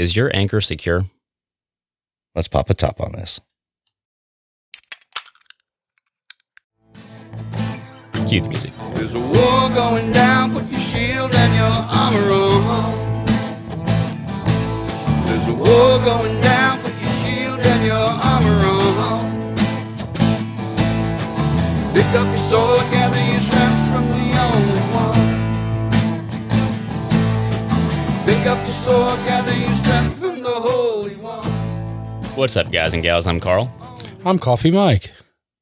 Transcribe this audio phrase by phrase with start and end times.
[0.00, 1.04] Is your anchor secure?
[2.34, 3.38] Let's pop a top on this.
[8.26, 8.72] Cue the music.
[8.94, 13.24] There's a war going down, put your shield and your armor on.
[15.26, 18.64] There's a war going down, put your shield and your armor
[19.04, 19.54] on.
[21.92, 22.90] Pick up your sword,
[28.80, 31.44] Pick up sword, gather your strength from the Holy One.
[32.36, 33.26] What's up, guys and gals?
[33.26, 33.70] I'm Carl,
[34.24, 35.12] I'm Coffee Mike.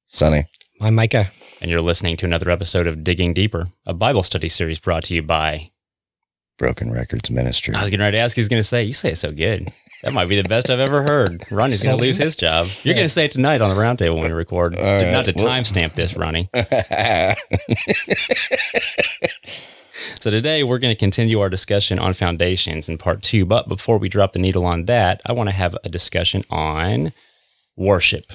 [0.06, 0.44] Sonny.
[0.80, 1.30] I'm Micah.
[1.60, 5.14] and you're listening to another episode of Digging Deeper, a Bible study series brought to
[5.14, 5.70] you by.
[6.58, 7.74] Broken Records Ministry.
[7.74, 9.68] I was getting ready to ask, he's going to say, You say it so good.
[10.02, 11.44] That might be the best I've ever heard.
[11.50, 12.68] Ronnie's going to lose his job.
[12.84, 14.76] You're going to say it tonight on the roundtable when we record.
[14.76, 16.48] All right, Not to well- timestamp this, Ronnie.
[20.20, 23.44] So today we're going to continue our discussion on foundations in part two.
[23.46, 27.12] But before we drop the needle on that, I want to have a discussion on
[27.76, 28.32] worship.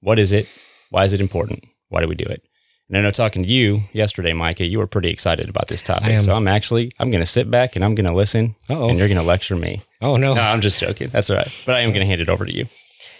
[0.00, 0.48] What is it?
[0.90, 1.64] Why is it important?
[1.88, 2.42] Why do we do it?
[2.88, 6.20] And I know talking to you yesterday, Micah, you were pretty excited about this topic.
[6.20, 8.88] So I'm actually I'm going to sit back and I'm going to listen, Uh-oh.
[8.88, 9.82] and you're going to lecture me.
[10.00, 10.34] Oh no.
[10.34, 11.08] No, I'm just joking.
[11.08, 11.62] That's all right.
[11.66, 12.66] But I am going to hand it over to you.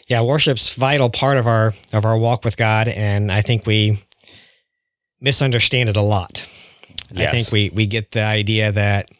[0.07, 3.99] Yeah, worship's vital part of our of our walk with God, and I think we
[5.21, 6.47] misunderstand it a lot.
[7.17, 9.11] I think we we get the idea that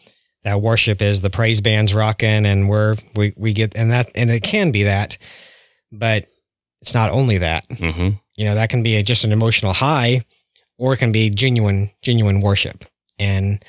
[0.45, 4.31] that worship is the praise bands rocking, and we're we we get and that and
[4.31, 5.19] it can be that,
[5.93, 6.27] but
[6.83, 7.65] it's not only that.
[7.71, 10.25] hmm You know, that can be a, just an emotional high,
[10.79, 12.85] or it can be genuine genuine worship.
[13.19, 13.65] And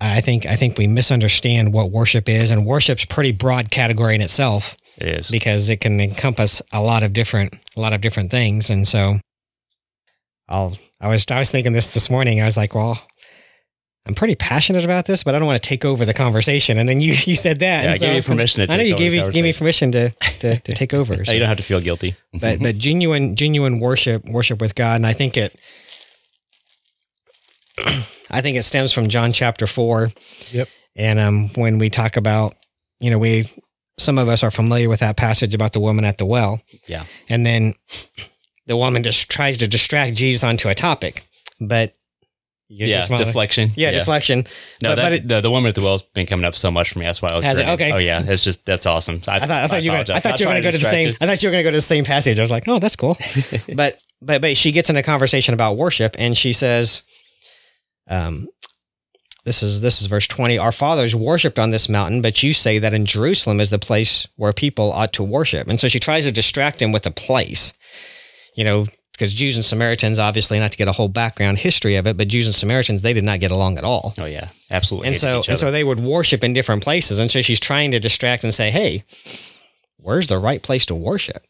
[0.00, 4.20] I think I think we misunderstand what worship is, and worship's pretty broad category in
[4.20, 5.30] itself It is.
[5.30, 9.18] because it can encompass a lot of different a lot of different things and so
[10.48, 12.40] I'll I was I was thinking this this morning.
[12.40, 13.00] I was like well
[14.06, 16.78] I'm pretty passionate about this but I don't want to take over the conversation.
[16.78, 17.82] And then you you said that.
[17.82, 19.42] Yeah, and I gave you so- permission to I know you gave the me gave
[19.44, 22.14] me permission to to, to take over so- you don't have to feel guilty.
[22.40, 24.96] but but genuine genuine worship worship with God.
[24.96, 25.58] And I think it
[28.30, 30.10] I think it stems from John chapter 4
[30.52, 30.68] Yep.
[30.96, 32.54] and um when we talk about
[33.00, 33.48] you know we
[33.98, 36.60] some of us are familiar with that passage about the woman at the well.
[36.86, 37.04] Yeah.
[37.30, 37.74] and then
[38.66, 41.24] the woman just tries to distract Jesus onto a topic
[41.60, 41.92] but
[42.68, 43.70] yeah, deflection.
[43.76, 44.44] yeah, deflection
[44.82, 46.68] No, But- that, but it- the, the woman at the well's been coming up so
[46.70, 47.04] much for me.
[47.04, 47.44] That's why I was.
[47.44, 47.68] Has it?
[47.68, 47.92] Okay.
[47.92, 49.22] Oh yeah, it's just that's awesome.
[49.28, 50.78] I, I thought I thought you were I thought you were going to go to
[50.78, 52.40] the same I thought you were going to go to the same passage.
[52.40, 53.16] I was like, "Oh, that's cool."
[53.76, 57.02] but but but she gets in a conversation about worship and she says
[58.08, 58.48] um
[59.44, 62.78] this is this is verse 20 our fathers worshiped on this mountain but you say
[62.78, 66.24] that in jerusalem is the place where people ought to worship and so she tries
[66.24, 67.72] to distract him with a place
[68.56, 72.06] you know because jews and samaritans obviously not to get a whole background history of
[72.06, 74.14] it but jews and samaritans they did not get along at all.
[74.18, 75.08] Oh yeah, absolutely.
[75.08, 78.00] and so and so they would worship in different places and so she's trying to
[78.00, 79.04] distract and say hey
[79.98, 81.44] where's the right place to worship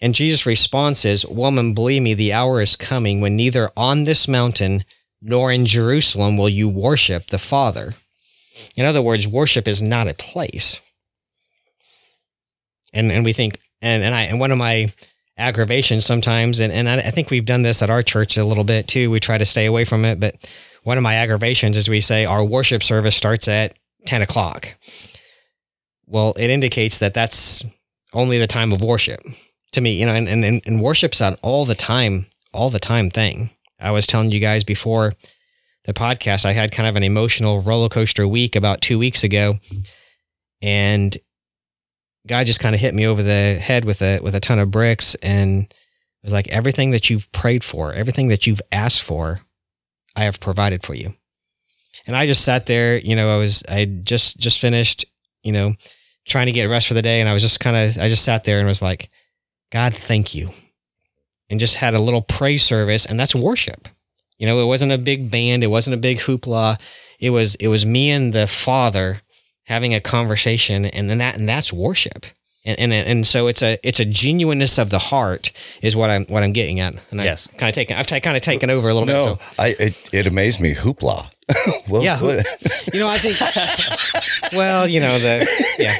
[0.00, 4.28] and jesus response is woman believe me the hour is coming when neither on this
[4.28, 4.84] mountain
[5.20, 7.94] nor in jerusalem will you worship the father
[8.76, 10.80] in other words worship is not a place
[12.92, 14.92] and and we think and and i and one of my
[15.36, 16.60] aggravations sometimes.
[16.60, 19.10] And, and I, I think we've done this at our church a little bit too.
[19.10, 20.20] We try to stay away from it.
[20.20, 20.36] But
[20.84, 24.68] one of my aggravations is we say our worship service starts at 10 o'clock.
[26.06, 27.64] Well it indicates that that's
[28.12, 29.20] only the time of worship
[29.72, 33.10] to me you know and, and, and worship's an all the time all the time
[33.10, 33.50] thing.
[33.80, 35.12] I was telling you guys before
[35.86, 39.58] the podcast i had kind of an emotional roller coaster week about two weeks ago.
[40.62, 41.16] And
[42.26, 44.70] God just kind of hit me over the head with a with a ton of
[44.70, 49.40] bricks and it was like everything that you've prayed for, everything that you've asked for,
[50.16, 51.12] I have provided for you.
[52.06, 55.04] And I just sat there, you know, I was I just just finished,
[55.42, 55.74] you know,
[56.24, 58.24] trying to get rest for the day and I was just kind of I just
[58.24, 59.10] sat there and was like,
[59.70, 60.50] God, thank you.
[61.50, 63.88] And just had a little praise service and that's worship.
[64.38, 66.80] You know, it wasn't a big band, it wasn't a big hoopla.
[67.20, 69.20] It was it was me and the Father
[69.64, 72.26] having a conversation and then that and that's worship
[72.66, 75.52] and, and and so it's a it's a genuineness of the heart
[75.82, 77.48] is what I'm what I'm getting at and Yes.
[77.54, 79.68] I kind of taken I've t- kind of taken over a little No, bit I
[79.78, 80.74] it, it amazed me.
[80.74, 81.30] Hoopla.
[81.90, 82.30] well, Yeah, who-
[82.94, 83.36] you know I think
[84.54, 85.46] well you know the
[85.78, 85.92] yeah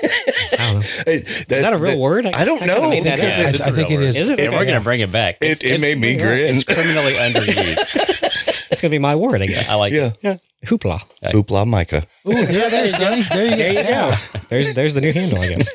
[0.59, 3.17] I don't know It- is that a real word I don't kinda know, made that
[3.17, 3.47] because up.
[3.47, 4.09] I- it's I a think real it word.
[4.09, 4.21] is.
[4.21, 4.41] Is it?
[4.41, 4.57] And Okay.
[4.59, 5.37] we're gonna bring it back.
[5.43, 6.55] It, It's- it it's- made me grin.
[6.57, 8.53] It's criminally underused.
[8.75, 10.07] it's gonna be my word I guess I like yeah.
[10.09, 10.17] it.
[10.23, 10.37] yeah
[10.67, 12.05] hoopla Hoopla Micah.
[12.27, 13.23] Ooh, yeah, there, Sonny.
[13.23, 14.15] There you there you go.
[14.33, 15.69] go there's there's the new handle I guess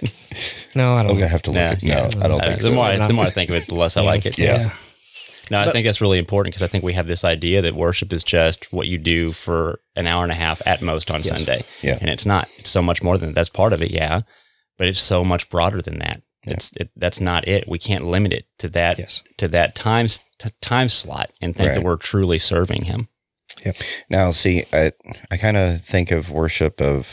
[0.76, 2.58] no I don't gonna know have to look Nah, at No, I don't Uh, think
[2.58, 2.72] the so.
[2.74, 4.38] more I, the more I think of it, the less I like it.
[4.38, 4.72] yeah.
[5.52, 7.74] No, I But- think that's really important because I think we have this idea that
[7.74, 11.22] worship is just what you do for an hour and a half at most on
[11.24, 11.30] Yes.
[11.36, 11.64] Sunday.
[11.82, 11.98] Yeah.
[12.00, 12.48] And it's not.
[12.60, 13.36] It's so much more than that.
[13.36, 14.22] that's part of it, yeah.
[14.78, 16.22] But it's so much broader than that.
[16.44, 17.68] It's it, that's not it.
[17.68, 19.22] We can't limit it to that Yes.
[19.38, 23.10] to that time s- t- time slot and think that we're truly serving him.
[23.66, 23.74] Yeah.
[24.10, 24.94] Now, see, I
[25.30, 27.08] I kind of think of worship of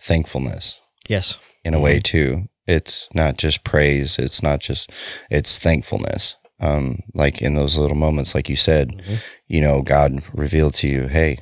[0.00, 0.78] thankfulness
[1.08, 1.36] Yes.
[1.64, 2.48] in a way too.
[2.66, 4.18] It's not just praise.
[4.18, 4.90] It's not just.
[5.30, 6.36] It's thankfulness.
[6.60, 9.18] Um, like in those little moments, like you said, Mhm.
[9.48, 11.38] you know, God revealed to you, hey,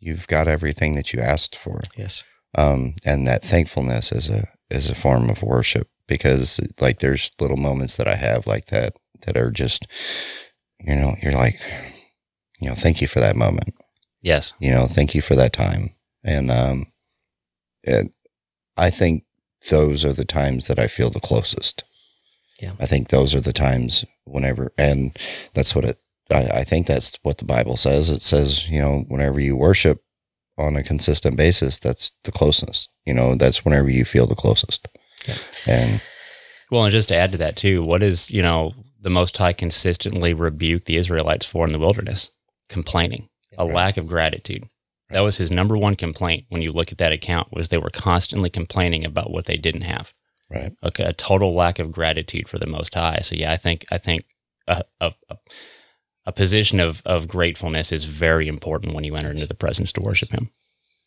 [0.00, 1.80] you've got everything that you asked for.
[1.96, 2.22] Yes.
[2.56, 7.56] um, and that thankfulness is a is a form of worship because like there's little
[7.56, 9.86] moments that I have like that that are just
[10.80, 11.60] you know you're like
[12.60, 13.74] you know thank you for that moment
[14.22, 14.52] Yes.
[14.58, 16.86] you know thank you for that time and um
[17.82, 18.12] it,
[18.76, 19.24] I think
[19.70, 21.84] those are the times that I feel the closest
[22.60, 22.72] Yeah.
[22.80, 25.16] I think those are the times whenever and
[25.54, 25.98] that's what it
[26.30, 30.00] I, I think that's what the Bible says it says you know whenever you worship
[30.56, 32.88] on a consistent basis, that's the closest.
[33.04, 34.88] You know, that's whenever you feel the closest.
[35.26, 35.36] Yeah.
[35.66, 36.00] And
[36.70, 39.52] Well, and just to add to that too, what is you know the Most High
[39.52, 42.30] consistently rebuked the Israelites for in the wilderness?
[42.68, 43.28] Complaining,
[43.58, 43.74] a Right.
[43.74, 44.68] lack of gratitude.
[45.10, 47.90] That was his number one complaint when you look at that account was they were
[47.90, 50.12] constantly complaining about what they didn't have.
[50.50, 53.18] right, Okay, a total lack of gratitude for the Most High.
[53.22, 54.24] So yeah, I think I think
[54.66, 55.36] a a, a,
[56.26, 60.00] a position of of gratefulness is very important when you enter into the presence to
[60.00, 60.50] worship Him.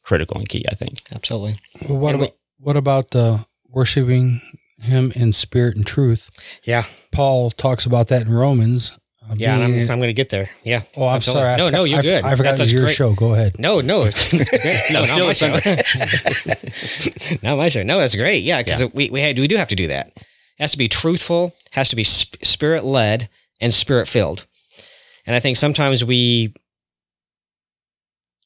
[0.03, 1.01] Critical and key, I think.
[1.13, 1.55] Absolutely.
[1.89, 3.37] Well, what And we- about what about uh,
[3.77, 4.41] worshiping
[4.81, 6.29] Him in spirit and truth?
[6.63, 6.83] Yeah.
[7.11, 8.91] Paul talks about that in Romans.
[9.29, 9.55] Uh, Yeah.
[9.55, 10.49] And I'm, I'm going to get there.
[10.63, 10.83] Yeah.
[10.97, 11.41] oh, I'm absolutely.
[11.43, 11.53] sorry.
[11.53, 12.23] I No, forgot- no, you're I, good.
[12.25, 12.95] I forgot That's- it was your great.
[12.95, 13.13] show.
[13.13, 13.59] Go ahead.
[13.59, 14.91] No, no, it's it's.
[14.91, 17.37] No, No, not still my show.
[17.43, 17.83] not my show.
[17.83, 18.43] No, that's great.
[18.43, 20.07] Yeah, because we we had, we do have to do that.
[20.17, 20.23] It
[20.63, 21.53] has to be truthful.
[21.71, 23.29] Has to be sp- spirit led
[23.61, 24.45] and spirit filled.
[25.25, 26.53] And I think sometimes we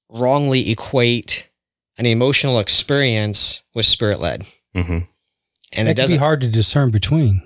[0.10, 1.48] wrongly equate
[1.98, 4.44] an emotional experience with spirit led,
[4.76, 5.00] Mm-hmm.
[5.74, 6.18] And it it be doesn't.
[6.20, 7.42] hard to discern between.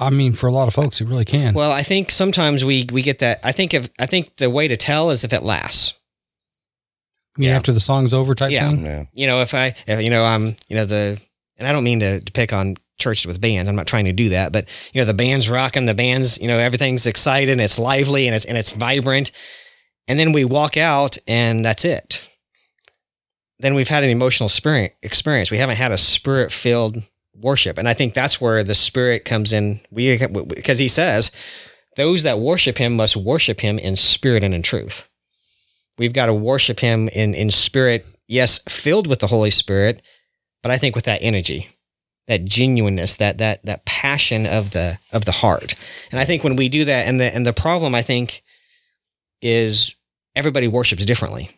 [0.00, 1.54] I mean, for a lot of folks, it really can.
[1.54, 3.40] Well, I think sometimes we we get that.
[3.42, 5.94] I think if I think the way to tell is if it lasts.
[7.36, 7.56] I mean, yeah.
[7.56, 8.68] after the song's over, type Yeah.
[8.68, 8.84] thing.
[8.84, 11.20] yeah, you know, if I, if, you know, I'm, you know, the,
[11.56, 13.68] and I don't mean to, to pick on churches with bands.
[13.70, 16.48] I'm not trying to do that, but you know, the band's rocking, the band's, you
[16.48, 19.30] know, everything's excited, and it's lively, and it's and it's vibrant,
[20.08, 22.24] and then we walk out, and that's it.
[23.60, 25.50] Then we've had an emotional spirit experience.
[25.50, 27.02] We haven't had a spirit filled
[27.34, 29.80] worship, and I think that's where the spirit comes in.
[29.90, 31.32] We because he says,
[31.96, 35.08] those that worship him must worship him in spirit and in truth.
[35.98, 40.02] We've got to worship him in in spirit, yes, filled with the Holy Spirit,
[40.62, 41.68] but I think with that energy,
[42.28, 45.74] that genuineness, that that that passion of the of the heart.
[46.12, 48.42] And I think when we do that, and the and the problem I think
[49.42, 49.96] is
[50.36, 51.50] everybody worships differently.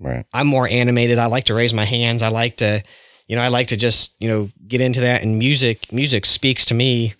[0.00, 1.18] Right, I'm more animated.
[1.18, 2.22] I like to raise my hands.
[2.22, 2.82] I like to,
[3.28, 5.22] you know, I like to just, you know, get into that.
[5.22, 7.14] And music, music speaks to me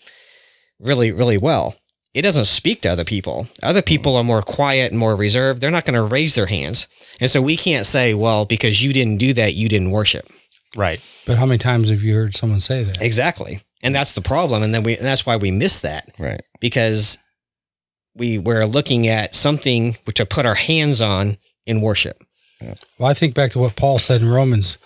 [0.80, 1.76] really, really well.
[2.12, 3.46] It doesn't speak to other people.
[3.62, 3.86] Other mm-hmm.
[3.86, 5.60] people are more quiet and more reserved.
[5.60, 6.88] They're not going to raise their hands.
[7.20, 10.26] And so we can't say, well, because you didn't do that, you didn't worship.
[10.74, 11.00] Right.
[11.26, 13.00] But how many times have you heard someone say that?
[13.00, 13.60] Exactly.
[13.82, 14.62] And that's the problem.
[14.62, 17.18] And then we, and that's why we miss that right, because
[18.14, 22.22] we we're looking at something which to put our hands on in worship.
[22.60, 24.76] Well, I think back to what Paul said in Romans.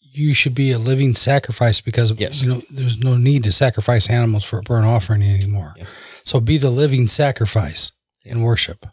[0.00, 2.42] You should be a living sacrifice because Yes.
[2.42, 5.74] you know there's no need to sacrifice animals for a burnt offering anymore.
[5.76, 5.84] Yeah.
[6.24, 7.92] So be the living sacrifice
[8.24, 8.86] in worship.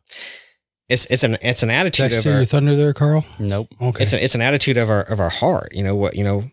[0.89, 3.25] It's it's an it's an Did I attitude of our, your thunder there, Carl?
[3.39, 3.69] Nope.
[3.81, 4.03] Okay.
[4.03, 5.69] it's an it's an attitude of our of our heart.
[5.73, 6.15] You know what?
[6.15, 6.51] You know,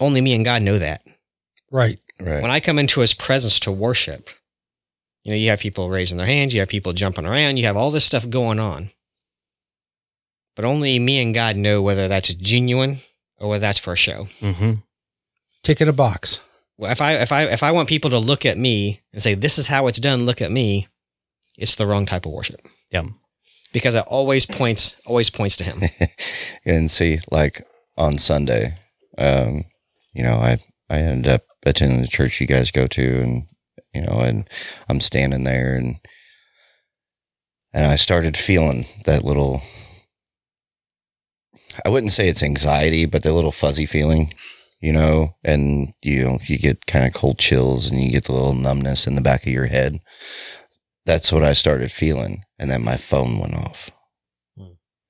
[0.00, 1.02] only me and God know that.
[1.70, 1.98] right.
[2.20, 2.42] right.
[2.42, 4.30] When I come into His presence to worship,
[5.24, 7.76] you know, you have people raising their hands, you have people jumping around, you have
[7.76, 8.90] all this stuff going on.
[10.56, 12.98] But only me and God know whether that's genuine
[13.38, 14.28] or whether that's for a show.
[14.40, 14.74] Mm-hmm.
[15.64, 16.40] Tick in a box.
[16.76, 19.34] Well, if I if I if I want people to look at me and say
[19.34, 20.88] this is how it's done, look at me,
[21.56, 22.60] it's the wrong type of worship
[22.92, 23.04] Yeah.
[23.72, 25.82] because it always points always points to Him.
[26.64, 27.66] and see, like
[27.96, 28.76] on Sunday,
[29.18, 29.64] um,
[30.12, 30.58] you know, I
[30.90, 33.46] I ended up attending the church you guys go to, and
[33.94, 34.48] you know, and
[34.88, 35.96] I'm standing there, and
[37.72, 39.62] and I started feeling that little.
[41.84, 44.32] I wouldn't say it's anxiety, but the little fuzzy feeling,
[44.80, 48.32] you know, and you know, you get kind of cold chills and you get the
[48.32, 49.98] little numbness in the back of your head.
[51.06, 53.90] That's what I started feeling, and then my phone went off.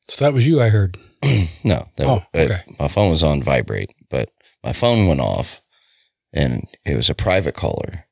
[0.09, 0.61] So that was you.
[0.61, 0.99] I heard.
[1.65, 2.63] no, that, Oh, it- okay.
[2.79, 4.31] my phone was on vibrate, but
[4.63, 5.61] my phone went off,
[6.33, 8.04] and it was a private caller.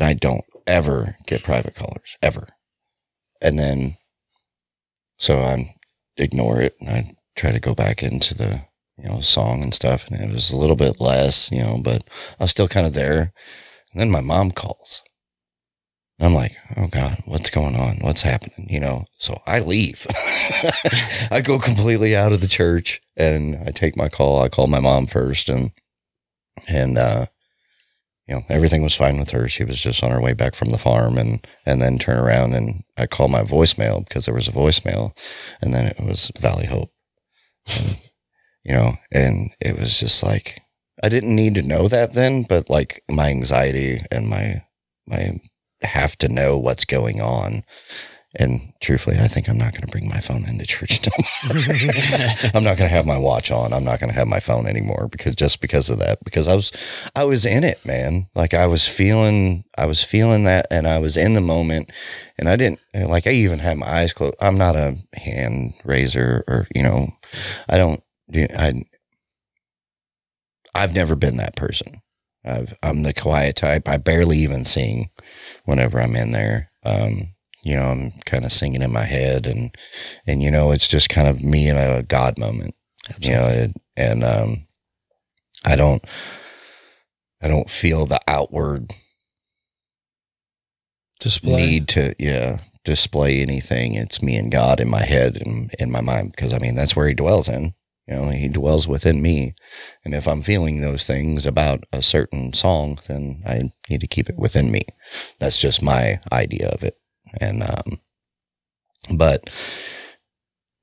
[0.00, 2.48] And I don't ever get private callers ever.
[3.42, 3.98] And then,
[5.18, 5.74] so I
[6.16, 8.62] ignore it and I try to go back into the
[8.96, 12.02] you know song and stuff, and it was a little bit less, you know, but
[12.38, 13.34] I was still kind of there.
[13.92, 15.02] And then my mom calls.
[16.18, 17.98] I'm like, oh God, what's going on?
[18.00, 18.68] What's happening?
[18.70, 20.06] You know, so I leave.
[21.30, 24.42] I go completely out of the church and I take my call.
[24.42, 25.72] I call my mom first and,
[26.68, 27.26] and, uh,
[28.30, 29.48] you know, everything was fine with her.
[29.48, 32.54] She was just on her way back from the farm and, and then turn around
[32.54, 35.16] and I call my voicemail because there was a voicemail
[35.60, 36.92] and then it was Valley Hope.
[37.66, 37.98] And,
[38.62, 40.60] you know, and it was just like,
[41.02, 44.62] I didn't need to know that then, but like my anxiety and my,
[45.08, 45.40] my
[45.82, 47.64] have to know what's going on.
[48.36, 51.00] And truthfully, I think I'm not going to bring my phone into church.
[52.54, 53.72] I'm not going to have my watch on.
[53.72, 56.54] I'm not going to have my phone anymore because just because of that, because I
[56.54, 56.70] was,
[57.16, 58.28] I was in it, man.
[58.36, 61.90] Like I was feeling, I was feeling that and I was in the moment
[62.38, 64.36] and I didn't like, I even had my eyes closed.
[64.40, 67.10] I'm not a hand raiser or, you know,
[67.68, 68.84] I don't do, I,
[70.72, 72.00] I've never been that person.
[72.44, 73.88] I've, I'm the quiet type.
[73.88, 75.10] I barely even sing
[75.64, 76.70] whenever I'm in there.
[76.84, 79.74] Um, you know, I'm kind of singing in my head and,
[80.26, 82.74] and, you know, it's just kind of me in a God moment,
[83.20, 84.66] you know, it, and, um,
[85.64, 86.02] I don't,
[87.42, 88.92] I don't feel the outward
[91.18, 91.56] Display.
[91.56, 93.94] need to, yeah, display anything.
[93.94, 96.96] It's me and God in my head and in my mind, because I mean, that's
[96.96, 97.74] where he dwells in,
[98.06, 99.54] you know, he dwells within me.
[100.04, 104.28] And if I'm feeling those things about a certain song, then I need to keep
[104.28, 104.82] it within me.
[105.38, 106.96] That's just my idea of it.
[107.40, 108.00] And, um,
[109.16, 109.50] but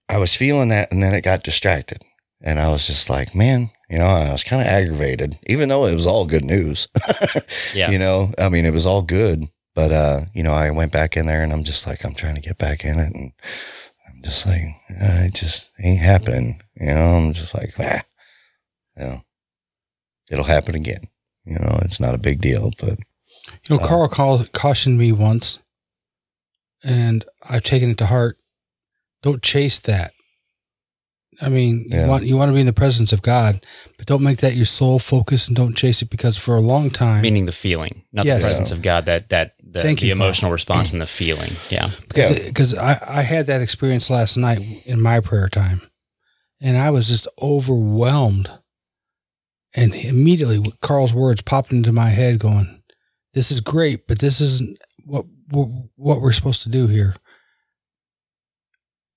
[0.09, 2.03] I was feeling that and then it got distracted.
[2.41, 5.85] And I was just like, man, you know, I was kind of aggravated, even though
[5.87, 6.87] it was all good news.
[7.73, 7.91] Yeah.
[7.91, 9.47] You know, I mean, it was all good.
[9.75, 12.35] But, uh, you know, I went back in there and I'm just like, I'm trying
[12.35, 13.13] to get back in it.
[13.13, 13.31] And
[14.07, 16.61] I'm just like, uh, it just ain't happening.
[16.75, 18.01] You know, I'm just like, ah,
[18.97, 19.21] you know,
[20.31, 21.07] it'll happen again.
[21.45, 22.97] You know, it's not a big deal, but
[23.69, 25.59] You know, Uh, Carl call, cautioned me once,
[26.83, 28.35] and I've taken it to heart.
[29.23, 30.11] Don't chase that.
[31.39, 32.03] I mean, Yeah.
[32.05, 33.63] you want you want to be in the presence of God,
[33.97, 36.89] but don't make that your sole focus, and don't chase it because for a long
[36.89, 38.41] time, Meaning the feeling, not Yes.
[38.41, 40.25] the presence of God, that, that, the, Thank the you, Carl.
[40.25, 41.51] emotional response and the feeling.
[41.69, 41.91] Yeah.
[42.07, 42.47] because Yeah.
[42.47, 45.81] because I, I had that experience last night in my prayer time
[46.59, 48.49] and i was just overwhelmed
[49.75, 52.81] and immediately carl's words popped into my head going
[53.35, 57.15] this is great but this isn't what what, we're supposed to do here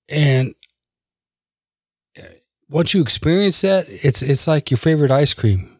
[0.09, 0.53] and
[2.19, 2.23] uh,
[2.69, 5.77] once you experience that it's it's like your favorite ice cream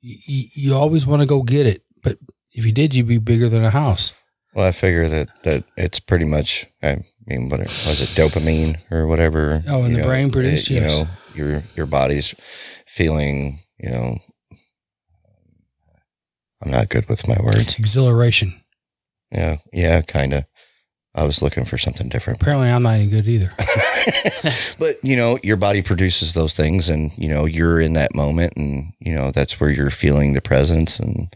[0.00, 2.18] you, you, always want to go get it but
[2.52, 4.12] if you did you'd be bigger than a house
[4.54, 6.66] Well, I figure that that it's pretty much.
[6.82, 9.62] I mean, what was it dopamine or whatever?
[9.68, 10.98] Oh, and the brain produced, it- You yes.
[10.98, 12.34] know, your your body's
[12.86, 13.60] feeling.
[13.78, 14.18] You know,
[16.62, 17.78] I'm not good with my words.
[17.78, 18.59] exhilaration
[19.32, 20.44] Yeah, yeah, kind of.
[21.12, 22.40] I was looking for something different.
[22.40, 23.52] apparently i'm not any good either
[24.78, 28.54] but you know, your body produces those things, and you know, you're in that moment,
[28.56, 31.32] and you know, that's where you're feeling the presence, and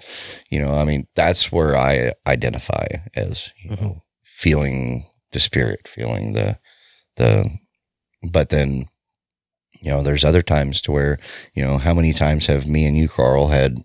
[0.50, 3.84] you know, I mean, that's where I identify as you mm-hmm.
[3.84, 6.58] know, feeling the spirit, feeling the
[7.16, 7.58] the.
[8.26, 8.88] But then,
[9.82, 11.18] you know, there's other times to where
[11.54, 13.84] you know, how many times have me and you, Carl, had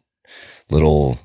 [0.70, 1.20] little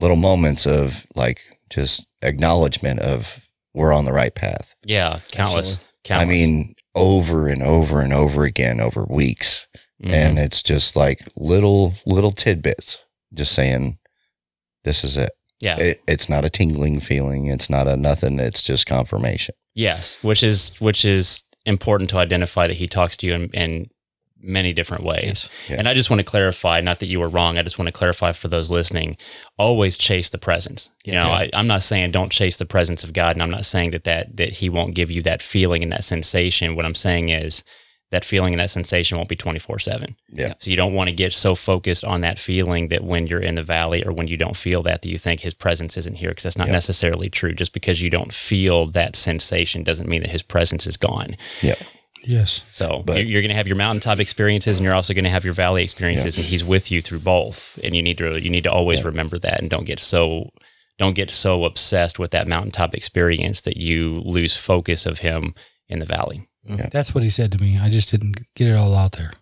[0.00, 4.74] little moments of like just acknowledgement of we're on the right path.
[4.84, 5.20] Yeah.
[5.32, 5.78] Countless.
[6.04, 6.26] Countless.
[6.26, 9.66] I mean, over and over and over again over weeks.
[10.02, 10.12] Mhm.
[10.12, 12.98] And it's just like little, little tidbits,
[13.34, 13.98] just saying,
[14.84, 15.32] this is it.
[15.60, 15.76] yeah.
[15.78, 16.02] it.
[16.06, 17.46] It's not a tingling feeling.
[17.46, 18.38] It's not a nothing.
[18.38, 19.54] It's just confirmation.
[19.74, 23.90] Yes, which is which is important to identify that he talks to you and, in
[24.40, 25.48] many different ways.
[25.68, 25.76] Yeah.
[25.78, 27.58] And I just want to clarify, not that you were wrong.
[27.58, 29.16] I just want to clarify for those listening:
[29.58, 30.90] always chase the presence.
[31.04, 33.64] You know, I, I'm not saying don't chase the presence of God, and I'm not
[33.64, 36.76] saying that that that He won't give you that feeling and that sensation.
[36.76, 37.64] What I'm saying is
[38.12, 40.14] that feeling and that sensation won't be 24 seven.
[40.32, 40.54] Yeah.
[40.60, 43.56] So you don't want to get so focused on that feeling that when you're in
[43.56, 46.28] the valley or when you don't feel that, that you think his presence isn't here
[46.28, 46.72] because that's not Yep.
[46.74, 47.52] necessarily true.
[47.52, 51.36] Just because you don't feel that sensation doesn't mean that his presence is gone.
[51.62, 51.74] Yeah.
[52.26, 55.24] Yes So But- you're, you're going to have your mountaintop experiences and you're also going
[55.24, 57.78] to have your valley experiences and he's with you through both.
[57.84, 59.06] And you need to, you need to always Yeah.
[59.06, 60.46] remember that and don't get so,
[60.98, 65.54] don't get so obsessed with that mountaintop experience that you lose focus of him
[65.88, 66.48] in the valley.
[66.68, 66.88] Mm-hmm.
[66.90, 67.78] That's what he said to me.
[67.78, 69.32] I just didn't get it all out there.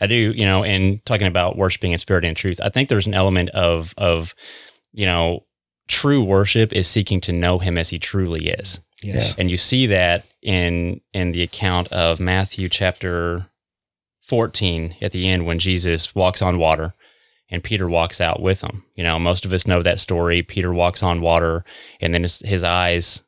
[0.00, 3.06] I do, you know, and talking about worshiping in spirit and truth, I think there's
[3.06, 4.34] an element of of,
[4.92, 5.46] you know,
[5.88, 8.80] true worship is seeking to know him as he truly is.
[9.02, 9.34] Yes.
[9.38, 13.46] And you see that in in the account of Matthew chapter
[14.22, 16.94] 14 at the end when Jesus walks on water
[17.50, 18.84] and Peter walks out with him.
[18.94, 20.42] You know, most of us know that story.
[20.42, 21.64] Peter walks on water
[22.00, 23.22] and then his, his eyes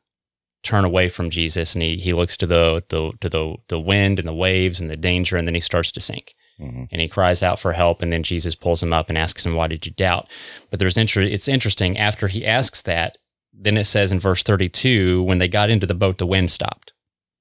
[0.63, 4.19] turn away from Jesus and he, he looks to the, the to the the wind
[4.19, 6.35] and the waves and the danger and then he starts to sink.
[6.59, 6.87] Mhm.
[6.91, 9.55] And he cries out for help and then Jesus pulls him up and asks him
[9.55, 10.27] why did you doubt?
[10.69, 13.17] But there's inter- it's interesting after he asks that
[13.53, 16.93] then it says in verse 32 when they got into the boat the wind stopped.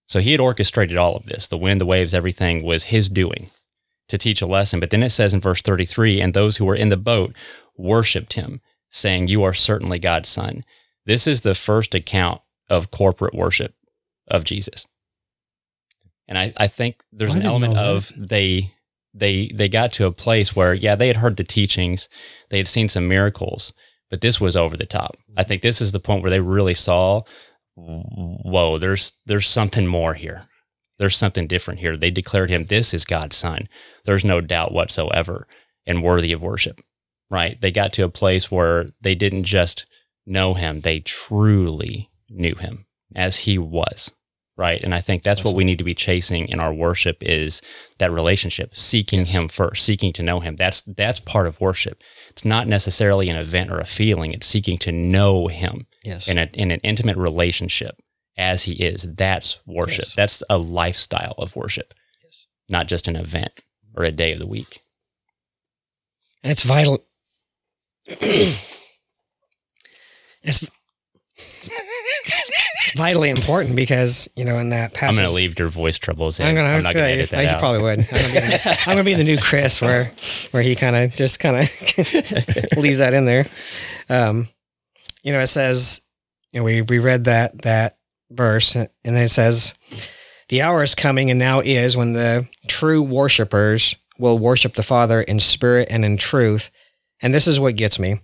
[0.07, 1.47] So he had orchestrated all of this.
[1.47, 3.51] The wind, the waves, everything was his doing
[4.09, 4.81] to teach a lesson.
[4.81, 7.35] But then it says in verse 33 and those who were in the boat
[7.77, 10.63] worshiped him, saying, You are certainly God's son.
[11.07, 13.75] This is the first account of corporate worship
[14.29, 14.87] of Jesus.
[16.27, 18.75] And I, I think there's I an element of they
[19.13, 22.09] they they got to a place where yeah they had heard the teachings
[22.49, 23.73] they had seen some miracles
[24.11, 25.17] but this was over the top.
[25.37, 27.23] I think this is the point where they really saw
[27.77, 30.47] whoa there's there's something more here.
[30.99, 31.97] There's something different here.
[31.97, 33.69] They declared him this is god's son.
[34.05, 35.47] There's no doubt whatsoever
[35.87, 36.81] and worthy of worship
[37.31, 37.61] right?
[37.61, 39.87] They got to a place where they didn't just
[40.27, 42.87] know him they truly knew him
[43.17, 44.13] as he was
[44.57, 44.83] right?
[44.83, 47.63] And i think that's what we need to be chasing in our worship is
[47.99, 50.57] that relationship seeking him first seeking to know him.
[50.57, 54.79] That's that's part of worship it's not necessarily an event or a feeling it's seeking
[54.79, 56.27] to know him Yes.
[56.29, 57.97] in, a, in an intimate relationship
[58.39, 60.15] as he is that's worship Yes.
[60.15, 61.93] that's a lifestyle of worship
[62.25, 62.47] Yes.
[62.69, 63.61] not just an event
[63.97, 64.83] or a day of the week
[66.43, 67.05] And it's vital.
[68.07, 68.65] it's,
[72.91, 75.99] it's vitally important because you know in that passage, i'm going to leave your voice
[75.99, 76.69] troubles in I'm gonna.
[76.69, 77.99] I'm not going to gonna- edit that you probably would.
[78.01, 80.13] I'm gonna, be the, I'm gonna be the new Chris, where
[80.51, 83.47] where he kind of just kind of leaves that in there.
[84.09, 84.49] Um,
[85.23, 86.01] you know, it says,
[86.53, 87.99] you know, we we read that that
[88.31, 89.75] verse, and then it says,
[90.49, 95.21] "The hour is coming, and now is when the true worshipers will worship the Father
[95.21, 96.71] in spirit and in truth."
[97.23, 98.21] And this is what gets me.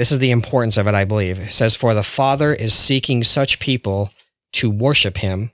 [0.00, 1.38] This is the importance of it, I believe.
[1.38, 4.10] It says, "For the Father is seeking such people
[4.54, 5.50] to worship Him."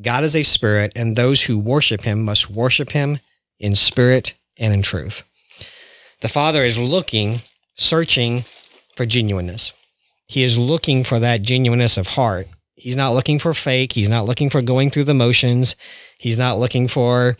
[0.00, 3.20] God is a spirit, and those who worship him must worship him
[3.60, 5.22] in spirit and in truth.
[6.22, 7.42] The Father is looking,
[7.76, 8.44] searching
[8.96, 9.72] for genuineness.
[10.26, 12.48] He is looking for that genuineness of heart.
[12.74, 13.92] He's not looking for fake.
[13.92, 15.76] He's not looking for going through the motions.
[16.18, 17.36] He's not looking for,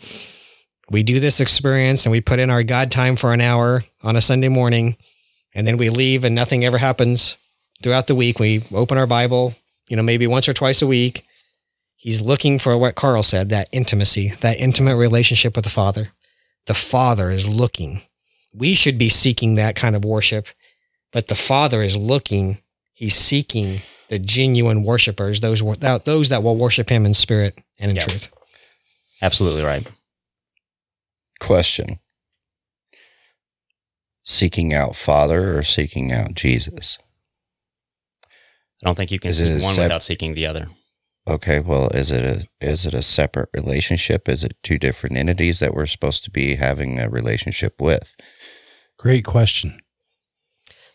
[0.89, 4.15] we do this experience and we put in our God time for an hour on
[4.15, 4.95] a Sunday morning,
[5.55, 7.37] and then we leave and nothing ever happens
[7.81, 8.37] throughout the week.
[8.39, 9.55] We open our Bible,
[9.89, 11.25] you know, maybe once or twice a week.
[11.95, 16.09] He's looking for what Carl said that intimacy, that intimate relationship with the Father.
[16.67, 18.01] The Father is looking.
[18.53, 20.47] We should be seeking that kind of worship,
[21.11, 22.59] but the Father is looking.
[22.93, 27.89] He's seeking the genuine worshipers, those that those that will worship Him in spirit and
[27.89, 28.05] in Yeah.
[28.05, 28.29] truth.
[29.21, 29.85] absolutely right
[31.39, 31.99] Question
[34.25, 36.97] Seeking out Father or seeking out Jesus?
[38.83, 40.67] i don't think you can Is seek one sep- without seeking the other
[41.27, 44.29] Okay, well, is it a is it a separate relationship?
[44.29, 48.15] Is it two different entities that we're supposed to be having a relationship with?
[48.99, 49.79] Great question.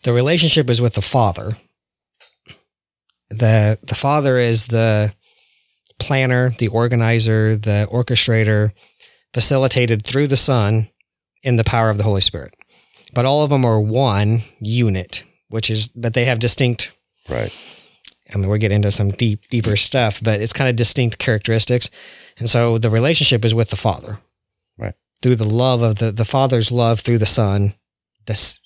[0.03, 1.57] The relationship is with the Father.
[3.29, 5.13] the The Father is the
[5.99, 8.71] planner, the organizer, the orchestrator,
[9.33, 10.87] facilitated through the Son
[11.43, 12.55] in the power of the Holy Spirit.
[13.13, 16.91] But all of them are one unit, which is, but they have distinct
[17.29, 17.53] Right.
[18.33, 21.89] I mean, we're getting into some deep, deeper stuff, but it's kind of distinct characteristics.
[22.39, 24.17] And so the relationship is with the Father.
[24.77, 24.95] Right.
[25.21, 27.73] Through the love of the, the Father's love through the Son,
[28.25, 28.59] this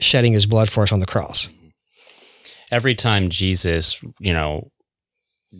[0.00, 1.46] shedding his blood for us on the cross.
[1.46, 1.68] Mm-hmm.
[2.70, 4.70] every time Jesus, you know,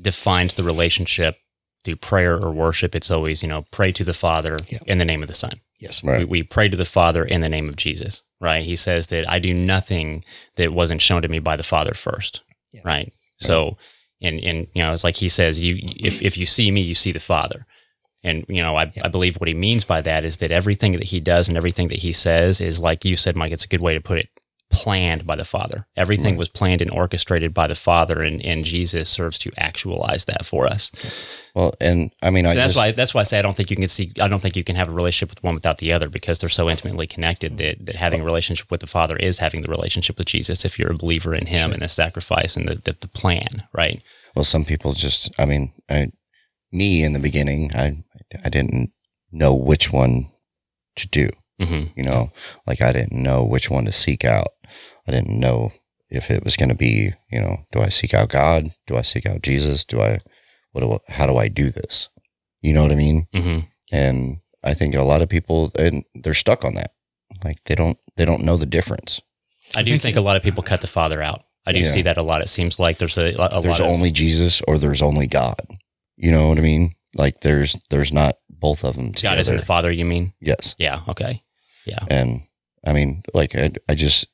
[0.02, 1.36] defines the relationship
[1.84, 4.78] through prayer or worship, it's always, you know, pray to the Father Yeah.
[4.86, 5.52] in the name of the Son.
[5.82, 6.02] Yes.
[6.04, 6.20] Right.
[6.20, 8.64] We, we pray to the Father in the name of Jesus, right?
[8.64, 10.24] He says that I do nothing
[10.56, 12.42] that wasn't shown to me by the Father first,
[12.72, 12.82] Yeah.
[12.84, 13.12] right?
[13.38, 13.76] So,
[14.20, 16.94] and, and, you know, it's like he says, you, if, if you see me, you
[16.94, 17.66] see the Father.
[18.22, 19.02] And, you know, I, Yeah.
[19.06, 21.88] I believe what he means by that is that everything that he does and everything
[21.88, 24.28] that he says is like you said, Mike, it's a good way to put it,
[24.72, 25.86] planned by the Father.
[25.96, 26.38] Everything Right.
[26.38, 30.66] was planned and orchestrated by the Father, and, and Jesus serves to actualize that for
[30.66, 30.90] us.
[31.54, 33.70] Well, and I mean, I that's just, why that's why I say I don't think
[33.70, 35.92] you can see I don't think you can have a relationship with one without the
[35.92, 39.38] other because they're so intimately connected that, that having a relationship with the Father is
[39.38, 42.66] having the relationship with Jesus if you're a believer in Him and the sacrifice and
[42.66, 44.02] the, the, the plan, right?
[44.34, 46.10] well, some people just, I mean, I,
[46.72, 48.02] me in the beginning, I,
[48.42, 48.90] I didn't
[49.30, 50.30] know which one
[50.96, 51.28] to do.
[51.60, 52.32] hmm You know,
[52.66, 54.48] like I didn't know which one to seek out.
[55.06, 55.72] I didn't know
[56.08, 58.74] if it was going to be, you know, do I seek out God?
[58.86, 59.84] Do I seek out Jesus?
[59.84, 60.18] Do I,
[60.72, 62.08] what do, how do I do this?
[62.60, 63.26] You know what I mean?
[63.34, 63.58] hmm
[63.90, 66.92] And I think a lot of people, and they're stuck on that.
[67.44, 69.20] Like they don't, they don't know the difference.
[69.74, 71.42] I do think a lot of people cut the father out.
[71.66, 71.86] I do Yeah.
[71.86, 72.42] see that a lot.
[72.42, 75.66] It seems like there's a, a there's lot of only Jesus or there's only God.
[76.16, 76.94] You know what I mean?
[77.14, 79.90] Like there's, there's not both of them God isn't the father.
[79.90, 80.34] You mean?
[80.40, 80.74] yes.
[80.78, 81.00] Yeah.
[81.08, 81.42] Okay.
[81.84, 82.04] Yeah.
[82.08, 82.42] And
[82.86, 84.26] I mean, like, I, I just,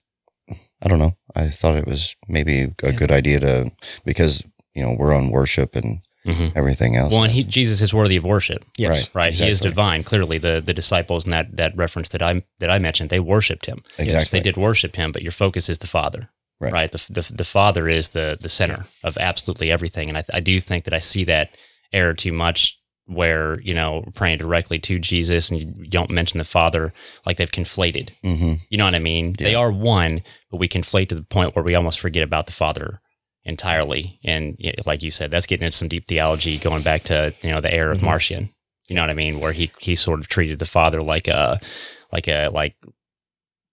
[0.82, 1.16] I don't know.
[1.34, 2.92] I thought it was maybe a Yeah.
[2.92, 3.72] good idea to,
[4.04, 4.42] because,
[4.74, 7.12] you know, we're on worship and hmm everything else.
[7.12, 8.64] Well, and he, Jesus is worthy of worship.
[8.76, 8.90] Yes.
[8.90, 9.10] Right.
[9.14, 9.34] Right.
[9.34, 10.02] He is divine.
[10.04, 13.66] Clearly, the the disciples in that that reference that I that I mentioned, they worshipped
[13.66, 13.82] him.
[13.98, 14.38] Exactly.
[14.38, 16.30] They did worship him, but your focus is the Father.
[16.60, 16.90] Right.
[16.90, 20.58] The, the the Father is the the center of absolutely everything, and I, I do
[20.60, 21.50] think that I see that
[21.92, 22.77] error too much,
[23.08, 26.92] where you know praying directly to Jesus and you don't mention the Father,
[27.26, 28.10] like they've conflated.
[28.22, 29.32] hmm You know what I mean?
[29.32, 32.52] They are one, but we conflate to the point where we almost forget about the
[32.52, 33.00] Father
[33.44, 34.18] entirely.
[34.24, 37.50] And y- like you said, that's getting into some deep theology, going back to you
[37.50, 38.02] know the era of Mhm.
[38.04, 38.50] Marcion.
[38.88, 39.40] You know what I mean?
[39.40, 41.60] Where he he sort of treated the Father like a
[42.12, 42.74] like a like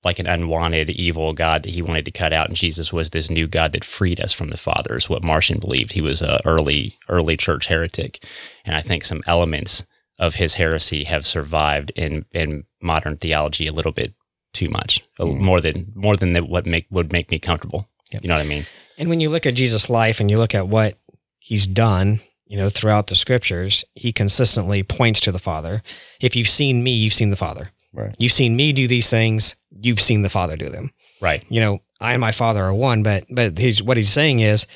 [0.05, 3.29] like an unwanted evil God that he wanted to cut out, and Jesus was this
[3.29, 4.95] new God that freed us from the Father.
[4.95, 5.91] Is what Marcion believed.
[5.93, 8.23] He was a early early church heretic,
[8.63, 9.83] and I think some elements
[10.17, 14.13] of his heresy have survived in in modern theology a little bit
[14.53, 15.39] too much, Mm.
[15.39, 17.89] more than more than that what make would make me comfortable.
[18.13, 18.23] Yep.
[18.23, 18.65] You know what I mean?
[18.97, 20.97] And when you look at Jesus' life and you look at what
[21.39, 25.81] he's done, you know, throughout the scriptures, he consistently points to the Father.
[26.21, 27.71] If you've seen me, you've seen the Father.
[27.95, 28.15] Right.
[28.19, 30.91] You've seen me do these things, you've seen the Father do them.
[31.21, 31.43] Right.
[31.49, 34.67] You know, I and my Father are one, but but he's what he's saying is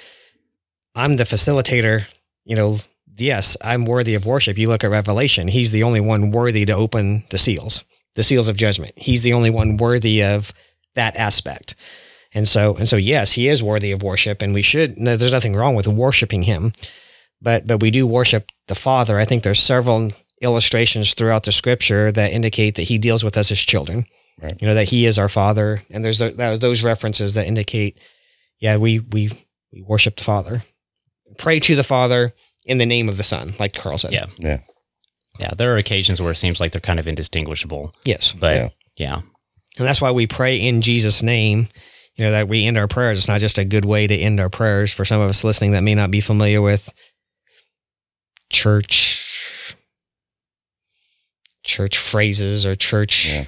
[0.96, 2.06] I'm the facilitator,
[2.46, 2.78] you know,
[3.18, 4.58] yes, I'm worthy of worship.
[4.58, 7.84] You look at Revelation, he's the only one worthy to open the seals,
[8.16, 8.94] the seals of judgment.
[8.96, 10.54] He's the only one worthy of
[10.96, 11.76] that aspect.
[12.34, 14.98] And so, and so, yes, he is worthy of worship, and we should.
[15.00, 16.72] No, there's nothing wrong with worshiping him,
[17.42, 19.18] but but we do worship the Father.
[19.18, 23.52] I think there's several illustrations throughout the Scripture that indicate that He deals with us
[23.52, 24.06] as children.
[24.42, 24.54] Right.
[24.62, 28.00] You know that He is our Father, and there's tho- tho- those references that indicate,
[28.60, 29.30] yeah, we we
[29.74, 30.64] we worship the Father,
[31.38, 32.34] pray to the Father
[32.66, 34.14] in the name of the Son, like Carl said.
[34.14, 34.28] Yeah.
[34.38, 34.60] Yeah.
[35.40, 35.52] Yeah.
[35.58, 38.70] There are occasions where it seems like they're kind of indistinguishable, Yes, but Yeah.
[38.98, 39.16] yeah.
[39.78, 41.68] and that's why we pray in Jesus' name.
[42.16, 43.18] You know that we end our prayers.
[43.18, 44.92] It's not just a good way to end our prayers.
[44.92, 46.92] For some of us listening that may not be familiar with
[48.52, 49.19] church
[51.70, 53.46] church phrases or church Yeah.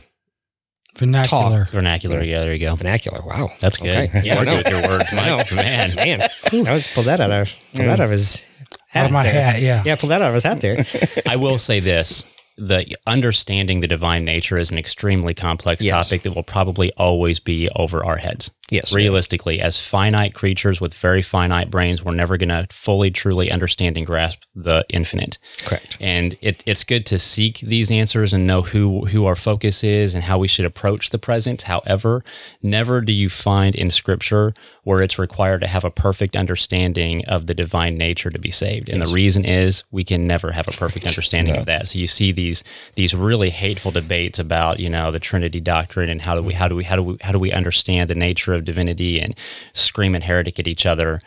[0.98, 1.66] Vernacular.
[1.72, 2.22] vernacular.
[2.22, 2.76] Yeah, there you go.
[2.76, 3.22] vernacular.
[3.26, 4.10] Wow, That's good.
[4.10, 4.22] Okay.
[4.26, 4.56] Yeah, I we're know.
[4.62, 5.52] good with your words, Mike.
[5.54, 6.22] Man, man,
[6.68, 8.46] I was pulled that out of pulled that out of his
[8.90, 9.04] hat.
[9.04, 9.34] Out of my there.
[9.42, 9.84] hat, yeah.
[9.86, 10.86] Yeah, pulled that out of his hat there.
[11.28, 12.26] I will say this:
[12.58, 16.10] the understanding the divine nature is an extremely complex Yes.
[16.10, 18.52] topic that will probably always be over our heads.
[18.72, 18.94] Yes.
[18.94, 23.98] Realistically, as finite creatures with very finite brains, we're never going to fully, truly understand
[23.98, 25.38] and grasp the infinite.
[25.66, 25.98] Correct.
[26.00, 30.16] And it, it's good to seek these answers and know who who our focus is
[30.16, 31.64] and how we should approach the present.
[31.64, 32.24] However,
[32.64, 34.54] never do you find in Scripture
[34.84, 38.90] where it's required to have a perfect understanding of the divine nature to be saved.
[38.90, 41.90] And the reason is we can never have a perfect understanding of that.
[41.90, 42.64] So you see these
[42.96, 46.68] these really hateful debates about you know the Trinity doctrine and how do we how
[46.68, 49.36] do we how do we how do we understand the nature of divinity and
[49.74, 51.20] screaming heretic at each other.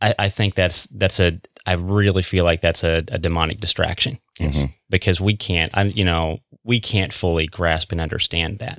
[0.00, 4.18] I, I think that's that's a I really feel like that's a, a demonic distraction
[4.38, 4.72] Mhm.
[4.90, 8.78] because we can't I, you know we can't fully grasp and understand that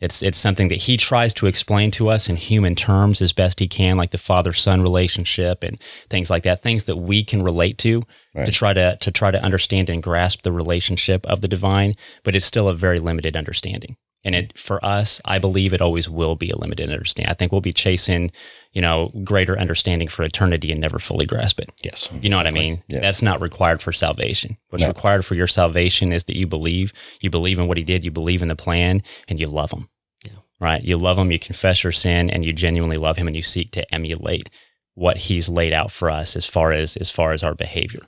[0.00, 3.60] it's it's something that he tries to explain to us in human terms as best
[3.60, 7.42] he can like the father son relationship and things like that things that we can
[7.42, 8.02] relate to
[8.44, 11.94] to try to to try to understand and grasp the relationship of the divine
[12.24, 16.08] but it's still a very limited understanding and it for us i believe it always
[16.08, 18.30] will be a limited understanding i think we'll be chasing
[18.72, 22.08] you know greater understanding for eternity and never fully grasp it Yes.
[22.20, 22.82] you know what I mean?
[22.88, 23.00] Yeah.
[23.00, 24.56] That's not required for salvation.
[24.70, 24.88] What's No.
[24.88, 28.10] required for your salvation is that you believe, you believe in what he did, you
[28.10, 29.88] believe in the plan, and you love him.
[30.26, 30.32] Yeah.
[30.60, 30.82] Right?
[30.84, 33.70] You love him, you confess your sin, and you genuinely love him, and you seek
[33.72, 34.50] to emulate
[34.94, 38.02] what he's laid out for us as far as as far as our behavior.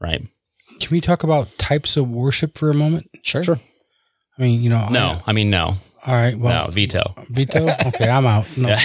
[0.00, 0.22] Right?
[0.80, 3.08] Can we talk about types of worship for a moment?
[3.22, 3.44] Sure.
[3.44, 3.60] Sure.
[4.38, 4.88] I mean, you know.
[4.90, 5.76] No, I mean no.
[6.06, 6.36] All right.
[6.36, 7.14] Well, no, veto.
[7.30, 7.66] veto.
[7.86, 8.46] Okay, I'm out.
[8.56, 8.80] No, Yeah.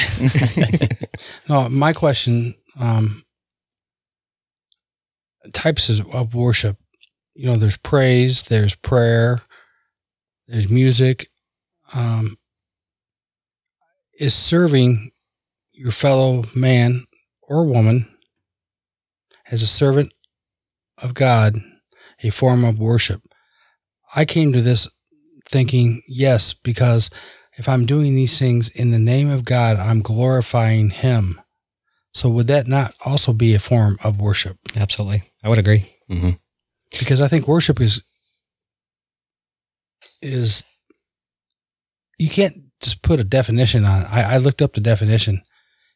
[1.50, 1.70] no.
[1.70, 3.24] My question: um,
[5.54, 6.78] types of, of worship.
[7.34, 9.40] You know, there's praise, there's prayer,
[10.48, 11.30] there's music.
[11.96, 12.38] Um,
[14.20, 15.12] is serving
[15.72, 17.06] your fellow man
[17.42, 18.14] or woman
[19.50, 20.14] as a servant
[21.02, 21.56] of God
[22.22, 23.22] a form of worship?
[24.16, 24.88] I came to this
[25.50, 27.10] thinking, yes, because
[27.58, 31.42] if I'm doing these things in the name of God, I'm glorifying Him.
[32.14, 34.58] So would that not also be a form of worship?
[34.76, 35.24] Absolutely.
[35.44, 35.86] I would agree.
[36.08, 36.32] hmm
[37.00, 38.02] Because I think worship is
[40.22, 40.66] is
[42.18, 44.08] you can't just put a definition on it.
[44.12, 45.42] I, I looked up the definition.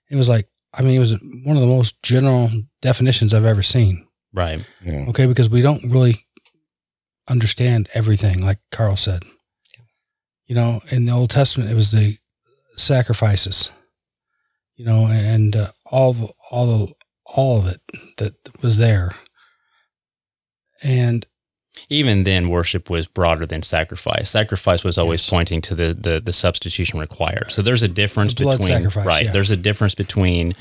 [0.10, 1.14] It was like I mean, it was
[1.46, 2.50] one of the most general
[2.82, 4.08] definitions I've ever seen.
[4.34, 4.66] Right.
[4.84, 5.06] Yeah.
[5.10, 6.26] Okay, because we don't really
[7.30, 9.24] understand everything, like Carl said.
[10.46, 12.18] You know, in the Old Testament, it was the
[12.76, 13.72] sacrifices.
[14.76, 16.94] You know, and uh, all the, all the,
[17.36, 17.82] all of it
[18.18, 19.12] that was there.
[20.84, 21.26] And
[21.90, 24.30] Even then, worship was broader than sacrifice.
[24.30, 25.30] Sacrifice was always Yes.
[25.30, 27.52] pointing to the, the the substitution required.
[27.52, 29.26] So there's a difference The between sacrifice, right.
[29.26, 29.32] yeah.
[29.32, 30.56] There's a difference between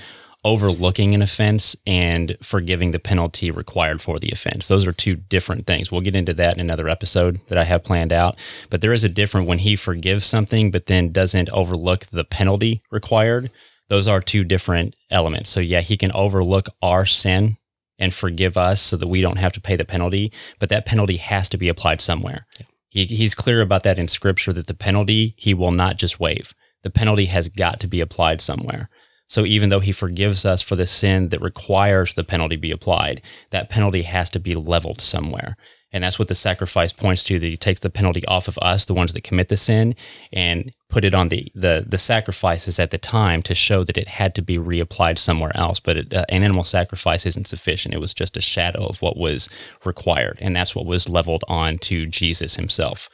[0.45, 4.67] overlooking an offense and forgiving the penalty required for the offense.
[4.67, 5.93] Those are two different things.
[5.93, 8.37] We'll get into that in another episode that I have planned out.
[8.69, 12.83] But there is a difference when he forgives something, but then doesn't overlook the penalty
[12.91, 13.51] required.
[13.89, 15.51] Those are two different elements.
[15.51, 17.59] So yeah, he can overlook our sin
[17.99, 21.19] and forgive us so that we don't have to pay the penalty, but that penalty
[21.19, 22.47] has to be applied somewhere.
[22.89, 26.53] He, he's clear about that in scripture that the penalty he will not just waive.
[26.83, 28.89] The penalty has got to be applied somewhere.
[29.33, 33.23] So even though he forgives us for the sin that requires the penalty be applied,
[33.49, 35.57] that penalty has to be leveled somewhere.
[35.90, 38.85] And that's what the sacrifice points to that he takes the penalty off of us,
[38.85, 39.95] the ones that commit the sin,
[40.35, 44.09] and put it on the the the sacrifices at the time to show that it
[44.09, 45.81] had to be reapplied somewhere else.
[45.81, 47.95] But it, uh, an animal sacrifice isn't sufficient.
[47.95, 49.49] It was just a shadow of what was
[49.83, 53.09] required, and that's what was leveled on to Jesus himself,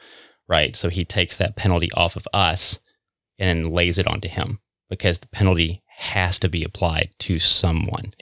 [0.49, 0.75] right?
[0.75, 2.81] So he takes that penalty off of us
[3.37, 8.13] and lays it onto him because the penalty has to be applied to someone,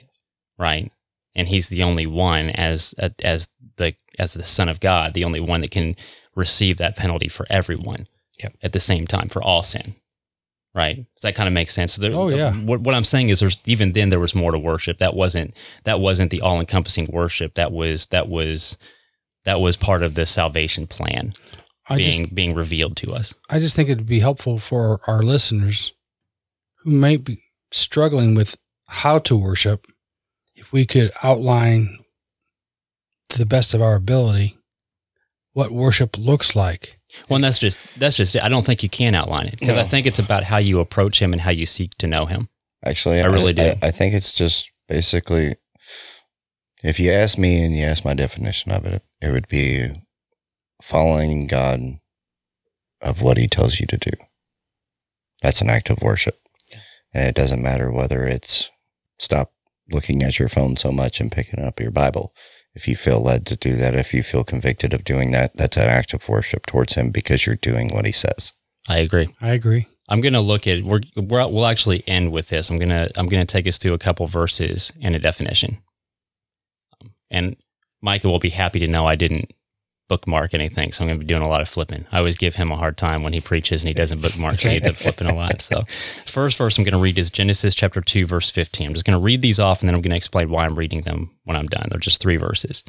[0.58, 0.90] right?
[1.34, 5.24] And he's the only one as uh, as the as the Son of God, the
[5.24, 5.94] only one that can
[6.34, 8.06] receive that penalty for everyone
[8.42, 8.54] Yep.
[8.62, 9.94] at the same time for all sin.
[10.74, 10.96] Right.
[11.14, 11.94] Does that kind of make sense?
[11.94, 12.52] So there, Oh, yeah.
[12.52, 14.98] What, what I'm saying is, there's even then there was more to worship.
[14.98, 17.54] That wasn't that wasn't the all encompassing worship.
[17.54, 18.76] That was that was
[19.44, 21.34] that was part of the salvation plan
[21.88, 23.34] I being just, being revealed to us.
[23.48, 25.92] I just think it'd be helpful for our listeners
[26.84, 28.56] who might be struggling with
[28.88, 29.86] how to worship
[30.54, 31.98] if we could outline
[33.28, 34.56] to the best of our ability
[35.52, 36.98] what worship looks like.
[37.28, 38.42] Well, and that's just that's just it.
[38.42, 41.20] I don't think you can outline it because I think it's about how you approach
[41.20, 42.48] him and how you seek to know him.
[42.84, 43.62] Actually, I really do.
[43.62, 45.56] I, I think it's just basically,
[46.84, 49.90] if you ask me and you ask my definition of it, it would be
[50.82, 51.98] following God
[53.00, 54.10] of what He tells you to do.
[55.42, 56.38] That's an act of worship,
[57.18, 58.70] and it doesn't matter whether it's
[59.18, 59.52] stop
[59.90, 62.32] looking at your phone so much and picking up your Bible.
[62.74, 65.76] If you feel led to do that, if you feel convicted of doing that, that's
[65.76, 68.52] an act of worship towards Him because you're doing what He says.
[68.88, 69.28] I agree.
[69.40, 69.88] I agree.
[70.08, 72.70] I'm gonna look at we're, we're we'll actually end with this.
[72.70, 75.78] I'm gonna I'm gonna take us through a couple verses and a definition.
[77.02, 77.56] Um, And
[78.00, 79.52] Micah will be happy to know I didn't
[80.08, 82.06] bookmark anything, so I'm gonna be doing a lot of flipping.
[82.10, 84.70] I always give him a hard time when he preaches and he doesn't bookmark, so
[84.70, 85.62] he ends up flipping a lot.
[85.68, 85.82] So,
[86.24, 88.86] first verse I'm gonna read is Genesis chapter two, verse 15.
[88.86, 91.30] I'm just gonna read these off, and then I'm gonna explain why I'm reading them
[91.44, 91.88] when I'm done.
[91.90, 92.84] They're just three verses.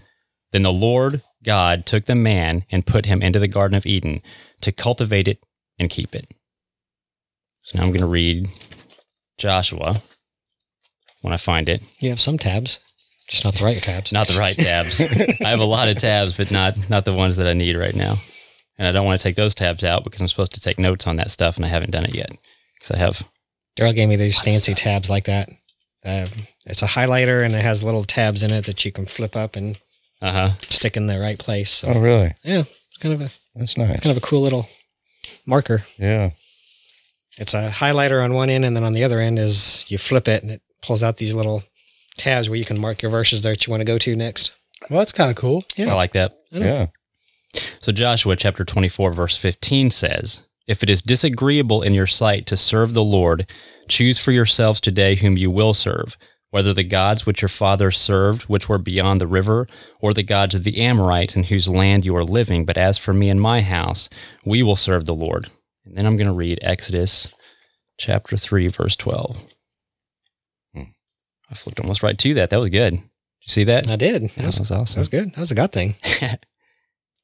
[0.51, 4.21] Then the Lord God took the man and put him into the Garden of Eden
[4.61, 5.45] to cultivate it
[5.77, 6.33] and keep it.
[7.61, 8.49] So now I'm going to read
[9.37, 10.01] Joshua
[11.21, 11.81] when I find it.
[11.99, 12.79] You have some tabs,
[13.29, 14.11] just not the right tabs.
[14.11, 14.99] Not the right tabs.
[15.41, 17.95] I have a lot of tabs, but not not the ones that I need right
[17.95, 18.15] now.
[18.77, 21.05] And I don't want to take those tabs out because I'm supposed to take notes
[21.07, 22.31] on that stuff, and I haven't done it yet
[22.75, 23.23] because I have.
[23.77, 25.49] Daryl gave me these fancy tabs like that.
[26.03, 26.27] Uh,
[26.65, 29.55] it's a highlighter and it has little tabs in it that you can flip up
[29.57, 29.77] and
[30.21, 30.49] Uh huh.
[30.69, 31.69] stick in the right place.
[31.69, 32.33] So Oh, really?
[32.43, 33.99] yeah, it's kind of a That's nice.
[33.99, 34.67] kind of a cool little
[35.45, 35.83] marker.
[35.97, 36.31] Yeah.
[37.37, 40.27] It's a highlighter on one end, and then on the other end is you flip
[40.27, 41.63] it and it pulls out these little
[42.19, 44.51] tabs where you can mark your verses that you want to go to next.
[44.89, 45.63] Well, that's kind of cool.
[45.75, 45.91] Yeah.
[45.91, 46.37] I like that.
[46.51, 46.87] Yeah.
[47.79, 52.57] So Joshua chapter 24 verse 15 says, "If it is disagreeable in your sight to
[52.57, 53.49] serve the Lord,
[53.87, 56.15] choose for yourselves today whom you will serve,
[56.51, 59.67] whether the gods which your fathers served, which were beyond the river,
[59.99, 63.13] or the gods of the Amorites in whose land you are living, but as for
[63.13, 64.09] me and my house,
[64.45, 65.49] we will serve the Lord."
[65.85, 67.29] And then I'm going to read Exodus
[67.97, 69.43] chapter 3 verse 12.
[71.49, 72.49] I flipped almost right to that.
[72.49, 72.93] That was good.
[72.93, 73.01] Did
[73.41, 73.87] you see that?
[73.87, 74.23] I did.
[74.23, 75.33] That That was, was that was good.
[75.33, 75.95] That was a God thing.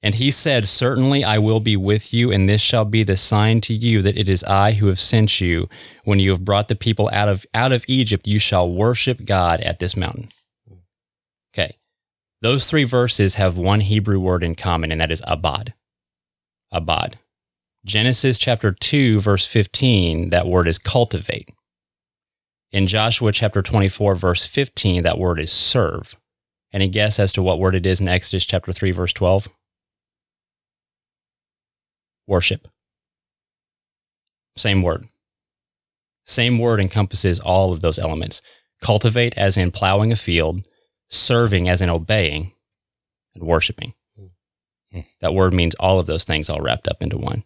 [0.06, 3.60] And he said, Certainly I will be with you, and this shall be the sign
[3.62, 5.68] to you that it is I who have sent you.
[6.04, 9.62] When you have brought the people out of out of Egypt, you shall worship God
[9.62, 10.32] at this mountain.
[11.52, 11.78] Okay.
[12.40, 15.74] Those three verses have one Hebrew word in common, and that is abad.
[16.72, 17.18] Abad.
[17.84, 21.50] Genesis chapter 2, verse 15, that word is cultivate.
[22.76, 26.18] In Joshua chapter 24, verse 15, that word is serve.
[26.74, 29.48] Any guess as to what word it is in Exodus chapter 3, verse 12?
[32.28, 32.68] Worship.
[34.58, 35.08] Same word.
[36.26, 38.42] Same word encompasses all of those elements.
[38.82, 40.68] Cultivate, as in plowing a field,
[41.08, 42.52] serving, as in obeying,
[43.36, 43.94] and worshiping.
[44.92, 45.00] Hmm.
[45.22, 47.46] That word means all of those things all wrapped up into one.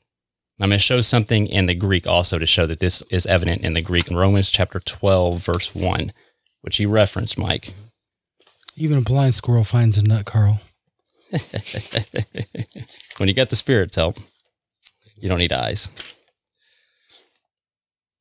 [0.62, 3.62] I'm going to show something in the Greek also to show that this is evident
[3.62, 6.12] in the Greek in Romans chapter 12, verse 1,
[6.62, 7.74] which you referenced, Mike.
[8.76, 10.60] Even a blind squirrel finds a nut, Carl.
[13.18, 14.18] when you get the Spirit's help,
[15.18, 15.90] you don't need eyes.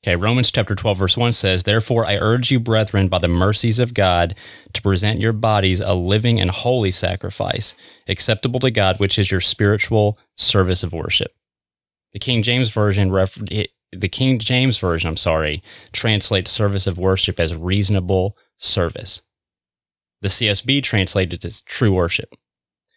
[0.05, 3.81] Okay, Romans chapter 12, verse 1 says, Therefore I urge you, brethren, by the mercies
[3.81, 4.37] of God,
[4.75, 7.75] to present your bodies a living and holy sacrifice,
[8.07, 11.33] acceptable to God, which is your spiritual service of worship.
[12.13, 13.39] The King James Version, ref-
[13.93, 19.23] the King James Version, I'm sorry, translates service of worship as reasonable service.
[20.21, 22.35] The CSB translated it as true worship.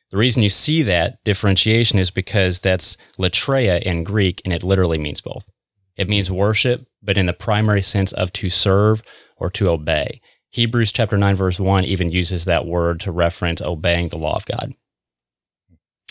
[0.09, 4.97] The reason you see that differentiation is because that's latreia in Greek, and it literally
[4.97, 5.47] means both.
[5.95, 9.03] It means worship, but in the primary sense of to serve
[9.37, 10.19] or to obey.
[10.49, 14.45] Hebrews chapter 9, verse 1 even uses that word to reference obeying the law of
[14.45, 14.73] God.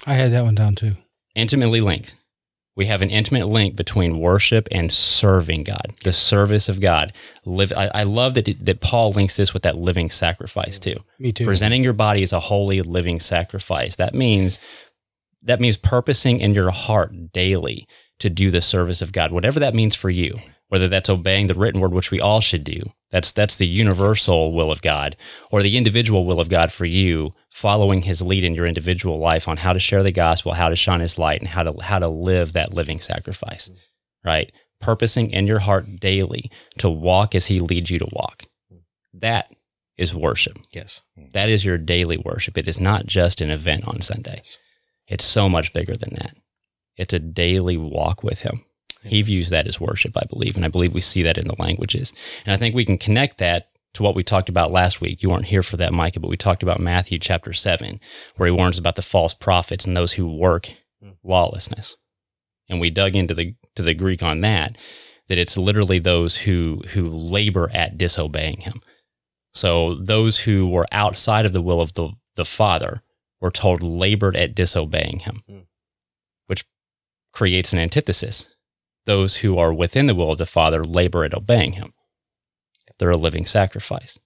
[0.07, 0.95] I had that one down too.
[1.35, 2.15] Intimately linked.
[2.81, 7.13] We have an intimate link between worship and serving God, the service of God.
[7.45, 7.75] Live.
[7.77, 10.97] I, I love that it, that Paul links this with that living sacrifice too.
[11.19, 11.45] Me too.
[11.45, 13.97] Presenting your body as a holy living sacrifice.
[13.97, 14.59] That means
[15.43, 17.87] that means purposing in your heart daily
[18.19, 20.39] to do the service of God, whatever that means for you.
[20.71, 24.53] Whether that's obeying the written word, which we all should do, that's that's the universal
[24.53, 25.17] will of God,
[25.51, 29.49] or the individual will of God for you, following His lead in your individual life
[29.49, 31.99] on how to share the gospel, how to shine His light, and how to how
[31.99, 33.69] to live that living sacrifice.
[34.25, 38.45] Right, purposing in your heart daily to walk as He leads you to walk.
[39.13, 39.53] That
[39.99, 40.57] is worship.
[40.73, 41.03] Yes.
[41.33, 42.57] That is your daily worship.
[42.57, 44.41] It is not just an event on Sunday.
[45.09, 46.37] It's so much bigger than that.
[46.97, 48.65] It's a daily walk with Him.
[49.03, 50.57] He views that as worship, I believe.
[50.57, 52.13] And I believe we see that in the languages.
[52.45, 55.23] And I think we can connect that to what we talked about last week.
[55.23, 57.99] You weren't here for that, Micah, but we talked about Matthew chapter 7,
[58.37, 60.71] where he warns about the false prophets and those who work
[61.25, 61.97] lawlessness.
[62.69, 64.77] And we dug into the to the Greek on that,
[65.29, 68.81] that it's literally those who who labor at disobeying him.
[69.55, 73.03] So those who were outside of the will of the, the Father
[73.41, 75.63] were told labored at disobeying him, Mm.
[76.47, 76.65] which
[77.33, 78.47] creates an antithesis.
[79.11, 81.93] Those who are within the will of the Father labor at obeying him.
[82.97, 84.21] They're a living sacrifice.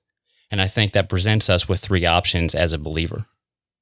[0.50, 3.24] And I think that presents us with three options as a believer,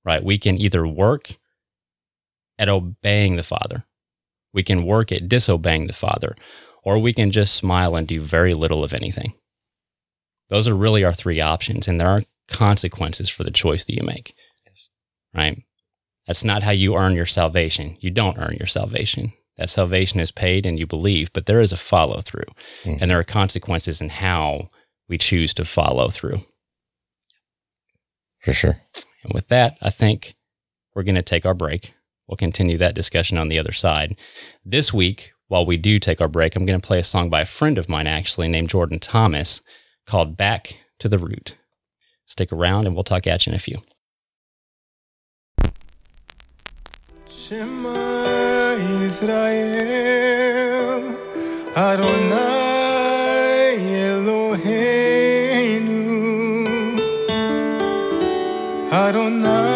[0.05, 0.23] right?
[0.23, 1.39] We can either work
[2.57, 3.85] at obeying the Father,
[4.55, 6.37] we can work at disobeying the Father,
[6.85, 9.33] or we can just smile and do very little of anything.
[10.51, 14.07] Those are really our three options, and there are consequences for the choice that you
[14.07, 14.37] make,
[15.35, 15.65] right?
[16.29, 17.97] That's not how you earn your salvation.
[17.99, 19.33] You don't earn your salvation.
[19.59, 22.47] That salvation is paid and you believe, but there is a follow through,
[22.85, 22.99] Mhm.
[23.01, 24.69] and there are consequences in how
[25.09, 26.45] we choose to follow through.
[28.41, 28.81] for sure.
[29.23, 30.35] And with that, I think
[30.97, 31.93] we're going to take our break.
[32.27, 34.17] We'll continue that discussion on the other side.
[34.65, 37.43] This week, while we do take our break, I'm going to play a song by
[37.43, 39.61] a friend of mine, actually, named Jordan Thomas,
[40.07, 41.55] called Back to the Root.
[42.27, 43.81] Stick around and we'll talk at you in a few.
[47.31, 48.52] Shema
[49.07, 50.23] Israel,
[51.77, 53.03] Adonai
[54.09, 55.11] Eloheinu,
[58.91, 59.72] Adonai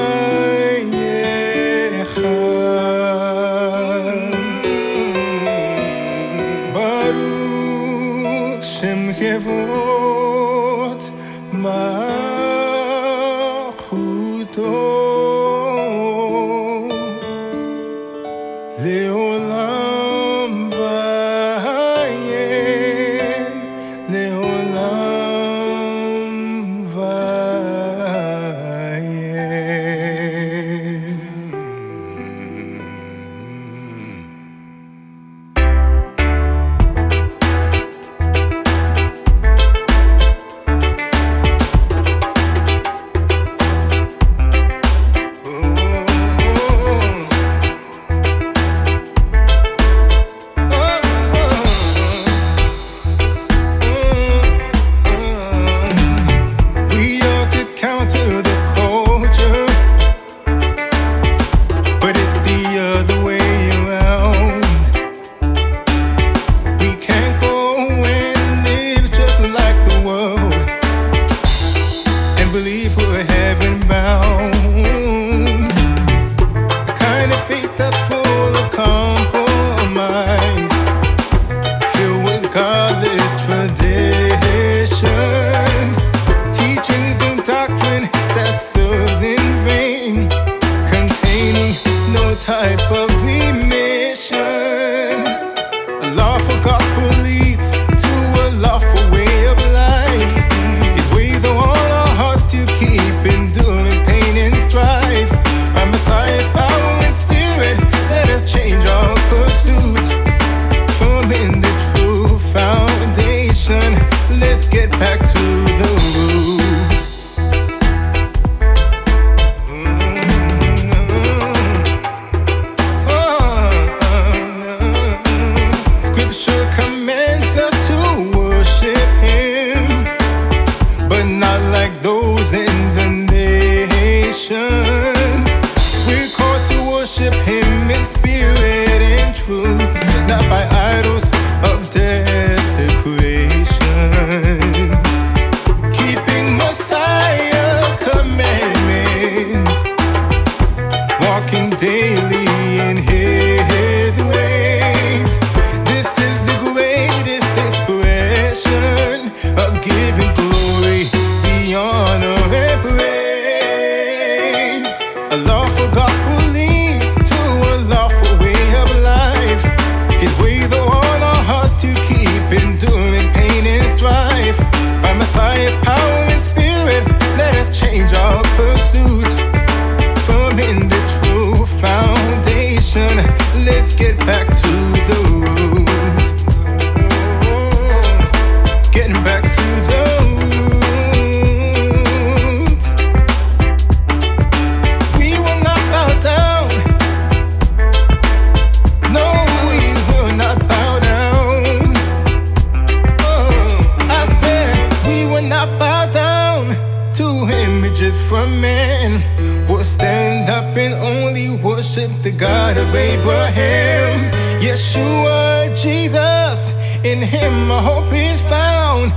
[217.12, 219.12] in him my hope is found.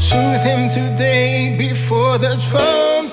[0.00, 3.07] Choose him today before the trumpet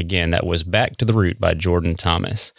[0.00, 0.30] again.
[0.30, 2.52] That was Back to the Root by Jordan Thomas.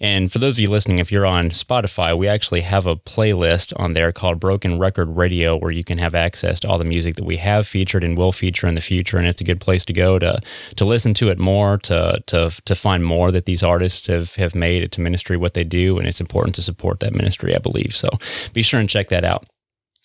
[0.00, 3.72] And for those of you listening, if you're on Spotify, we actually have a playlist
[3.76, 7.14] on there called Broken Record Radio where you can have access to all the music
[7.16, 9.18] that we have featured and will feature in the future.
[9.18, 10.40] And it's a good place to go to
[10.76, 14.54] to listen to it more, to to to find more that these artists have have
[14.54, 15.98] made to ministry what they do.
[15.98, 17.94] And it's important to support that ministry, I believe.
[17.94, 18.08] So
[18.52, 19.46] be sure and check that out.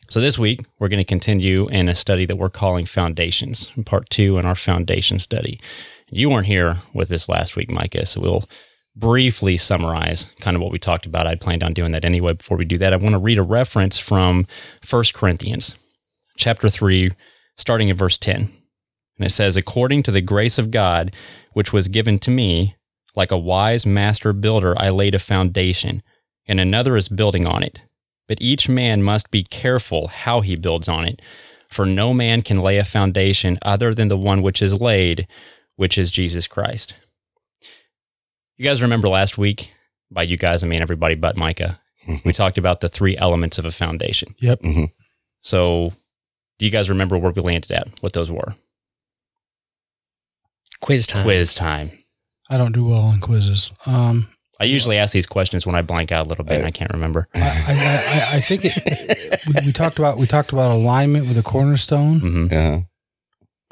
[0.07, 4.09] So this week we're going to continue in a study that we're calling Foundations, part
[4.09, 5.59] two in our foundation study.
[6.11, 8.45] You weren't here with us last week, Micah, so we'll
[8.95, 11.27] briefly summarize kind of what we talked about.
[11.27, 12.33] I'd planned on doing that anyway.
[12.33, 14.47] Before we do that, I want to read a reference from
[14.87, 15.75] 1 Corinthians
[16.35, 17.11] chapter 3,
[17.57, 18.35] starting at verse 10.
[18.41, 21.13] And it says, According to the grace of God,
[21.53, 22.75] which was given to me,
[23.15, 26.01] like a wise master builder, I laid a foundation,
[26.47, 27.83] and another is building on it.
[28.27, 31.21] But each man must be careful how he builds on it.
[31.69, 35.27] For no man can lay a foundation other than the one which is laid,
[35.79, 36.93] which is Jesus Christ.
[38.57, 39.71] You guys remember last week?
[40.11, 41.79] By you guys, I mean everybody but Micah.
[42.25, 44.35] we talked about the three elements of a foundation.
[44.41, 44.61] Yep.
[45.39, 45.93] So,
[46.57, 47.87] do you guys remember where we landed at?
[48.01, 48.55] What those were?
[50.81, 51.23] Quiz time.
[51.23, 51.91] Quiz time.
[52.49, 53.71] I don't do well on quizzes.
[53.85, 54.27] Um,
[54.59, 56.91] I usually ask these questions when I blank out a little bit and I can't
[56.91, 57.29] remember.
[57.33, 57.73] I, I,
[58.33, 62.19] I, I think it, we, we talked about we talked about alignment with a cornerstone.
[62.19, 62.81] hmm Yeah.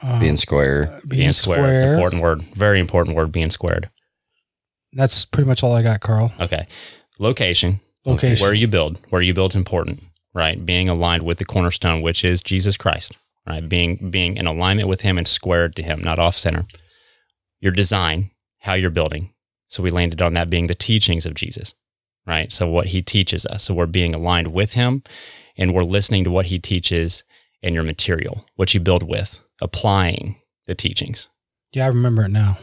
[0.02, 1.00] Uh, Being square.
[1.08, 1.74] being, Being square.
[1.74, 2.42] It's an important word.
[2.56, 3.90] Very important word, being squared.
[4.94, 6.32] That's pretty much all I got, Carl.
[6.40, 6.68] Okay.
[7.20, 7.80] Location.
[8.06, 8.44] Location.
[8.44, 9.00] Where you build.
[9.10, 10.02] Where you build is important,
[10.34, 10.64] right?
[10.66, 13.12] Being aligned with the cornerstone, which is Jesus Christ,
[13.48, 13.68] right?
[13.68, 16.66] Being being in alignment with him and squared to him, not off center.
[17.60, 19.34] Your design, how you're building.
[19.68, 21.74] So we landed on that being the teachings of Jesus,
[22.26, 22.52] right?
[22.52, 23.64] So what he teaches us.
[23.64, 25.04] So we're being aligned with him
[25.58, 27.24] and we're listening to what he teaches
[27.62, 31.30] in your material, what you build with, applying the teachings.
[31.74, 32.58] Yeah, I remember it now.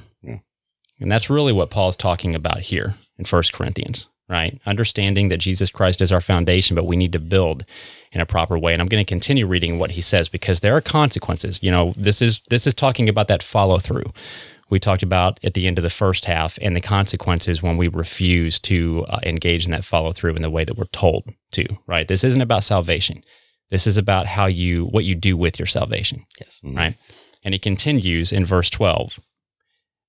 [1.00, 4.60] And that's really what Paul's talking about here in First Corinthians, right?
[4.64, 7.64] Understanding that Jesus Christ is our foundation, but we need to build
[8.12, 8.72] in a proper way.
[8.72, 11.60] And I'm going to continue reading what he says because there are consequences.
[11.62, 14.10] You know, this is this is talking about that follow through.
[14.70, 17.88] We talked about at the end of the first half and the consequences when we
[17.88, 21.66] refuse to uh, engage in that follow through in the way that we're told to,
[21.86, 22.08] right?
[22.08, 23.22] This isn't about salvation.
[23.70, 26.26] This is about how you what you do with your salvation.
[26.40, 26.60] Yes.
[26.64, 26.76] Mm-hmm.
[26.76, 26.96] Right?
[27.42, 29.20] And he continues in verse 12.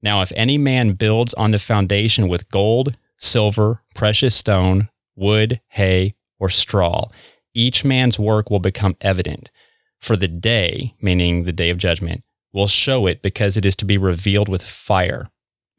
[0.01, 6.15] Now, if any man builds on the foundation with gold, silver, precious stone, wood, hay,
[6.39, 7.09] or straw,
[7.53, 9.51] each man's work will become evident.
[9.99, 13.85] For the day, meaning the day of judgment, will show it because it is to
[13.85, 15.27] be revealed with fire.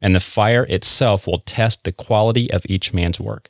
[0.01, 3.49] And the fire itself will test the quality of each man's work.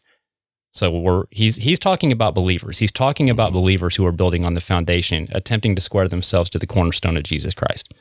[0.78, 2.78] So we're he's he's talking about believers.
[2.78, 3.60] He's talking about mm-hmm.
[3.60, 7.24] believers who are building on the foundation, attempting to square themselves to the cornerstone of
[7.24, 7.96] Jesus Christ.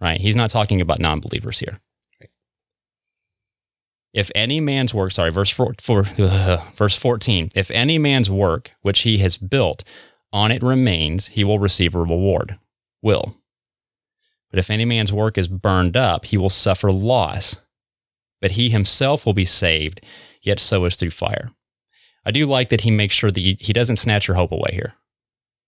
[0.00, 0.18] Right?
[0.18, 1.80] He's not talking about non-believers here.
[4.14, 6.02] If any man's work, sorry, verse four, four
[6.76, 9.84] verse 14, if any man's work which he has built
[10.32, 12.58] on it remains, he will receive a reward.
[13.02, 13.36] Will.
[14.50, 17.56] But if any man's work is burned up, he will suffer loss.
[18.40, 20.00] But he himself will be saved,
[20.40, 21.50] yet so is through fire.
[22.26, 24.70] I do like that he makes sure that he, he doesn't snatch your hope away
[24.72, 24.94] here.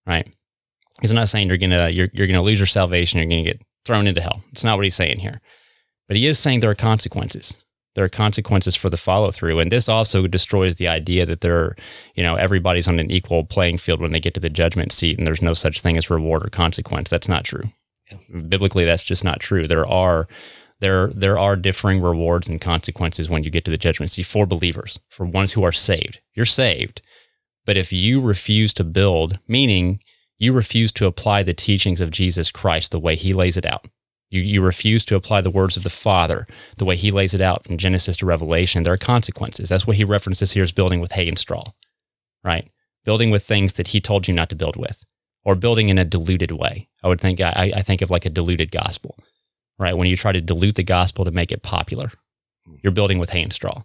[0.07, 0.29] Right?
[1.01, 4.07] He's not saying you're gonna you're, you're gonna lose your salvation, you're gonna get thrown
[4.07, 4.43] into hell.
[4.53, 5.41] It's not what he's saying here.
[6.09, 7.55] But he is saying there are consequences.
[7.95, 9.59] There are consequences for the follow through.
[9.59, 11.77] And this also destroys the idea that there, are,
[12.15, 15.19] you know, everybody's on an equal playing field when they get to the judgment seat
[15.19, 17.11] and there's no such thing as reward or consequence.
[17.11, 17.65] That's not true.
[18.49, 19.67] Biblically, that's just not true.
[19.67, 20.29] There are
[20.81, 24.47] there there are differing rewards and consequences when you get to the judgment seat for
[24.47, 26.20] believers, for ones who are saved.
[26.35, 27.03] You're saved.
[27.66, 30.01] But if you refuse to build, meaning
[30.39, 33.87] you refuse to apply the teachings of Jesus Christ the way he lays it out,
[34.31, 37.41] you, you refuse to apply the words of the Father the way he lays it
[37.41, 39.68] out from Genesis to Revelation, there are consequences.
[39.68, 41.64] That's what he references here as building with hay and straw,
[42.45, 42.70] right?
[43.05, 45.05] Building with things that he told you not to build with,
[45.45, 46.89] or building in a diluted way.
[47.03, 49.18] I would think, I, I think of like a diluted gospel,
[49.79, 49.97] right?
[49.97, 52.11] When you try to dilute the gospel to make it popular,
[52.83, 53.83] you're building with hay and straw.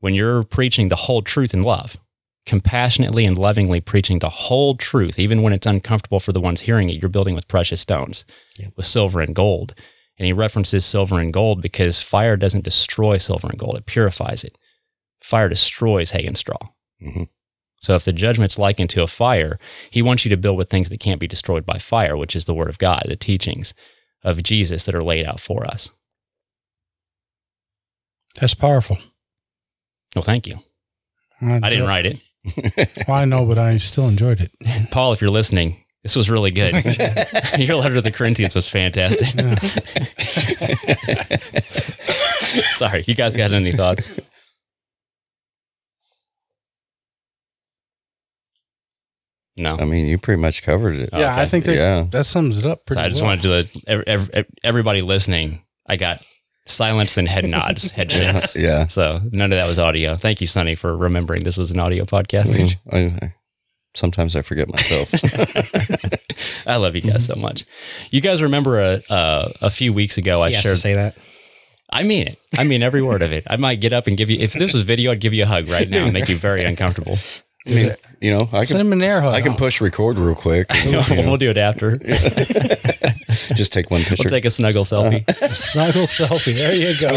[0.00, 1.96] When you're preaching the whole truth in love,
[2.46, 6.90] compassionately and lovingly preaching the whole truth, even when it's uncomfortable for the ones hearing
[6.90, 8.24] it, you're building with precious stones,
[8.76, 9.74] with silver and gold.
[10.18, 14.44] And he references silver and gold because fire doesn't destroy silver and gold, it purifies
[14.44, 14.58] it.
[15.20, 16.58] Fire destroys hay and straw.
[17.02, 17.28] Mhm.
[17.80, 19.58] So if the judgment's likened to a fire,
[19.90, 22.44] he wants you to build with things that can't be destroyed by fire, which is
[22.44, 23.74] the word of God, the teachings
[24.24, 25.90] of Jesus that are laid out for us.
[28.40, 28.98] That's powerful.
[30.16, 30.58] Well, thank you.
[31.40, 32.18] I didn't write it.
[33.08, 34.50] Well, I know, but I still enjoyed it.
[34.90, 36.74] Paul, if you're listening, this was really good.
[37.58, 39.28] Your letter to the Corinthians was fantastic.
[42.72, 44.08] Sorry, you guys got any thoughts?
[49.56, 49.76] No.
[49.76, 51.10] I mean, you pretty much covered it.
[51.12, 52.06] Yeah, I think that Yeah.
[52.10, 53.30] that sums it up So pretty I just well.
[53.30, 53.76] wanted to let
[54.08, 55.62] ev- ev- everybody listening.
[55.86, 56.20] I got
[56.66, 58.56] silence and head nods, head shakes.
[58.56, 58.86] Yeah.
[58.88, 60.16] So none of that was audio.
[60.16, 62.46] Thank you, Sonny, for remembering this was an audio podcast.
[62.46, 63.34] Mm, I, I,
[63.94, 65.08] sometimes I forget myself.
[66.66, 67.64] I love you guys so much.
[68.10, 70.78] You guys remember a a, a few weeks ago I He has to shared.
[70.78, 71.16] say that.
[71.90, 72.38] I mean it.
[72.58, 73.44] I mean every word of it.
[73.48, 74.38] I might get up and give you.
[74.40, 76.64] If this was video, I'd give you a hug right now and make you very
[76.64, 77.18] uncomfortable.
[77.66, 77.90] I mean,
[78.20, 79.32] you know, I Send can him an air hug.
[79.34, 80.70] I can push record real quick.
[80.84, 81.96] you know, we'll do it after.
[83.54, 84.24] just take one picture.
[84.24, 85.26] We'll take a snuggle selfie.
[85.28, 86.54] a snuggle selfie.
[86.54, 87.08] There you go.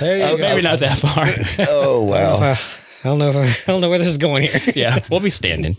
[0.00, 0.42] There you Oh, go.
[0.42, 1.26] maybe not that far.
[1.68, 2.36] oh wow!
[2.42, 2.56] Uh,
[3.04, 3.30] I don't know.
[3.30, 4.60] If I, I don't know where this is going here.
[4.74, 5.76] yeah, we'll be standing.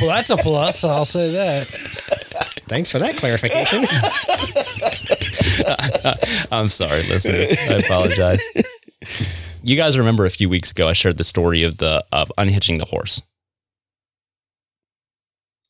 [0.00, 0.84] Well, that's a plus.
[0.84, 1.66] I'll say that.
[2.68, 3.84] Thanks for that clarification.
[6.52, 7.50] I'm sorry, listeners.
[7.68, 8.40] I apologize.
[9.62, 12.78] You guys remember a few weeks ago I shared the story of the of unhitching
[12.78, 13.22] the horse.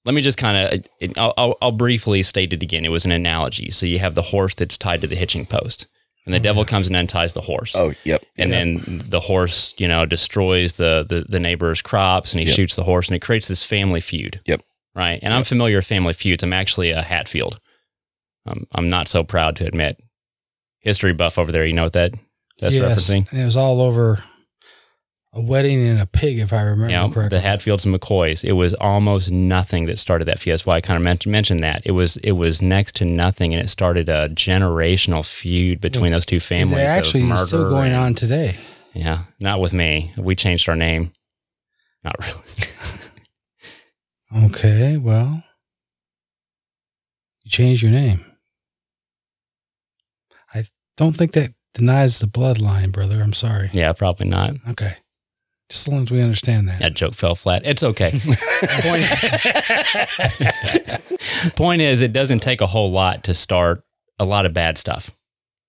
[0.04, 0.56] Let me just kind
[1.02, 2.84] of I'll, I'll, I'll briefly state it again.
[2.84, 3.70] It was an analogy.
[3.70, 5.86] So you have the horse that's tied to the hitching post,
[6.24, 7.76] And the devil comes and unties the horse.
[7.76, 8.22] Oh, yep.
[8.38, 8.58] and yep.
[8.86, 12.56] then the horse, you know, destroys the, the the neighbor's crops, and he Yep.
[12.56, 14.40] shoots the horse, and it creates this family feud.
[14.46, 14.62] Yep.
[14.94, 15.20] Right.
[15.22, 16.42] And I'm familiar with family feuds.
[16.42, 17.60] I'm actually a Hatfield.
[18.46, 20.00] Um, I'm not so proud to admit.
[20.80, 21.64] History buff over there.
[21.66, 22.14] You know what that
[22.60, 23.30] that's referencing?
[23.32, 24.22] And it was all over
[25.32, 27.38] a wedding and a pig, if I remember Yeah, correctly.
[27.38, 28.42] the Hatfields and McCoys.
[28.44, 30.54] It was almost nothing that started that feud.
[30.54, 33.54] That's why I kind of mentioned, mentioned that it was it was next to nothing,
[33.54, 36.78] and it started a generational feud between those two families.
[36.78, 38.56] They're of actually still going and- on today.
[38.92, 40.12] Yeah, not with me.
[40.16, 41.12] We changed our name.
[42.04, 42.40] Not really.
[44.46, 45.42] Okay, well,
[47.42, 48.24] you changed your name.
[50.54, 50.64] I
[50.96, 53.22] don't think that denies the bloodline, brother.
[53.22, 53.70] I'm sorry.
[53.72, 54.54] yeah, probably not.
[54.70, 54.94] Okay.
[55.70, 56.80] Just as long as we understand that.
[56.80, 57.62] That joke fell flat.
[57.64, 58.10] It's okay.
[58.82, 59.04] Point,
[61.56, 63.82] point is, it doesn't take a whole lot to start
[64.18, 65.10] a lot of bad stuff,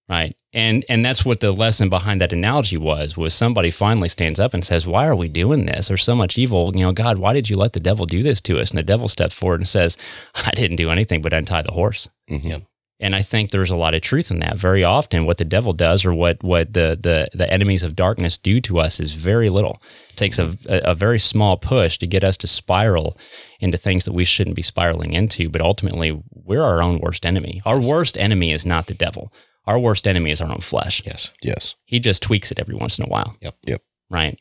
[0.10, 0.36] right?
[0.54, 3.16] And and that's what the lesson behind that analogy was.
[3.16, 5.88] Was somebody finally stands up and says, "Why are we doing this?
[5.88, 6.74] There's so much evil.
[6.76, 8.84] You know, God, why did you let the devil do this to us?" And the
[8.84, 9.98] devil steps forward and says,
[10.36, 12.66] "I didn't do anything but untie the horse." Mhm.
[13.02, 14.58] And I think there's a lot of truth in that.
[14.58, 18.38] Very often, what the devil does, or what what the the the enemies of darkness
[18.38, 19.82] do to us, is very little.
[20.12, 23.18] It takes a, a very small push to get us to spiral
[23.60, 25.50] into things that we shouldn't be spiraling into.
[25.50, 27.62] But ultimately, we're our own worst enemy.
[27.66, 29.34] Our worst enemy is not the devil.
[29.66, 31.02] Our worst enemy is our own flesh.
[31.06, 31.32] Yes.
[31.42, 31.76] Yes.
[31.86, 33.36] He just tweaks it every once in a while.
[33.42, 33.56] Yep.
[33.66, 33.82] Yep.
[34.10, 34.40] Right.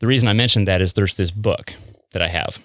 [0.00, 1.74] The reason I mentioned that is there's this book
[2.12, 2.58] that I have.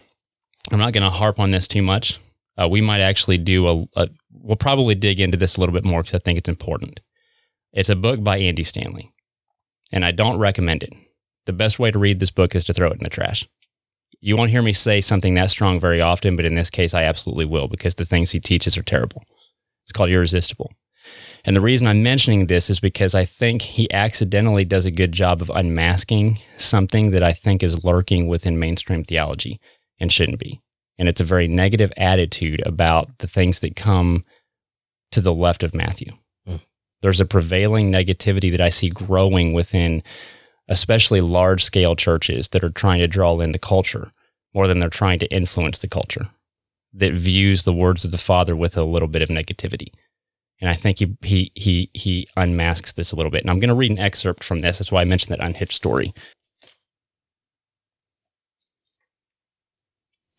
[0.71, 2.19] I'm not going to harp on this too much.
[2.57, 4.09] Uh, we might actually do a, a.
[4.42, 7.02] We'll probably dig into this a little bit more because I think it's important.
[7.74, 9.12] It's a book by Andy Stanley,
[9.92, 10.94] and I don't recommend it.
[11.46, 13.48] The best way to read this book is to throw it in the trash.
[14.22, 17.04] You won't hear me say something that strong very often, but in this case, I
[17.04, 19.24] absolutely will because the things he teaches are terrible.
[19.86, 20.72] It's called Irresistible.
[21.46, 25.12] And the reason I'm mentioning this is because I think he accidentally does a good
[25.12, 29.60] job of unmasking something that I think is lurking within mainstream theology
[30.00, 30.62] and shouldn't be.
[31.00, 34.24] And it's a very negative attitude about the things that come
[35.12, 36.12] to the left of Matthew.
[36.47, 36.60] Mm.
[37.02, 40.04] There's a prevailing negativity that I see growing within,
[40.68, 44.12] especially large scale churches that are trying to draw in the culture
[44.54, 46.28] more than they're trying to influence the culture,
[46.93, 49.93] that views the words of the Father with a little bit of negativity.
[50.60, 53.41] And I think he he he he unmasks this a little bit.
[53.41, 54.78] And I'm going to read an excerpt from this.
[54.78, 56.14] That's why I mentioned that unhitched story.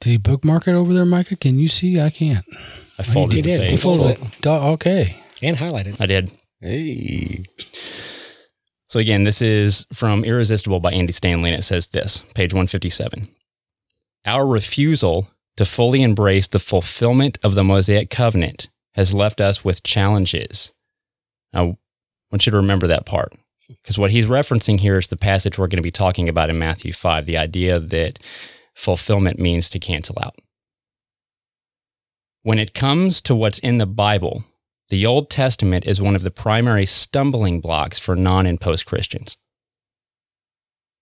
[0.01, 1.37] Did he bookmark it over there, Micah?
[1.37, 2.01] Can you see?
[2.01, 2.45] I can't.
[2.99, 3.61] I oh, folded he did.
[3.61, 3.81] He You page.
[3.81, 4.41] folded folded it.
[4.41, 5.17] Duh, Okay.
[5.43, 6.01] And highlighted.
[6.01, 6.31] I did.
[6.61, 7.45] Hey.
[8.89, 13.29] So again, this is from Irresistible by Andy Stanley, and it says this, page 157.
[14.27, 19.83] Our refusal to fully embrace the fulfillment of the Mosaic covenant has left us with
[19.83, 20.73] challenges.
[21.53, 21.77] Now, I
[22.33, 23.33] want you to remember that part
[23.69, 26.59] because what he's referencing here is the passage we're going to be talking about in
[26.59, 28.19] Matthew 5, the idea that
[28.81, 30.37] fulfillment means to cancel out.
[32.43, 34.45] When it comes to what's in the Bible,
[34.89, 39.37] the Old Testament is one of the primary stumbling blocks for non and post Christians.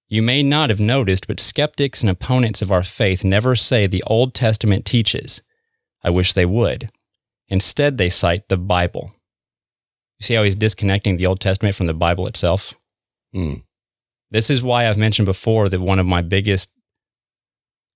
[0.09, 4.03] You may not have noticed, but skeptics and opponents of our faith never say the
[4.07, 5.43] Old Testament teaches.
[6.03, 6.91] I wish they would.
[7.49, 9.13] Instead, they cite the Bible.
[10.19, 12.75] You see how he's disconnecting the Old Testament from the Bible itself?
[13.33, 13.55] Hmm.
[14.31, 16.71] This is why I've mentioned before that one of my biggest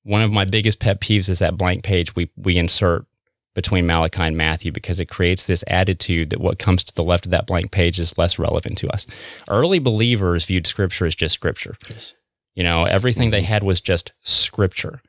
[0.05, 3.07] one of my biggest pet peeves is that blank page we we insert
[3.55, 7.27] between Malachi and Matthew because it creates this attitude that what comes to the left
[7.27, 9.07] of that blank page is less relevant to us.
[9.49, 11.77] Early believers viewed scripture as just scripture.
[11.91, 12.15] Yes.
[12.55, 15.03] You know, everything they had was just scripture.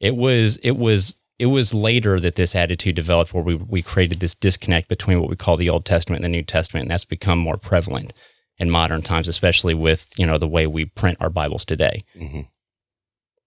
[0.00, 4.20] It was it was it was later that this attitude developed where we we created
[4.20, 7.04] this disconnect between what we call the Old Testament and the New Testament, and that's
[7.04, 8.12] become more prevalent
[8.58, 12.46] in modern times, especially with, you know, the way we print our Bibles today Mhm.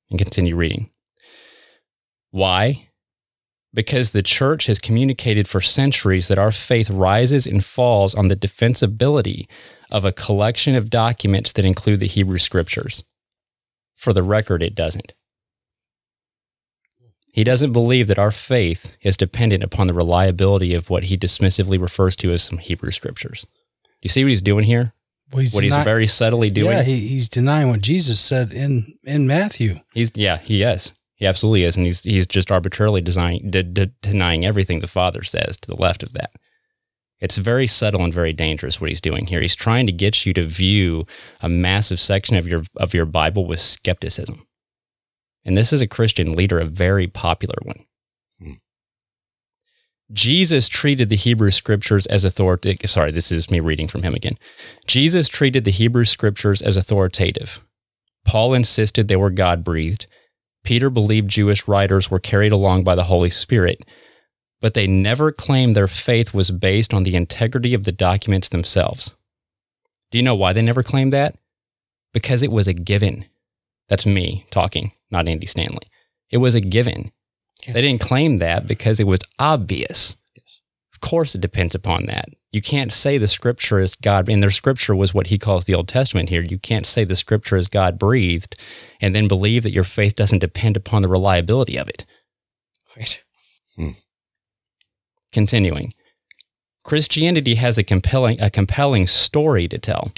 [0.09, 0.89] And continue reading.
[2.31, 2.89] Why?
[3.73, 8.35] Because the church has communicated for centuries that our faith rises and falls on the
[8.35, 9.47] defensibility
[9.91, 13.03] of a collection of documents that include the Hebrew scriptures.
[13.95, 15.13] For the record, it doesn't.
[17.31, 21.79] He doesn't believe that our faith is dependent upon the reliability of what he dismissively
[21.79, 23.45] refers to as some Hebrew scriptures.
[23.83, 24.93] Do you see what he's doing here?
[25.31, 26.71] Well, he's what he's deni- very subtly doing?
[26.71, 29.79] Yeah, he, he's denying what Jesus said in in Matthew.
[29.93, 30.93] He's yeah, he is.
[31.15, 35.23] He absolutely is, and he's he's just arbitrarily design, de- de- denying everything the Father
[35.23, 36.31] says to the left of that.
[37.19, 39.41] It's very subtle and very dangerous what he's doing here.
[39.41, 41.07] He's trying to get you to view
[41.41, 44.47] a massive section of your of your Bible with skepticism,
[45.43, 47.85] and this is a Christian leader, a very popular one.
[50.11, 52.89] Jesus treated the Hebrew scriptures as authoritative.
[52.89, 54.37] Sorry, this is me reading from him again.
[54.85, 57.59] Jesus treated the Hebrew scriptures as authoritative.
[58.25, 60.07] Paul insisted they were God breathed.
[60.63, 63.85] Peter believed Jewish writers were carried along by the Holy Spirit,
[64.61, 69.11] but they never claimed their faith was based on the integrity of the documents themselves.
[70.11, 71.35] Do you know why they never claimed that?
[72.13, 73.25] Because it was a given.
[73.89, 75.87] That's me talking, not Andy Stanley.
[76.29, 77.11] It was a given.
[77.65, 77.73] Yeah.
[77.73, 80.15] They didn't claim that because it was obvious.
[80.35, 80.61] Yes.
[80.93, 82.29] Of course, it depends upon that.
[82.51, 85.75] You can't say the scripture is God, and their scripture was what he calls the
[85.75, 86.41] Old Testament here.
[86.41, 88.55] You can't say the scripture is God breathed
[89.01, 92.05] and then believe that your faith doesn't depend upon the reliability of it.
[92.95, 93.21] Right.
[93.75, 93.91] Hmm.
[95.31, 95.93] Continuing,
[96.83, 100.13] Christianity has a compelling, a compelling story to tell.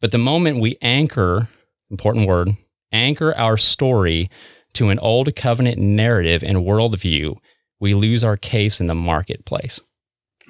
[0.00, 1.48] But the moment we anchor,
[1.90, 2.50] important word,
[2.92, 4.30] anchor our story
[4.74, 7.36] to an old covenant narrative and worldview,
[7.78, 9.80] we lose our case in the marketplace.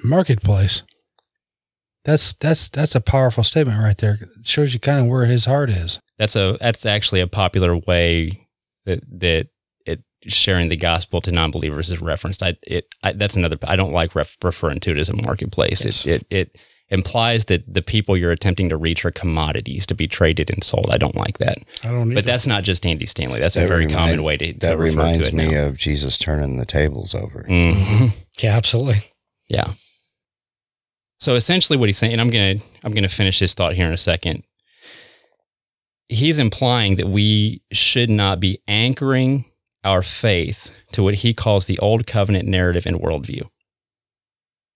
[0.03, 0.83] Marketplace.
[2.03, 4.17] That's that's that's a powerful statement right there.
[4.21, 5.99] It shows you kind of where his heart is.
[6.17, 8.47] That's a that's actually a popular way
[8.85, 9.47] that that
[9.85, 12.41] it sharing the gospel to non-believers is referenced.
[12.41, 13.57] I it I, that's another.
[13.67, 15.85] I don't like ref, referring to it as a marketplace.
[15.85, 16.07] Yes.
[16.07, 16.61] It, it it
[16.91, 20.87] implies that the people you're attempting to reach are commodities to be traded and sold.
[20.91, 21.57] I don't like that.
[21.83, 23.39] I don't need But that's not just Andy Stanley.
[23.39, 25.65] That's a very remind- common way to, to That refer reminds to it me now.
[25.67, 27.45] of Jesus turning the tables over.
[27.49, 28.11] Mhm.
[28.41, 29.01] Yeah, absolutely.
[29.49, 29.73] Yeah.
[31.19, 33.93] So essentially what he's saying, and I'm gonna I'm gonna finish his thought here in
[33.93, 34.43] a second.
[36.09, 39.45] He's implying that we should not be anchoring
[39.83, 43.47] our faith to what he calls the old covenant narrative and worldview.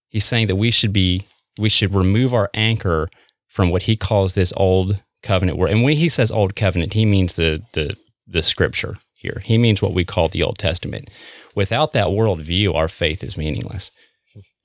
[0.10, 1.22] He's saying that we should be
[1.58, 3.10] we should remove our anchor
[3.48, 5.72] from what he calls this old covenant word.
[5.72, 7.98] And when he says old covenant, he means the the
[8.28, 9.42] the scripture here.
[9.44, 11.10] He means what we call the Old Testament.
[11.56, 13.92] Without that worldview, our faith is meaningless.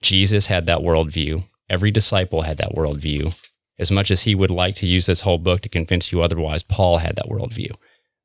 [0.02, 1.44] Jesus had that worldview.
[1.68, 3.34] Every disciple had that worldview.
[3.78, 6.62] As much as he would like to use this whole book to convince you otherwise,
[6.62, 7.70] Paul had that worldview.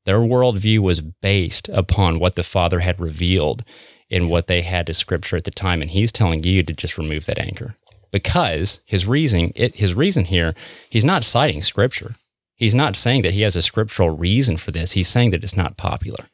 [0.05, 3.63] Their worldview was based upon what the Father had revealed
[4.09, 6.97] in what they had to Scripture at the time, and he's telling you to just
[6.97, 7.75] remove that anchor
[8.11, 10.53] because his reason, it, his reason here,
[10.89, 12.15] he's not citing Scripture.
[12.55, 14.93] He's not saying that he has a scriptural reason for this.
[14.93, 16.29] He's saying that it's not popular.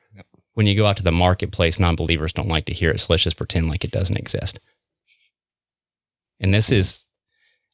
[0.53, 3.23] When you go out to the marketplace, non-believers don't like to hear it, so let's
[3.23, 4.59] just pretend like it doesn't exist.
[6.39, 7.05] And this is,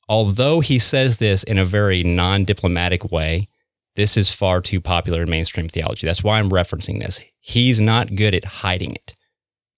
[0.08, 3.50] although he says this in a very non diplomatic way,
[3.96, 6.06] this is far too popular in mainstream theology.
[6.06, 7.20] That's why I'm referencing this.
[7.40, 9.16] He's not good at hiding it,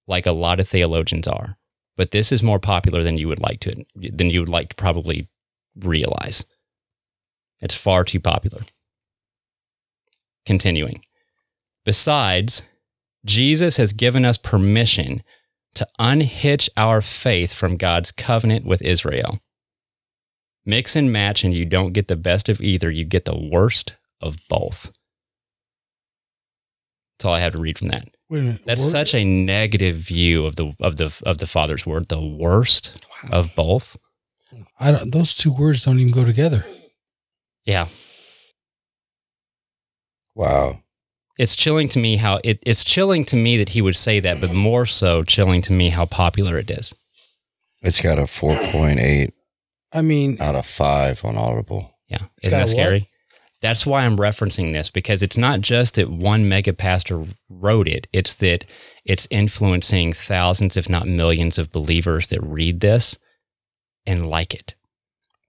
[0.06, 1.58] like a lot of theologians are.
[2.00, 4.76] But this is more popular than you would like to than you would like to
[4.78, 5.28] probably
[5.76, 6.46] realize.
[7.60, 8.62] It's far too popular.
[10.46, 11.04] Continuing.
[11.84, 12.62] Besides,
[13.26, 15.24] Jesus has given us permission
[15.76, 19.42] to unhitch our faith from God's covenant with Israel.
[20.66, 22.90] Mix and match, and you don't get the best of either.
[22.90, 24.94] You get the worst of both.
[27.18, 28.08] That's all I have to read from that.
[28.30, 28.62] Wait a minute.
[28.66, 32.10] That's Wor- such a negative view of the of the of the Father's word.
[32.10, 33.98] The worst of both.
[34.80, 35.12] I don't.
[35.12, 36.64] Those two words don't even go together.
[37.66, 37.88] Yeah,
[40.36, 40.80] Wow.
[41.38, 44.40] it's chilling to me how it, it's chilling to me that he would say that,
[44.42, 46.94] but more so chilling to me how popular it is.
[47.82, 49.32] It's got a 4.8
[49.94, 51.94] I mean, out of 5 on Audible.
[52.10, 52.24] Yeah.
[52.38, 52.70] It's Isn't that a what?
[52.70, 53.10] scary?
[53.62, 58.08] That's why I'm referencing this because it's not just that one mega pastor wrote it,
[58.14, 58.66] it's that
[59.04, 63.18] it's influencing thousands, if not millions, of believers that read this
[64.06, 64.76] and like it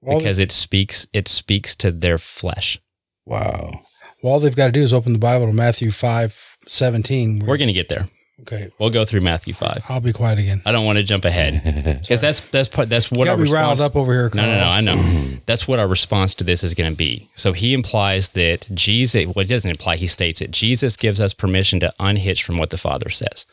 [0.03, 2.79] all, because it speaks it speaks to their flesh.
[3.27, 3.83] Wow.
[4.25, 7.39] all they've got to do is open the Bible to Matthew five seventeen.
[7.47, 8.09] We're going to get there.
[8.43, 8.71] Okay.
[8.79, 9.85] We'll go through Matthew 5.
[9.89, 10.63] I'll be quiet again.
[10.65, 11.63] I don't want to jump ahead
[12.03, 14.31] because that's that's part that's You what our got me riled response up over here.
[14.35, 14.69] No, no, no.
[14.69, 15.37] I know.
[15.47, 17.29] That's what our response to this is going to be.
[17.35, 20.53] So he implies that Jesus, well, it doesn't imply, he states it.
[20.53, 23.47] Jesus gives us permission to unhitch from what the Father says.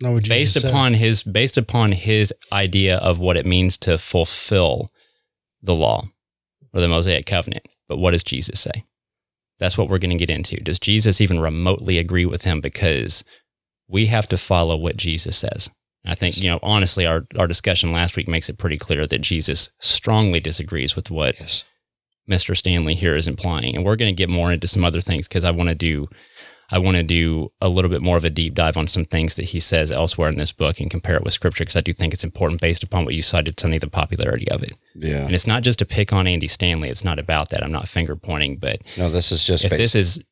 [0.00, 0.70] No, what Jesus based said.
[0.70, 4.90] upon his based upon his idea of what it means to fulfill
[5.62, 6.08] the law
[6.72, 7.66] or the Mosaic covenant.
[7.88, 8.84] But what does Jesus say?
[9.58, 10.56] That's what we're going to get into.
[10.56, 12.60] Does Jesus even remotely agree with him?
[12.60, 13.24] Because
[13.88, 15.70] we have to follow what Jesus says.
[16.04, 19.20] I think, you know, honestly, our, our discussion last week makes it pretty clear that
[19.22, 21.64] Jesus strongly disagrees with what Yes.
[22.30, 22.56] Mr.
[22.56, 23.74] Stanley here is implying.
[23.76, 26.08] And we're going to get more into some other things because I want to do
[26.68, 29.36] I want to do a little bit more of a deep dive on some things
[29.36, 31.92] that he says elsewhere in this book and compare it with scripture because I do
[31.92, 34.72] think it's important based upon what you cited, Sonny, the popularity of it.
[34.96, 35.18] Yeah.
[35.26, 36.88] And it's not just to pick on Andy Stanley.
[36.88, 37.62] It's not about that.
[37.62, 40.24] I'm not finger pointing, but No, this is just if bas- this is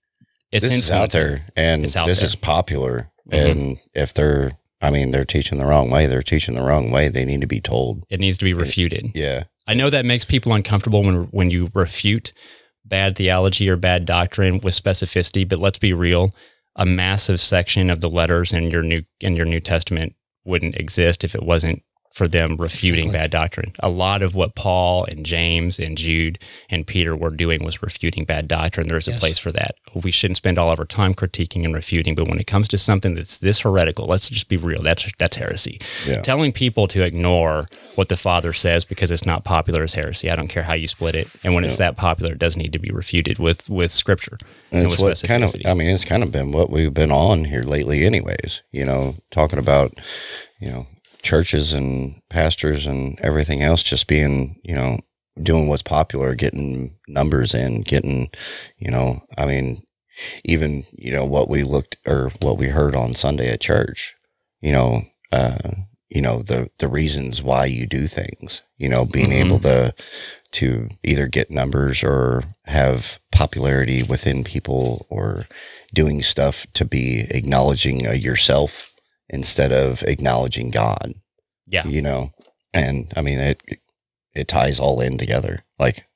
[0.51, 2.27] it's this is out there and It's out this there.
[2.27, 3.11] is popular.
[3.31, 3.51] Mhm.
[3.51, 6.05] And if they're I mean, they're teaching the wrong way.
[6.07, 7.09] They're teaching the wrong way.
[7.09, 8.05] They need to be told.
[8.11, 9.12] It needs to be refuted.
[9.14, 9.45] Yeah.
[9.66, 12.35] I know that makes people uncomfortable when when you refute
[12.85, 16.35] bad theology or bad doctrine with specificity, but let's be real.
[16.77, 20.14] A massive section of the letters in your new in your New Testament
[20.45, 21.83] wouldn't exist if it wasn't
[22.15, 23.19] for them refuting Exactly.
[23.23, 23.73] bad doctrine.
[23.81, 26.39] A lot of what Paul and James and Jude
[26.71, 28.87] and Peter were doing was refuting bad doctrine.
[28.87, 29.21] There's a Yes.
[29.21, 29.75] place for that.
[29.95, 32.79] We shouldn't spend all of our time critiquing and refuting, but when it comes to
[32.79, 34.81] something that's this heretical, let's just be real.
[34.81, 35.81] That's that's heresy.
[36.07, 36.21] Yeah.
[36.21, 40.31] Telling people to ignore what the Father says because it's not popular is heresy.
[40.31, 41.27] I don't care how you split it.
[41.43, 44.39] And when it's that popular, it does need to be refuted with with scripture
[44.71, 45.53] And and, it's with what kind of.
[45.67, 48.62] I mean, it's kind of been what we've been on here lately, anyways.
[48.71, 50.01] You know, talking about,
[50.61, 50.87] you know,
[51.25, 55.01] churches and pastors and everything else just being, you know,
[55.43, 58.31] doing what's popular, getting numbers in, getting,
[58.79, 59.83] you know, I mean,
[60.45, 64.14] even, you know, what we looked or what we heard on Sunday at church,
[64.61, 65.03] you know,
[65.33, 65.70] uh,
[66.09, 69.47] you know, the, the reasons why you do things, you know, being Mhm.
[69.47, 69.93] able to,
[70.53, 75.49] to either get numbers or have popularity within people or
[75.93, 78.94] doing stuff to be acknowledging uh, yourself
[79.35, 81.14] instead of acknowledging God,
[81.66, 81.87] yeah.
[81.87, 82.30] you know?
[82.72, 83.62] And I mean, it,
[84.35, 85.64] it ties all in together.
[85.78, 86.07] Like,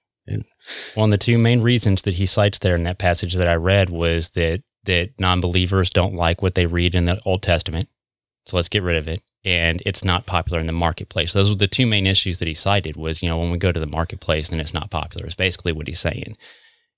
[0.95, 3.55] Well, and the two main reasons that he cites there in that passage that I
[3.55, 7.89] read was that that non-believers don't like what they read in the Old Testament,
[8.47, 11.33] so let's get rid of it, and it's not popular in the marketplace.
[11.33, 12.97] Those were the two main issues that he cited.
[12.97, 15.27] Was you know when we go to the marketplace, then it's not popular.
[15.27, 16.37] Is basically what he's saying,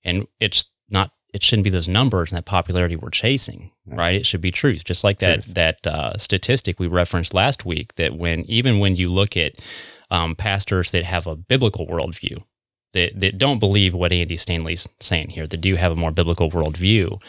[0.03, 1.11] and it's not.
[1.33, 3.95] It shouldn't be those numbers and that popularity we're chasing, No.
[3.97, 4.15] right?
[4.15, 5.55] It should be truth, just like that Truth.
[5.55, 7.95] that uh, statistic we referenced last week.
[7.95, 9.53] That when even when you look at
[10.09, 12.43] um, pastors that have a biblical worldview,
[12.93, 16.51] that, that don't believe what Andy Stanley's saying here, that do have a more biblical
[16.51, 17.21] worldview,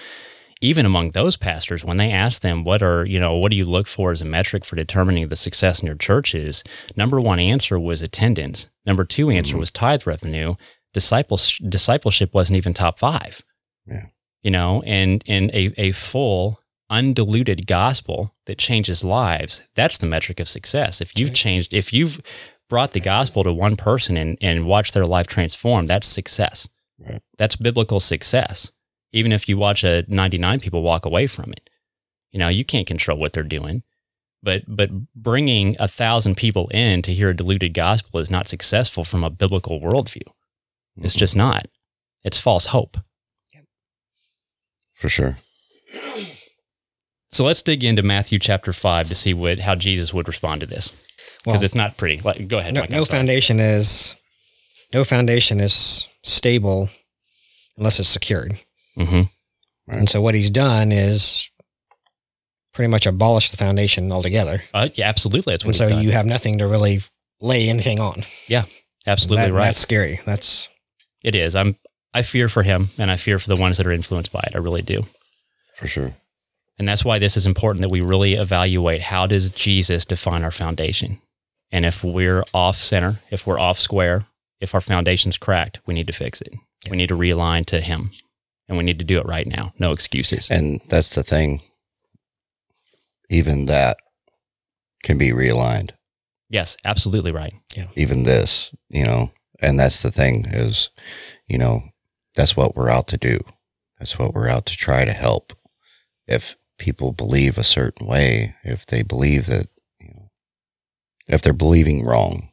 [0.61, 3.65] even among those pastors, when they ask them what are, you know, what do you
[3.65, 6.65] look for as a metric for determining the success in your churches?
[6.97, 8.69] Number one answer was attendance.
[8.85, 9.61] Number two answer Mhm.
[9.61, 10.55] was tithe revenue.
[10.93, 13.43] Disciples, discipleship wasn't even top five.
[13.87, 14.07] Yeah.
[14.43, 16.61] You know, and and a, a full
[16.91, 21.01] undiluted gospel that changes lives, that's the metric of success.
[21.01, 22.21] If you've changed, if you've
[22.69, 26.69] brought the gospel to one person and, and watched their life transform, that's success.
[26.99, 27.23] Right.
[27.39, 28.71] That's biblical success.
[29.13, 31.69] Even if you watch a 99 people walk away from it,
[32.31, 33.83] you know, you can't control what they're doing.
[34.43, 39.05] But but bringing a thousand people in to hear a diluted gospel is not successful
[39.05, 40.27] from a biblical worldview.
[41.01, 41.19] It's Mhm.
[41.19, 41.69] just not.
[42.25, 42.99] It's false hope.
[45.03, 45.37] For sure.
[47.33, 50.67] So let's dig into Matthew chapter five to see what how Jesus would respond to
[50.67, 50.91] this
[51.45, 52.21] because Well, it's not pretty.
[52.23, 52.75] Like, go ahead.
[52.75, 54.15] no, Mike, no foundation is
[54.93, 56.89] no foundation is stable
[57.77, 58.59] unless it's secured.
[58.99, 59.31] Mhm.
[59.87, 59.99] Right.
[59.99, 61.49] And so what he's done is
[62.75, 64.63] pretty much abolish the foundation altogether.
[64.75, 65.53] Uh, yeah, absolutely.
[65.55, 66.03] That's And what so done.
[66.05, 67.01] you have nothing to really
[67.41, 68.25] lay anything on.
[68.49, 68.65] Yeah,
[69.07, 69.65] absolutely That- right.
[69.67, 70.21] That's scary.
[70.27, 70.69] That's
[71.25, 71.55] It is.
[71.57, 71.77] I'm.
[72.15, 74.55] I fear for him, and I fear for the ones that are influenced by it.
[74.55, 75.07] I really do.
[75.77, 76.13] For sure.
[76.79, 80.51] And that's why this is important that we really evaluate how does Jesus define our
[80.51, 81.19] foundation.
[81.71, 84.27] And if we're off center, if we're off square,
[84.61, 86.55] if our foundation's cracked, we need to fix it.
[86.91, 88.11] We need to realign to Him,
[88.69, 89.73] and we need to do it right now.
[89.79, 90.51] No excuses.
[90.51, 91.63] And that's the thing.
[93.31, 93.97] Even that
[95.03, 95.93] can be realigned.
[96.51, 97.55] yes, absolutely right.
[97.97, 100.91] Even this, you know, and that's the thing is,
[101.49, 101.83] you know,
[102.35, 103.41] that's what we're out to do.
[103.99, 105.53] That's what we're out to try to help.
[106.27, 109.69] If people believe a certain way, if they believe that,
[110.01, 110.31] you know,
[111.29, 112.49] if they're believing wrong,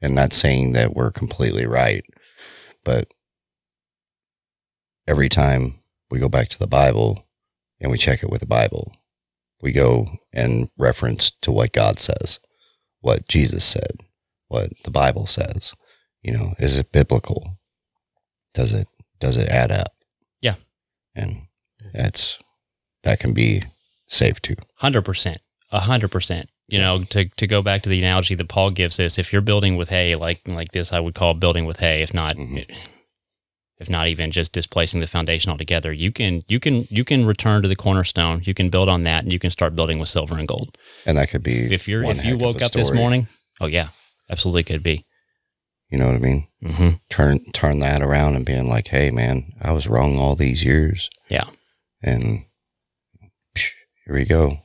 [0.00, 2.04] and not saying that we're completely right,
[2.84, 3.12] but
[5.06, 7.26] every time we go back to the Bible
[7.80, 8.92] and we check it with the Bible,
[9.60, 12.38] we go and reference to what God says,
[13.00, 14.00] what Jesus said,
[14.48, 15.74] what the Bible says.
[16.22, 17.57] You know, is it biblical?
[18.54, 18.88] Does it
[19.20, 19.92] does it add up?
[20.40, 20.54] Yeah.
[21.14, 21.42] And
[21.92, 22.38] that's
[23.02, 23.62] that can be
[24.06, 24.56] safe too.
[24.78, 25.38] Hundred percent,
[25.70, 26.48] a hundred percent.
[26.70, 29.40] You know, to to go back to the analogy that Paul gives us, if you're
[29.42, 32.02] building with hay, like like this, I would call building with hay.
[32.02, 32.66] If not, Mhm.
[33.78, 37.62] if not even just displacing the foundation altogether, you can you can you can return
[37.62, 38.42] to the cornerstone.
[38.44, 40.76] You can build on that, and you can start building with silver and gold.
[41.06, 43.28] And that could be If you're if you woke up this morning,
[43.62, 43.88] oh yeah,
[44.28, 45.06] absolutely could be.
[45.90, 46.46] You know what I mean?
[46.62, 50.62] hmm Turn turn that around and being like, hey man, I was wrong all these
[50.62, 51.08] years.
[51.28, 51.44] Yeah.
[52.02, 52.44] And
[53.56, 53.70] psh,
[54.04, 54.58] here we go.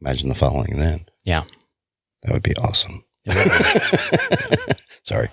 [0.00, 1.06] Imagine the following then.
[1.24, 1.44] Yeah.
[2.22, 3.04] That would be awesome.
[3.24, 5.28] It Sorry.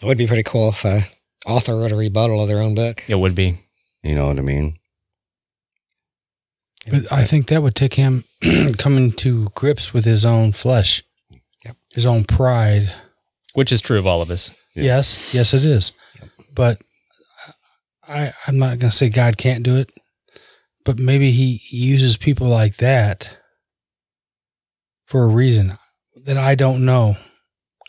[0.00, 1.04] it would be pretty cool if a
[1.46, 3.04] author wrote a rebuttal of their own book.
[3.08, 3.58] It would be.
[4.02, 4.78] You know what I mean?
[6.90, 8.24] But I think that would take him
[8.78, 11.02] coming to grips with his own flesh,
[11.64, 11.76] Yep.
[11.92, 12.92] his own pride.
[13.54, 14.50] Which is true of all of us.
[14.78, 14.84] Yeah.
[14.96, 15.92] Yes, yes, it is.
[16.54, 16.80] But
[18.06, 19.92] I, I'm not going to say God can't do it,
[20.84, 23.36] but maybe He uses people like that
[25.06, 25.76] for a reason
[26.24, 27.14] that I don't know,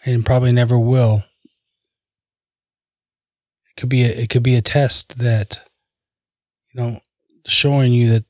[0.06, 1.24] and probably never will.
[3.70, 5.62] It could be a, it could be a test that,
[6.74, 7.00] you know,
[7.46, 8.26] showing you that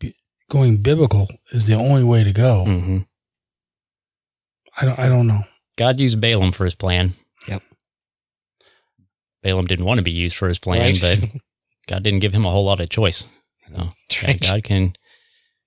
[0.00, 0.14] b-
[0.50, 2.64] going biblical is the only way to go.
[2.64, 2.98] hmm
[4.78, 5.40] I don't, I don't know.
[5.78, 7.14] God used Balaam for his plan.
[9.46, 11.00] Balaam didn't want to be used for his plan, Right.
[11.00, 11.30] but
[11.86, 13.26] God didn't give him a whole lot of choice.
[13.68, 13.74] So
[14.22, 14.40] God.
[14.40, 14.94] God can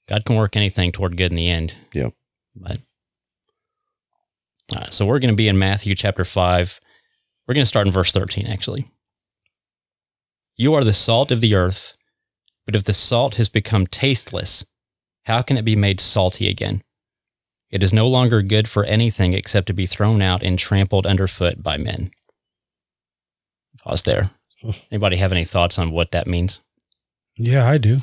[0.07, 1.77] God can work anything toward good in the end.
[1.93, 2.13] Yep.
[2.55, 2.79] But
[4.75, 6.79] uh, so we're going to be in Matthew chapter five.
[7.47, 8.47] We're going to start in verse thirteen.
[8.47, 8.91] Actually,
[10.57, 11.95] you are the salt of the earth,
[12.65, 14.65] but if the salt has become tasteless,
[15.23, 16.83] how can it be made salty again?
[17.71, 21.61] It is no longer good for anything except to be thrown out and trampled underfoot
[21.63, 22.11] by men.
[23.89, 24.29] Pause there.
[24.91, 26.61] Anybody have any thoughts on what that means?
[27.35, 28.01] Yeah, I do.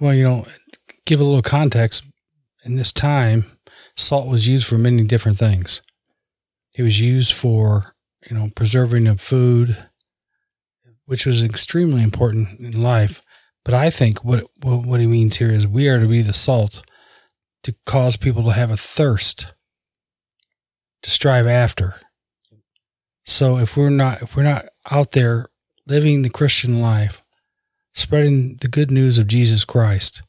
[0.00, 0.46] Well, you know,
[1.04, 2.02] give a little context.
[2.64, 3.44] In this time,
[3.96, 5.82] salt was used for many different things.
[6.74, 7.94] It was used for,
[8.28, 9.86] you know, preserving of food,
[11.04, 13.22] which was extremely important in life.
[13.64, 16.32] But I think what what, what he means here is we are to be the
[16.32, 16.84] salt
[17.62, 19.46] to cause people to have a thirst
[21.02, 22.00] to strive after.
[23.26, 25.48] So if we're not if we're not out there
[25.86, 27.22] living the Christian life,
[27.94, 30.22] spreading the good news of Jesus Christ,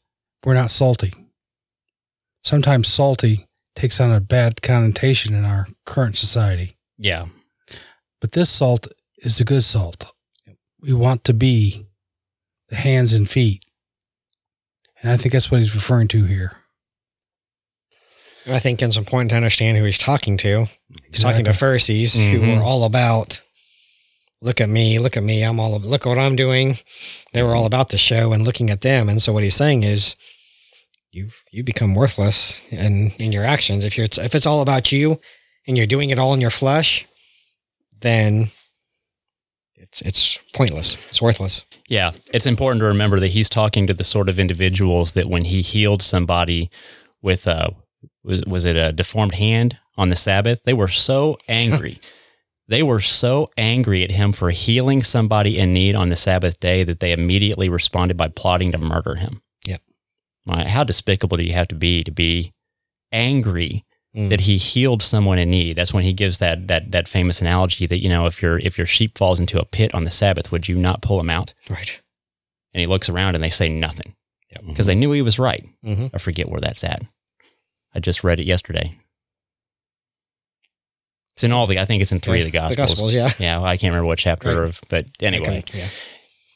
[0.44, 1.12] we're not salty.
[2.42, 7.26] Sometimes salty takes on a bad connotation in our current society, Yeah.
[8.20, 8.88] but this salt
[9.18, 10.12] is the good salt.
[10.80, 11.86] We want to be
[12.68, 13.64] the hands and feet.
[15.02, 16.57] And I think that's what he's referring to here.
[18.48, 20.66] I think it's important to understand who he's talking to.
[21.10, 22.56] He's talking to Pharisees who Mhm.
[22.56, 23.40] were all about,
[24.40, 26.78] look at me, look at me, I'm all, look at what I'm doing.
[27.32, 29.08] They were all about the show and looking at them.
[29.08, 30.16] And so what he's saying is,
[31.10, 33.84] you've you become worthless in in your actions.
[33.84, 35.20] If you're if it's all about you
[35.66, 37.06] and you're doing it all in your flesh,
[38.00, 38.50] then
[39.74, 40.96] it's it's pointless.
[41.08, 41.64] It's worthless.
[41.88, 45.44] Yeah, it's important to remember that he's talking to the sort of individuals that when
[45.46, 46.70] he healed somebody
[47.22, 47.74] with a
[48.28, 51.98] was was it a deformed hand on the Sabbath, they were so angry.
[52.68, 56.84] they were so angry at him for healing somebody in need on the Sabbath day
[56.84, 59.42] that they immediately responded by plotting to murder him.
[59.64, 59.80] Yep.
[60.46, 60.66] Right?
[60.68, 62.52] How despicable do you have to be to be
[63.12, 63.84] angry
[64.16, 64.30] Mm.
[64.30, 65.76] that he healed someone in need.
[65.76, 68.78] That's when he gives that that that famous analogy that you know if your if
[68.78, 71.52] your sheep falls into a pit on the Sabbath, would you not pull him out?
[71.68, 72.00] Right.
[72.72, 74.14] And he looks around and they say nothing
[74.50, 74.62] Yep.
[74.68, 75.62] because they knew he was right.
[75.84, 77.02] hmm I forget where that's at.
[77.98, 78.96] I just read it yesterday.
[81.34, 81.80] It's in all the.
[81.80, 82.76] I think it's in three of the Gospels.
[82.76, 83.30] The Gospels, yeah.
[83.40, 84.68] Yeah, well, I can't remember what chapter Right.
[84.68, 85.88] of, but anyway, Okay, yeah.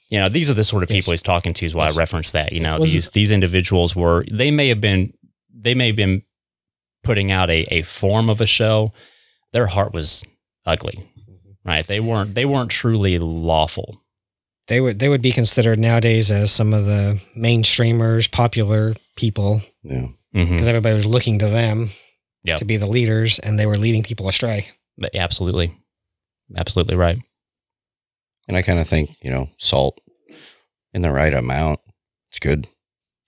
[0.09, 1.21] you know, these are the sort of people Yes.
[1.21, 1.67] he's talking to.
[1.67, 1.97] Is why Yes.
[1.97, 2.53] I referenced that.
[2.53, 5.15] You know, Was these these individuals were they may have been
[5.53, 6.23] they may have been
[7.03, 8.93] putting out a a form of a show.
[9.53, 10.23] Their heart was
[10.65, 11.69] ugly, mm-hmm.
[11.69, 11.85] right?
[11.85, 14.01] They weren't they weren't truly lawful.
[14.69, 20.07] They would they would be considered nowadays as some of the mainstreamers, popular people, Yeah.
[20.35, 20.51] Mhm.
[20.53, 21.91] because everybody was looking to them
[22.45, 22.59] Yep.
[22.59, 24.69] to be the leaders, and they were leading people astray.
[24.99, 25.77] But absolutely,
[26.57, 27.19] absolutely right.
[28.49, 30.01] And I kind of think, you know, salt
[30.93, 31.81] in the right amount,
[32.31, 32.67] it's good.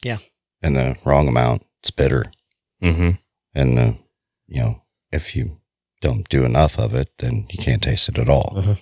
[0.02, 0.18] Yeah.
[0.62, 2.32] In the wrong amount, it's bitter.
[2.80, 3.12] hmm
[3.54, 3.96] And the,
[4.48, 4.82] you know,
[5.12, 5.60] if you
[6.00, 8.52] don't do enough of it, then you can't taste it at all.
[8.56, 8.80] Mhm.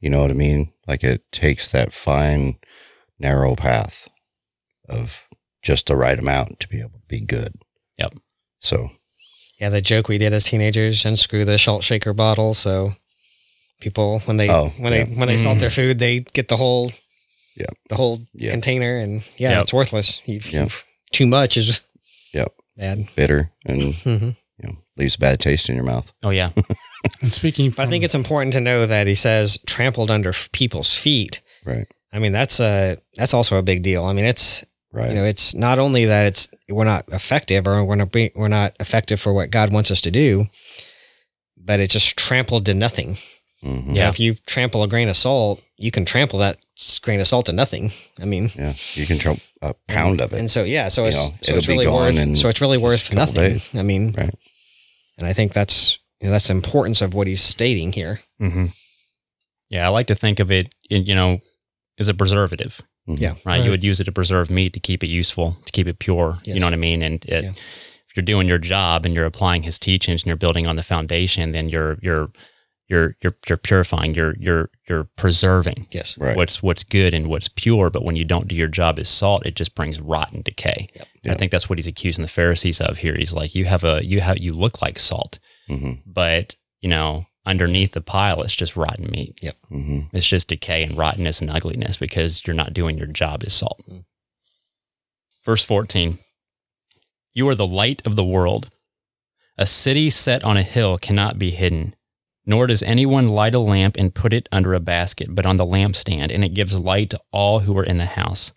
[0.00, 0.72] You know what I mean?
[0.86, 2.58] Like it takes that fine,
[3.18, 4.08] narrow path
[4.88, 5.25] of
[5.66, 7.52] just the right amount to be able to be good.
[7.98, 8.14] Yep.
[8.60, 8.90] So,
[9.60, 12.92] Yeah, the joke we did as teenagers unscrew the salt shaker bottle, so
[13.80, 15.04] people when they Oh, when yeah.
[15.04, 16.92] they when they salt their food, they get the whole
[17.56, 17.66] Yeah.
[17.88, 18.50] the whole Yeah.
[18.52, 19.62] container, and yeah, Yep.
[19.62, 20.20] it's worthless.
[20.26, 20.62] You've, Yep.
[20.62, 21.80] you've too much is
[22.32, 22.52] Yep.
[22.76, 23.08] bad.
[23.16, 26.12] bitter and, hmm you know, leaves a bad taste in your mouth.
[26.22, 26.50] Oh yeah,
[27.22, 30.48] And speaking But I think it's important to know that he says trampled under f-
[30.52, 31.40] people's feet.
[31.64, 31.86] Right.
[32.12, 34.04] I mean, that's a that's also a big deal.
[34.04, 34.64] I mean, it's
[34.96, 35.10] Right.
[35.10, 38.48] you know, it's not only that it's we're not effective or we're not be, we're
[38.48, 40.46] not effective for what God wants us to do,
[41.56, 43.18] but it's just trampled to nothing.
[43.62, 43.88] Mhm.
[43.88, 43.92] Yeah.
[43.94, 44.08] Yeah.
[44.08, 46.58] if you trample a grain of salt, you can trample that
[47.02, 47.92] grain of salt to nothing.
[48.20, 48.74] I mean, Yeah.
[48.94, 50.38] You can trample a pound of it.
[50.38, 52.48] and so yeah, so You it's know, so it'll it's be really gone worth so
[52.48, 53.34] it's really worth nothing.
[53.52, 53.68] days.
[53.74, 54.34] I mean, Right.
[55.18, 58.20] and I think that's you know, that's the importance of what he's stating here.
[58.38, 58.66] hmm
[59.68, 59.84] yeah.
[59.84, 61.40] I like to think of it, in, you know,
[61.98, 62.80] as a preservative.
[63.08, 63.20] Mhm.
[63.20, 63.28] Yeah.
[63.30, 63.46] right?
[63.46, 63.64] Right.
[63.64, 66.38] You would use it to preserve meat to keep it useful, to keep it pure.
[66.44, 66.54] Yes.
[66.54, 67.02] You know what I mean?
[67.02, 67.50] And it, Yeah.
[67.50, 70.82] if you're doing your job and you're applying his teachings and you're building on the
[70.82, 72.28] foundation, then you're you're
[72.88, 74.14] you're you're you're purifying.
[74.14, 76.16] You're you're you're preserving Yes.
[76.18, 76.36] Right.
[76.36, 77.90] what's what's good and what's pure.
[77.90, 80.88] But when you don't do your job as salt, it just brings rot and decay.
[80.94, 81.08] Yep.
[81.24, 83.16] And I think that's what he's accusing the Pharisees of here.
[83.16, 85.38] He's like, you have a you have you look like salt,
[85.68, 89.38] hmm but you know underneath the pile it's just rotten meat.
[89.68, 93.54] hmm It's just decay and rottenness and ugliness because you're not doing your job as
[93.54, 93.82] salt.
[93.88, 94.04] Mm.
[95.44, 96.18] Verse 14
[97.34, 98.70] You are the light of the world.
[99.56, 101.94] A city set on a hill cannot be hidden,
[102.44, 105.64] nor does anyone light a lamp and put it under a basket, but on the
[105.64, 108.52] lampstand, and it gives light to all who are in the house.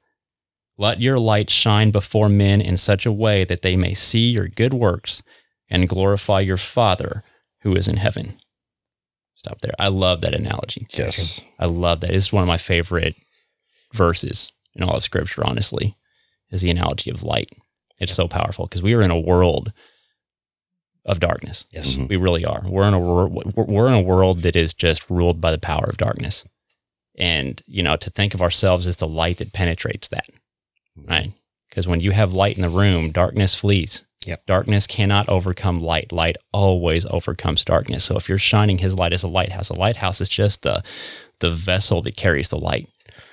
[0.77, 4.47] Let your light shine before men in such a way that they may see your
[4.47, 5.21] good works
[5.69, 7.23] and glorify your Father
[7.61, 8.39] who is in heaven.
[9.39, 9.73] Stop there.
[9.79, 10.85] I love that analogy.
[10.91, 11.39] Yes.
[11.57, 12.09] I love that.
[12.11, 13.15] It's one of my favorite
[13.93, 15.95] verses in all of Scripture, honestly,
[16.51, 17.49] is the analogy of light.
[18.01, 19.71] It's so powerful because we are in a world
[21.05, 21.63] of darkness.
[21.71, 21.95] Yes.
[21.95, 22.09] Mhm.
[22.09, 22.63] We really are.
[22.67, 25.57] We're in a wor- we're we're in a world that is just ruled by the
[25.57, 26.43] power of darkness,
[27.17, 30.27] and you know to think of ourselves as the light that penetrates that,
[30.97, 31.31] right?
[31.69, 34.03] Because when you have light in the room, darkness flees.
[34.25, 34.45] Yep.
[34.45, 36.11] Darkness cannot overcome light.
[36.11, 38.03] Light always overcomes darkness.
[38.03, 40.83] So if you're shining His light as a lighthouse, a lighthouse is just the
[41.39, 42.89] the vessel that carries the light.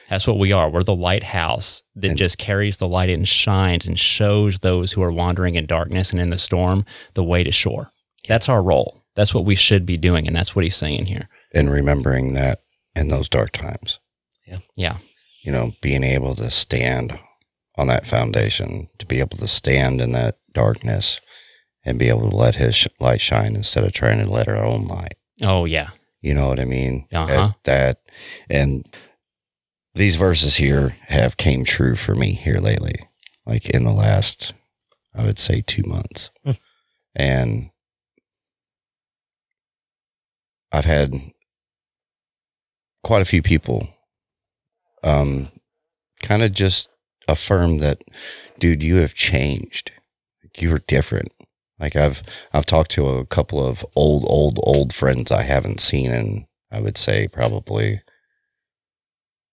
[0.08, 0.70] That's what we are.
[0.70, 5.02] We're the lighthouse that And- just carries the light and shines and shows those who
[5.02, 6.84] are wandering in darkness and in the storm
[7.14, 7.90] the way to shore.
[8.28, 9.02] That's our role.
[9.16, 10.26] That's what we should be doing.
[10.28, 11.28] And that's what he's saying here.
[11.52, 12.60] And remembering that
[12.94, 13.98] in those dark times,
[14.46, 14.58] Yeah.
[14.76, 14.98] Yeah.
[15.42, 17.18] You know, being able to stand
[17.76, 21.20] on that foundation, to be able to stand in that darkness
[21.84, 24.56] and be able to let his sh- light shine instead of trying to let our
[24.56, 25.14] own light.
[25.42, 25.90] Oh, yeah.
[26.22, 27.06] You know what I mean?
[27.12, 27.52] Uh-huh.
[27.64, 27.98] That, that
[28.48, 28.88] and
[29.94, 32.94] these verses here have came true for me here lately,
[33.44, 34.54] like in the last,
[35.14, 36.30] I would say, two months,
[37.14, 37.70] and
[40.72, 41.14] I've had
[43.04, 43.88] quite a few people,
[45.04, 45.48] um,
[46.22, 46.88] kind of just
[47.28, 48.02] affirm that,
[48.58, 49.92] dude, you have changed.
[50.56, 51.32] You are different.
[51.78, 56.10] Like I've I've talked to a couple of old, old, old friends I haven't seen
[56.10, 58.00] in I would say probably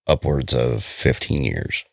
[0.07, 1.83] upwards of fifteen years.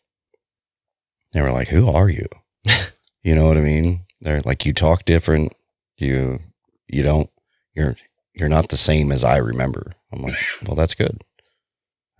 [1.33, 2.27] They were like, Who are you?
[3.23, 4.01] you know what I mean?
[4.21, 5.53] They're like you talk different.
[5.97, 6.39] You
[6.87, 7.29] you don't
[7.73, 7.95] you're
[8.33, 9.91] you're not the same as I remember.
[10.11, 10.35] I'm like,
[10.65, 11.23] well, that's good.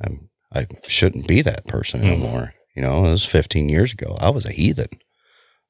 [0.02, 2.06] I'm I shouldn't be that person Mhm.
[2.08, 2.54] anymore.
[2.76, 4.18] You know, it was 15 years ago.
[4.20, 4.88] I was a heathen.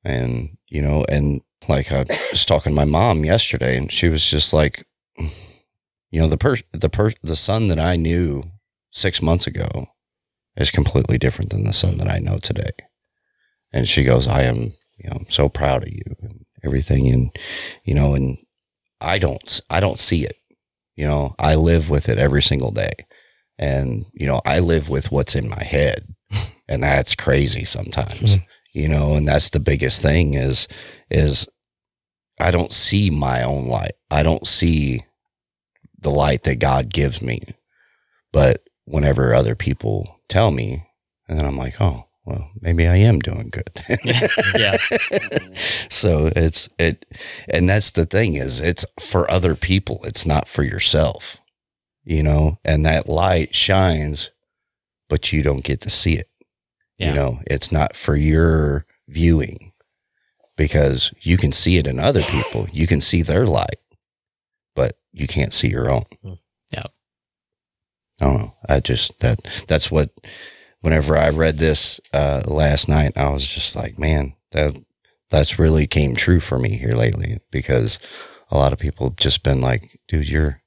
[0.04, 4.26] And, you know, and like I was talking to my mom yesterday and she was
[4.26, 4.86] just like,
[5.18, 8.44] you know, the person, the per, the son that I knew
[8.92, 9.88] six months ago
[10.58, 12.72] is completely different than the son that I know today.
[13.72, 17.10] And she goes, I am, you know, so proud of you and everything.
[17.10, 17.36] And,
[17.86, 18.38] you know, and
[19.00, 20.36] I don't, I don't see it.
[20.96, 22.92] You know, I live with it every single day.
[23.58, 26.06] And, you know, I live with what's in my head.
[26.68, 28.36] And that's crazy sometimes.
[28.36, 28.42] Hmm.
[28.72, 30.68] You know, and that's the biggest thing is
[31.10, 31.48] is
[32.40, 33.94] I don't see my own light.
[34.10, 35.06] I don't see
[36.00, 37.42] the light that God gives me.
[38.32, 40.86] But whenever other people tell me,
[41.28, 43.82] and then I'm like, oh, well, maybe I am doing good.
[44.56, 44.78] Yeah.
[45.90, 47.06] so it's it
[47.50, 51.38] and that's the thing is it's for other people it's not for yourself
[52.04, 54.32] you know and that light shines
[55.10, 56.28] but you don't get to see it
[57.02, 57.10] Yeah.
[57.10, 59.72] you know it's not for your viewing
[60.58, 63.78] because you can see it in other people you can see their light
[64.76, 66.34] but you can't see your own Hmm.
[66.72, 66.86] Yeah.
[68.20, 70.10] i don't know i just that that's what
[70.82, 74.76] whenever i read this uh last night i was just like man that
[75.30, 78.00] that's really came true for me here lately because
[78.50, 80.62] a lot of people have just been like dude you're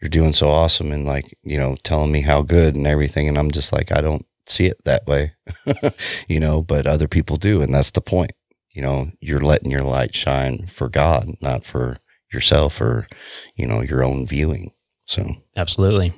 [0.00, 3.38] you're doing so awesome and like you know telling me how good and everything and
[3.38, 5.32] i'm just like i don't see it that way
[6.28, 8.32] you know but other people do and that's the point
[8.72, 11.96] you know you're letting your light shine for god not for
[12.32, 13.06] yourself or
[13.56, 14.72] you know your own viewing
[15.06, 16.12] so Absolutely.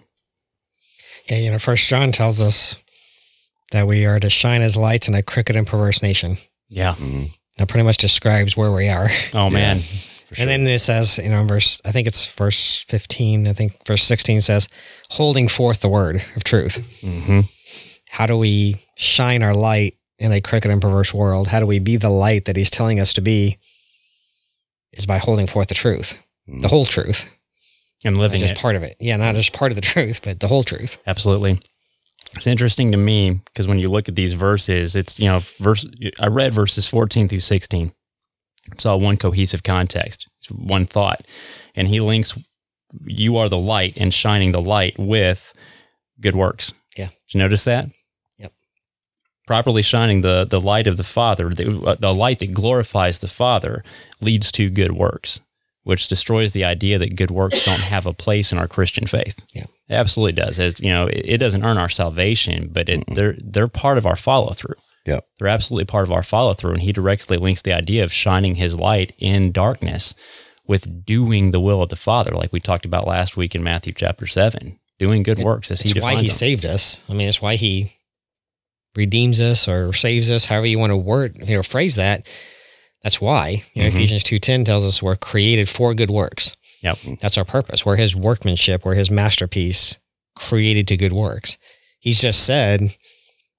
[1.30, 2.76] Yeah, you know, First John tells us
[3.70, 6.36] that we are to shine as lights in a crooked and perverse nation.
[6.68, 6.94] Yeah.
[6.94, 9.08] mm, That pretty much describes where we are.
[9.34, 9.78] Oh, man.
[10.28, 10.42] for sure.
[10.42, 13.78] And then it says, you know, in verse, I think it's verse 15, I think
[13.86, 14.68] verse 16 says,
[15.10, 16.76] holding forth the word of truth.
[17.00, 17.40] hmm
[18.12, 21.48] How do we shine our light in a crooked and perverse world?
[21.48, 23.58] How do we be the light that he's telling us to be?
[24.92, 26.14] Is by holding forth the truth,
[26.46, 26.60] Mm.
[26.60, 27.24] the whole truth,
[28.04, 28.58] And not living just it.
[28.58, 28.96] part of it.
[29.00, 30.98] Yeah, not just part of the truth, but the whole truth.
[31.06, 31.58] Absolutely.
[32.36, 35.86] It's interesting to me because when you look at these verses, it's, you know, verse,
[36.20, 37.92] I read verses 14 through 16.
[38.78, 41.22] Saw one cohesive context, it's one thought.
[41.74, 42.38] And he links,
[43.06, 45.54] you are the light and shining the light with
[46.20, 46.72] good works.
[46.96, 47.06] Yeah.
[47.08, 47.88] Did you notice that?
[49.52, 53.28] Properly shining the, the light of the Father, the, uh, the light that glorifies the
[53.28, 53.84] Father,
[54.18, 55.40] leads to good works,
[55.82, 59.44] which destroys the idea that good works don't have a place in our Christian faith.
[59.52, 59.64] Yeah.
[59.90, 60.58] It absolutely does.
[60.58, 64.06] As you know, it, it doesn't earn our salvation, but it, they're they're part of
[64.06, 64.76] our follow through.
[65.04, 65.20] Yeah.
[65.38, 66.72] They're absolutely part of our follow through.
[66.72, 70.14] And he directly links the idea of shining his light in darkness
[70.66, 73.92] with doing the will of the Father, like we talked about last week in Matthew
[73.92, 74.78] chapter seven.
[74.98, 76.36] Doing good works as he It's why he them.
[76.36, 77.02] saved us.
[77.06, 77.92] I mean, it's why he
[78.96, 82.28] redeems us or saves us, however you want to word, you know, phrase that.
[83.02, 83.62] That's why.
[83.74, 83.94] You know, Mhm.
[83.94, 86.54] Ephesians 2.10 tells us we're created for good works.
[86.82, 86.98] Yep.
[87.20, 87.84] That's our purpose.
[87.86, 88.84] We're his workmanship.
[88.84, 89.96] We're his masterpiece,
[90.36, 91.56] created to good works.
[92.00, 92.94] He's just said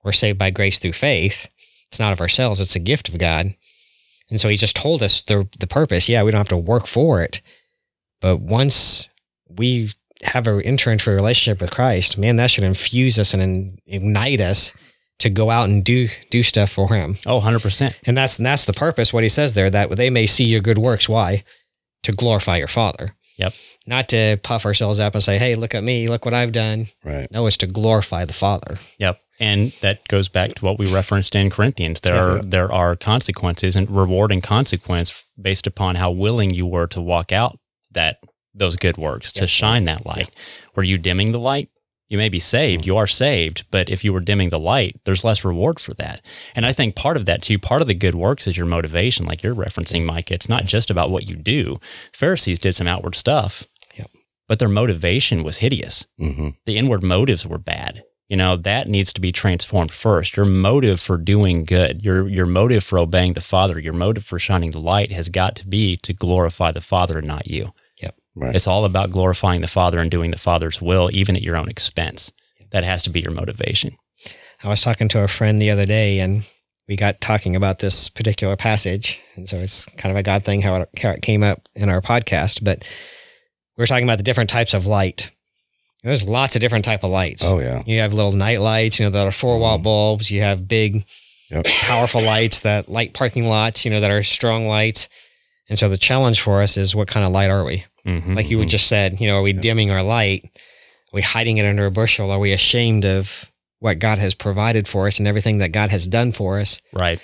[0.04, 1.48] we're saved by grace through faith.
[1.90, 3.54] It's not of ourselves, it's a gift of God.
[4.30, 6.10] And so he just told us the the purpose.
[6.10, 7.42] Yeah, we don't have to work for it.
[8.22, 9.10] But once
[9.50, 9.92] we
[10.24, 13.78] have a enter into a relationship with Christ, man, that should infuse us and in-
[13.86, 14.74] ignite us
[15.24, 17.16] to go out and do do stuff for him.
[17.26, 17.96] Oh, 100%.
[18.06, 19.14] And that's and that's the purpose.
[19.14, 21.10] What he says there that they may see your good works.
[21.10, 21.44] Why?
[22.04, 23.16] To glorify your Father.
[23.38, 23.54] Yep.
[23.88, 26.08] Not to puff ourselves up and say, "Hey, look at me!
[26.08, 27.32] Look what I've done." Right.
[27.32, 28.78] No, it's to glorify the Father.
[29.00, 29.20] Yep.
[29.40, 32.02] And that goes back to what we referenced in Corinthians.
[32.02, 37.02] There are there are consequences and rewarding consequence based upon how willing you were to
[37.02, 37.58] walk out
[37.92, 38.18] that
[38.54, 40.30] those good works, to shine that light.
[40.76, 41.70] Were you dimming the light?
[42.14, 45.24] You may be saved, you are saved, but if you were dimming the light, there's
[45.24, 46.22] less reward for that.
[46.56, 49.26] And I think part of that too, part of the good works is your motivation,
[49.26, 50.30] like you're referencing, Mike.
[50.30, 51.80] It's not just about what you do.
[52.14, 53.66] Pharisees did some outward stuff,
[53.96, 54.12] Yep.
[54.48, 58.04] but their motivation was hideous hmm the inward motives were bad.
[58.30, 60.38] You know, that needs to be transformed first.
[60.38, 64.38] Your motive for doing good, your your motive for obeying the Father, your motive for
[64.38, 67.74] shining the light has got to be to glorify the Father and not you.
[68.36, 68.56] Right.
[68.56, 71.70] It's all about glorifying the Father and doing the Father's will, even at your own
[71.70, 72.32] expense.
[72.72, 73.96] That has to be your motivation.
[74.64, 76.44] I was talking to a friend the other day, and
[76.88, 80.62] we got talking about this particular passage, and so it's kind of a God thing
[80.62, 82.64] how it, how it came up in our podcast.
[82.64, 82.88] But
[83.78, 85.30] we were talking about the different types of light.
[86.04, 87.44] There's lots of different type of lights.
[87.46, 87.84] Oh yeah.
[87.86, 89.84] You have little night lights, you know, that are four watt mm-hmm.
[89.84, 90.30] bulbs.
[90.32, 91.06] You have big,
[91.50, 91.66] Yep.
[91.66, 95.08] powerful lights that light parking lots, you know, that are strong lights.
[95.70, 97.86] And so the challenge for us is what kind of light are we?
[98.06, 98.36] Mhm.
[98.36, 100.44] Like you would just said, you know, are we dimming our light?
[100.46, 102.32] Are we hiding it under a bushel?
[102.32, 103.50] Are we ashamed of
[103.80, 106.82] what God has provided for us and everything that God has done for us?
[106.94, 107.20] right.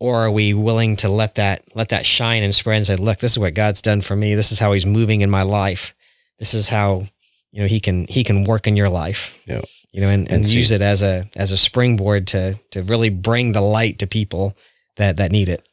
[0.00, 3.18] Or are we willing to let that let that shine and spread and say, look,
[3.18, 4.36] this is what God's done for me.
[4.36, 5.92] This is how he's moving in my life.
[6.38, 7.08] This is how,
[7.50, 9.36] you know, he can he can work in your life.
[9.44, 9.62] Yeah.
[9.90, 12.82] You know, and, and, And see- use it as a as a springboard to to
[12.84, 14.56] really bring the light to people
[14.98, 15.67] that that need it.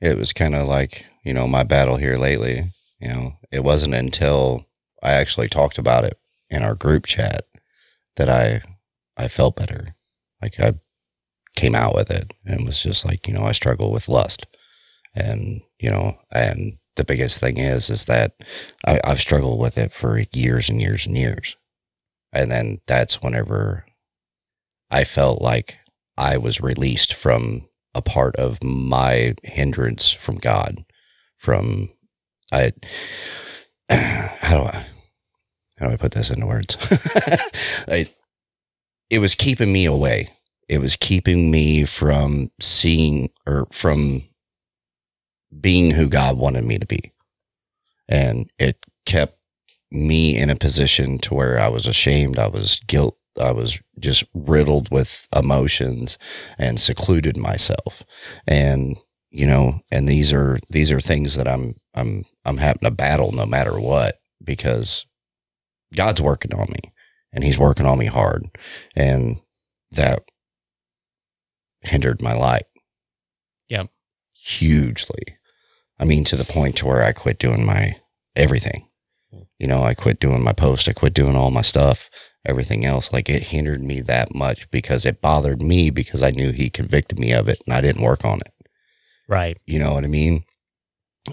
[0.00, 2.64] It was kind of like you know my battle here lately
[3.00, 4.66] you know it wasn't until
[5.02, 6.18] i actually talked about it
[6.50, 7.44] in our group chat
[8.16, 8.60] that i
[9.16, 9.94] i felt better.
[10.42, 10.74] Like i
[11.56, 14.46] came out with it and was just like you know i struggle with lust.
[15.14, 18.34] And you know and the biggest thing is is that
[18.86, 21.56] I, i've struggled with it for years and years and years.
[22.32, 23.84] And then that's whenever
[24.90, 25.78] i felt like
[26.16, 27.67] i was released from
[27.98, 30.84] a part of my hindrance from God.
[31.36, 31.90] From
[32.52, 32.72] I,
[33.90, 34.86] how do I,
[35.78, 36.76] how do I put this into words?
[37.88, 38.08] I,
[39.10, 40.30] it was keeping me away.
[40.68, 44.22] It was keeping me from seeing or from
[45.60, 47.12] being who God wanted me to be,
[48.08, 49.38] and it kept
[49.90, 52.38] me in a position to where I was ashamed.
[52.38, 53.17] I was guilt.
[53.38, 56.18] I was just riddled with emotions
[56.58, 58.02] and secluded myself.
[58.46, 58.96] And
[59.30, 63.30] you know and these are these are things that i'm i'm i'm having to battle
[63.30, 65.04] no matter what because
[65.94, 66.92] god's working on me
[67.30, 68.48] and he's working on me hard.
[68.96, 69.36] And
[69.90, 70.20] that
[71.82, 72.64] hindered my light
[73.68, 73.84] Yeah.
[74.32, 75.36] hugely.
[75.98, 77.96] I mean to the point to where i quit doing my
[78.34, 78.88] everything.
[79.30, 79.42] Hmm.
[79.58, 80.88] You know i quit doing my post.
[80.88, 82.08] I quit doing all my stuff
[82.48, 83.12] everything else.
[83.12, 87.18] Like it hindered me that much because it bothered me because I knew he convicted
[87.18, 88.52] me of it and I didn't work on it.
[89.28, 89.58] Right.
[89.66, 90.44] You know what I mean?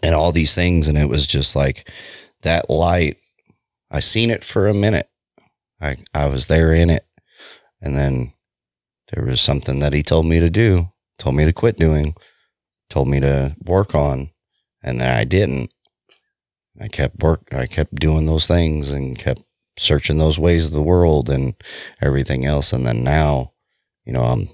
[0.03, 0.87] And all these things.
[0.87, 1.89] And it was just like
[2.41, 3.17] that light.
[3.89, 5.09] I seen it for a minute.
[5.81, 7.05] I, I was there in it.
[7.81, 8.33] And then
[9.13, 12.15] there was something that he told me to do, told me to quit doing,
[12.89, 14.31] told me to work on.
[14.83, 15.73] And then I didn't.
[16.79, 17.47] I kept work.
[17.53, 19.41] I kept doing those things and kept
[19.77, 21.53] searching those ways of the world and
[22.01, 22.71] everything else.
[22.73, 23.53] And then now,
[24.05, 24.49] you know, I'm,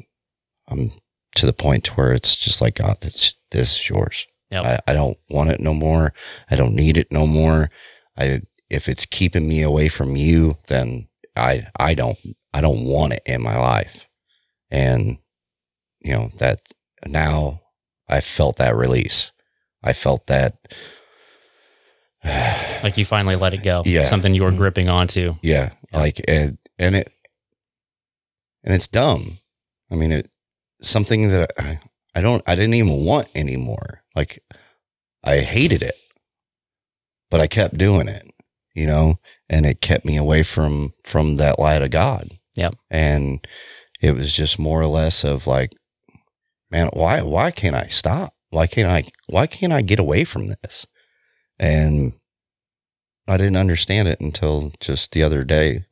[0.68, 0.92] I'm
[1.36, 4.28] to the point where it's just like, God, this, this is yours.
[4.50, 4.64] Yep.
[4.66, 6.14] I, I don't want it no more.
[6.50, 7.70] I don't need it no more.
[8.18, 12.18] I, if it's keeping me away from you, then I, I don't,
[12.54, 14.08] I don't want it in my life.
[14.70, 15.18] And,
[16.02, 16.62] you know, that
[17.06, 17.62] now
[18.10, 19.32] I felt that release.
[19.84, 20.74] I felt that,
[22.84, 23.84] Like you finally let it go.
[23.86, 24.06] Yeah.
[24.06, 24.58] Something you were mm-hmm.
[24.58, 25.36] gripping onto.
[25.44, 26.00] Yeah, Yeah.
[26.00, 27.14] like and and it
[28.64, 29.38] and it's dumb.
[29.92, 30.32] I mean, it
[30.82, 31.80] something that I,
[32.16, 34.02] I don't I didn't even want anymore.
[34.16, 34.44] Like
[35.24, 35.94] I hated it,
[37.30, 38.26] but I kept doing it,
[38.74, 42.30] you know, and it kept me away from from that light of God.
[42.56, 42.76] Yep.
[42.90, 43.48] and
[44.02, 45.72] it was just more or less of like,
[46.72, 48.34] man, why why can't I stop?
[48.50, 50.88] Why can't I why can't I get away from this?
[51.62, 52.14] And
[53.28, 55.86] I didn't understand it until just the other day.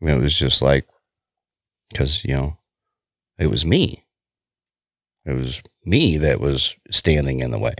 [0.00, 0.86] I mean, it was just like,
[1.90, 2.56] because, you know,
[3.38, 4.04] it was me.
[5.26, 7.74] It was me that was standing in the way.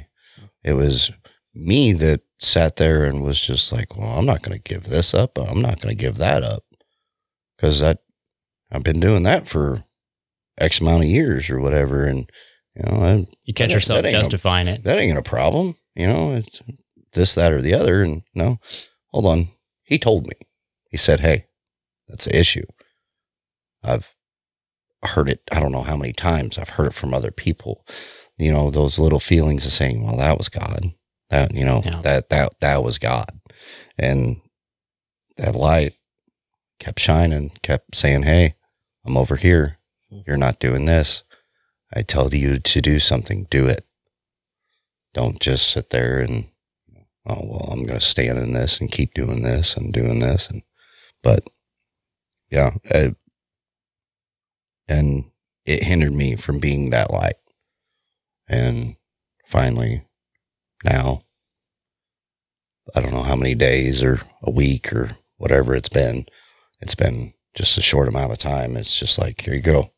[0.64, 1.12] It was
[1.54, 5.14] me that sat there and was just like, well, I'm not going to give this
[5.14, 5.38] up.
[5.38, 6.64] I'm not going to give that up.
[7.56, 8.00] Because that,
[8.72, 9.84] I've been doing that for
[10.58, 12.04] X amount of years or whatever.
[12.04, 12.30] And,
[12.74, 14.82] you know, I, You catch yourself ain't a- justifying it.
[14.84, 15.76] that ain't a problem.
[15.94, 16.60] You know, it's
[17.12, 18.02] this, that, or the other.
[18.02, 18.58] And no,
[19.08, 19.48] hold on.
[19.84, 20.34] He told me.
[20.90, 21.46] He said, "Hey,
[22.08, 22.64] that's the issue."
[23.82, 24.14] I've
[25.04, 25.42] heard it.
[25.52, 27.86] I don't know how many times I've heard it from other people.
[28.36, 30.92] You know, those little feelings of saying, "Well, that was God."
[31.30, 32.00] That you know, Yeah.
[32.02, 33.40] that that that was God,
[33.98, 34.40] and
[35.36, 35.94] that light
[36.78, 38.54] kept shining, kept saying, "Hey,
[39.04, 39.78] I'm over here.
[40.10, 40.20] Hmm.
[40.26, 41.22] You're not doing this.
[41.94, 43.46] I tell you to do something.
[43.50, 43.84] Do it."
[45.14, 46.46] don't just sit there and
[47.28, 50.48] oh well i'm going to stand in this and keep doing this and doing this
[50.48, 50.62] and
[51.22, 51.44] but
[52.50, 53.10] yeah uh,
[54.88, 55.24] and
[55.64, 57.34] it hindered me from being that light.
[58.48, 58.96] And
[59.46, 60.04] finally
[60.84, 61.20] now
[62.94, 66.26] i don't know how many days or a week or whatever it's been
[66.80, 68.76] it's been just a short amount of time.
[68.76, 69.90] It's just like here you go.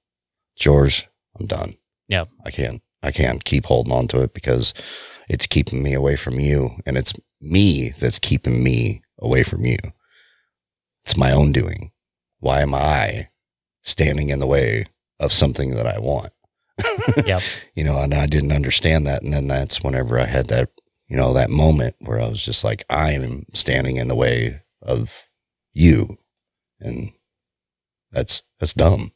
[0.56, 1.06] It's yours.
[1.38, 1.76] I'm done.
[2.08, 2.24] Yeah.
[2.44, 4.74] I can't i can't keep holding on to it because
[5.30, 9.78] it's keeping me away from you and it's me that's keeping me away from you.
[11.04, 11.92] It's my own doing.
[12.40, 13.28] Why am i
[13.82, 14.84] standing in the way
[15.18, 16.32] of something that i want?
[17.26, 17.42] Yep.
[17.74, 20.70] you know and i didn't understand that and then that's whenever i had that
[21.08, 24.62] you know that moment where i was just like i am standing in the way
[24.82, 25.28] of
[25.72, 26.18] you.
[26.80, 27.12] And
[28.10, 29.12] that's that's dumb.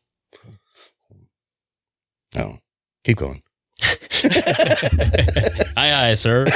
[2.35, 2.61] No
[3.05, 3.43] keep going
[5.77, 6.47] aye, aye, sir.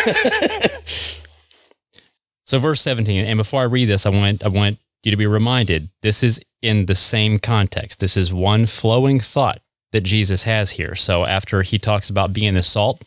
[2.47, 5.27] so, verse 17, and before I read this, I want I want you to be
[5.27, 8.01] reminded this is in the same context.
[8.01, 9.61] This is one flowing thought
[9.93, 10.95] that Jesus has here.
[10.95, 13.03] So, after he talks about being the salt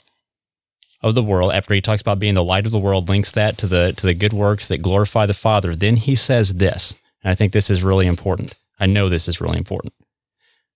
[1.01, 3.57] of the world, after he talks about being the light of the world, links that
[3.59, 7.31] to the to the good works that glorify the Father, then he says this, and
[7.31, 8.55] I think this is really important.
[8.79, 9.93] I know this is really important.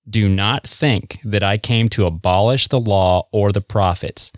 [0.10, 4.32] Do not think that I came to abolish the law or the prophets.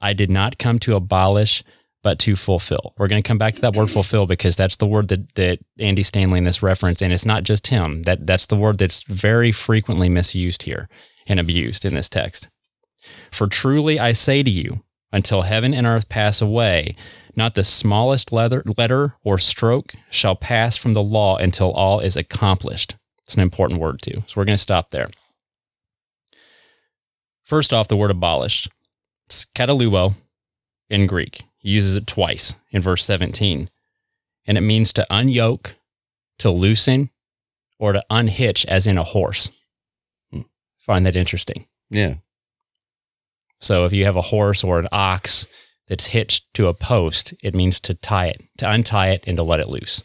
[0.00, 1.64] I did not come to abolish,
[2.02, 2.92] but to fulfill.
[2.98, 5.60] We're going to come back to that word fulfill because that's the word that, that
[5.78, 8.02] Andy Stanley in this reference, and it's not just him.
[8.02, 10.88] That that's the word that's very frequently misused here
[11.26, 12.48] and abused in this text.
[13.30, 16.96] For truly I say to you, until heaven and earth pass away,
[17.36, 22.16] not the smallest letter, letter or stroke shall pass from the law until all is
[22.16, 22.96] accomplished.
[23.24, 24.22] It's an important word too.
[24.26, 25.08] So we're going to stop there.
[27.44, 28.68] First off, the word abolish.
[29.26, 30.14] It's kataluo
[30.88, 31.44] in Greek.
[31.58, 33.70] He uses it twice in verse 17.
[34.46, 35.74] And it means to unyoke,
[36.38, 37.10] to loosen,
[37.78, 39.50] or to unhitch, as in a horse.
[40.30, 40.42] Hmm.
[40.78, 41.66] Find that interesting.
[41.90, 42.16] yeah
[43.60, 45.46] So if you have a horse or an ox
[45.88, 49.42] that's hitched to a post, it means to tie it, to untie it and to
[49.42, 50.02] let it loose.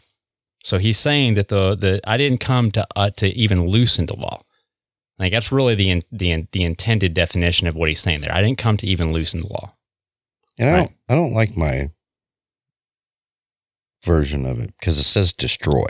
[0.62, 4.16] So he's saying that the the I didn't come to uh, to even loosen the
[4.16, 4.40] law.
[5.18, 8.32] Like that's really the in, the in- the intended definition of what he's saying there.
[8.34, 9.74] I didn't come to even loosen the law.
[10.58, 11.88] and i don't i don't like my
[14.04, 15.86] version of it because it says destroy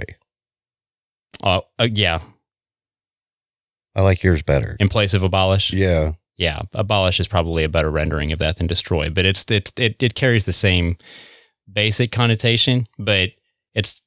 [1.42, 2.18] Uh, uh, yeah,
[3.94, 5.72] i like yours better in place of abolish.
[5.72, 9.72] yeah yeah, abolish is probably a better rendering of that than destroy, but it's it's
[9.76, 10.96] it, it carries the same
[11.70, 13.30] basic connotation, but
[13.74, 14.00] it's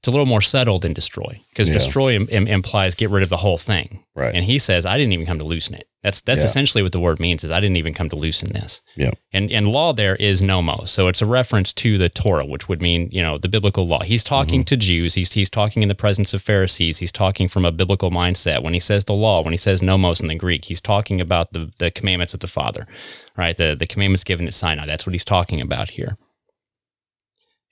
[0.00, 1.74] It's a little more subtle than destroy because Yeah.
[1.74, 4.02] destroy Im- im- implies get rid of the whole thing.
[4.14, 4.34] Right.
[4.34, 5.86] And he says, I didn't even come to loosen it.
[6.02, 6.46] That's that's Yeah.
[6.46, 8.80] essentially what the word means is I didn't even come to loosen this.
[8.96, 9.10] Yeah.
[9.30, 10.90] And and law there is nomos.
[10.90, 14.00] So it's a reference to the Torah, which would mean, you know, the biblical law.
[14.00, 14.64] He's talking mm-hmm.
[14.64, 15.12] to Jews.
[15.14, 16.96] He's he's talking in the presence of Pharisees.
[16.96, 18.62] He's talking from a biblical mindset.
[18.62, 21.52] When he says the law, when he says nomos in the Greek, he's talking about
[21.52, 22.86] the the commandments of the Father.
[23.36, 23.54] Right?
[23.54, 24.86] The the commandments given at Sinai.
[24.86, 26.16] That's what he's talking about here.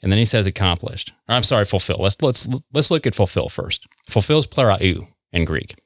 [0.03, 1.13] And then he says accomplished.
[1.27, 1.99] I'm sorry, fulfill.
[1.99, 3.87] Let's let's let's look at fulfill first.
[4.09, 5.77] Fulfills plerau in Greek.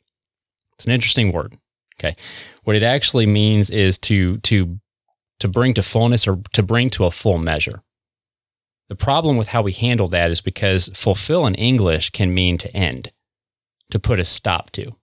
[0.75, 1.57] It's an interesting word.
[1.99, 2.17] Okay.
[2.65, 4.79] What it actually means is to to
[5.41, 7.83] to bring to fullness or to bring to a full measure.
[8.89, 12.77] The problem with how we handle that is because fulfill in English can mean to
[12.77, 13.11] end,
[13.91, 14.97] to put a stop to,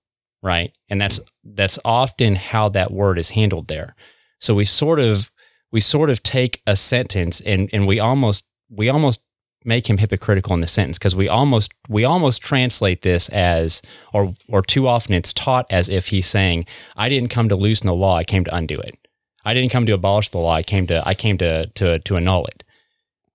[0.44, 0.72] right?
[0.90, 3.96] And that's that's often how that word is handled there.
[4.40, 5.32] So we sort of
[5.72, 9.22] we sort of take a sentence and and we almost we almost
[9.66, 13.82] make him hypocritical in the sentence because we almost we almost translate this as
[14.14, 16.66] or or too often it's taught as if he's saying
[16.96, 18.98] I didn't come to loosen the law I came to undo it.
[19.44, 22.16] I didn't come to abolish the law I came to I came to to to
[22.18, 22.64] annul it.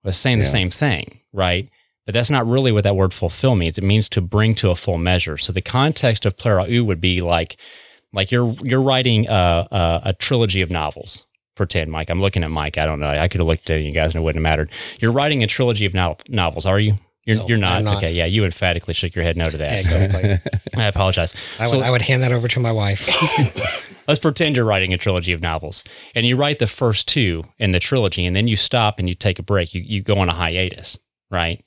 [0.02, 1.68] Was saying the same thing right?
[2.06, 3.78] But that's not really what that word fulfill means.
[3.78, 5.38] It means to bring to a full measure.
[5.38, 7.56] So the context of plerau would be like
[8.12, 12.10] like you're you're writing a, a, a trilogy of novels pretend Mike.
[12.10, 12.78] I'm looking at Mike.
[12.78, 13.08] I don't know.
[13.08, 14.70] I could have looked at you guys and it wouldn't have mattered
[15.00, 16.94] you're writing a trilogy of no- novels are you?
[17.24, 17.82] You're, No, you're not.
[17.82, 17.96] Not.
[17.96, 20.50] okay yeah you emphatically shook your head no to that so Exactly.
[20.76, 21.34] I apologize.
[21.58, 23.08] I would, I would hand that over to my wife.
[24.08, 27.70] let's pretend you're writing a trilogy of novels and you write the first two in
[27.70, 29.74] the trilogy and then you stop and you take a break.
[29.74, 30.98] You, you go on a hiatus
[31.30, 31.64] right?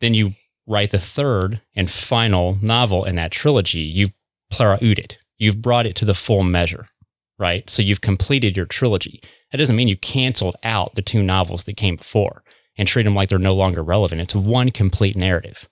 [0.00, 0.32] Then you
[0.66, 3.80] write the third and final novel in that trilogy.
[3.80, 4.12] You've
[4.52, 6.88] pleraud it you've brought it to the full measure
[7.38, 11.64] right so you've completed your trilogy that doesn't mean you canceled out the two novels
[11.64, 12.42] that came before
[12.78, 15.68] and treat them like they're no longer relevant it's one complete narrative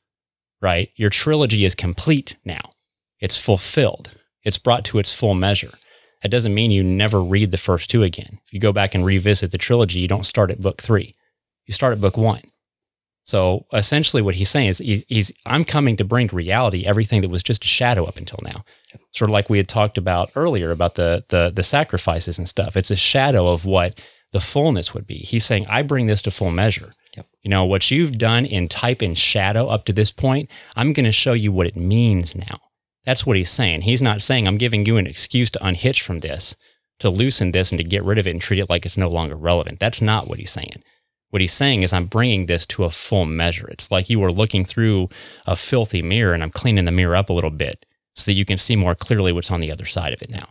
[0.61, 2.70] right your trilogy is complete now
[3.20, 4.12] it's fulfilled
[4.43, 5.73] it's brought to its full measure
[6.24, 8.39] that doesn't mean you never read the first two again.
[8.47, 11.15] If you go back and revisit the trilogy, you don't start at book three.
[11.66, 12.41] You start at book one.
[13.24, 17.20] So essentially, what he's saying is he's, he's I'm coming to bring to reality everything
[17.20, 18.65] that was just a shadow up until now.
[19.12, 22.77] Sort of like we had talked about earlier about the the the sacrifices and stuff.
[22.77, 24.01] It's a shadow of what
[24.33, 25.19] the fullness would be.
[25.19, 26.95] He's saying I bring this to full measure.
[27.16, 27.27] Yep.
[27.43, 30.51] You know what you've done in type and shadow up to this point.
[30.75, 32.59] I'm going to show you what it means now.
[33.05, 33.83] That's what he's saying.
[33.83, 36.57] He's not saying I'm giving you an excuse to unhitch from this,
[36.99, 39.09] to loosen this and to get rid of it and treat it like it's no
[39.09, 39.79] longer relevant.
[39.79, 40.83] That's not what he's saying.
[41.31, 43.69] What he's saying is I'm bringing this to a full measure.
[43.69, 45.09] It's like you were looking through
[45.47, 47.85] a filthy mirror and I'm cleaning the mirror up a little bit
[48.15, 50.49] so that you can see more clearly what's on the other side of it now.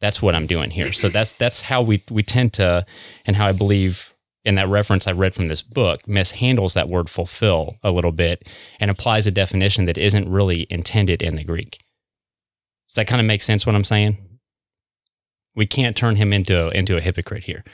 [0.00, 0.92] That's what I'm doing here.
[0.92, 2.86] So that's that's how we we tend to
[3.26, 4.14] and how I believe
[4.44, 8.48] in that reference I read from this book mishandles that word fulfill a little bit
[8.78, 11.78] and applies a definition that isn't really intended in the Greek.
[12.88, 14.16] Does that kind of make sense what I'm saying?
[15.54, 17.64] We can't turn him into into a hypocrite here.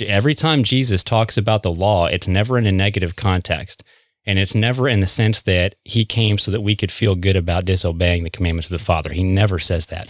[0.00, 3.82] Every time Jesus talks about the law, it's never in a negative context.
[4.26, 7.36] And it's never in the sense that he came so that we could feel good
[7.36, 9.12] about disobeying the commandments of the Father.
[9.12, 10.08] He never says that.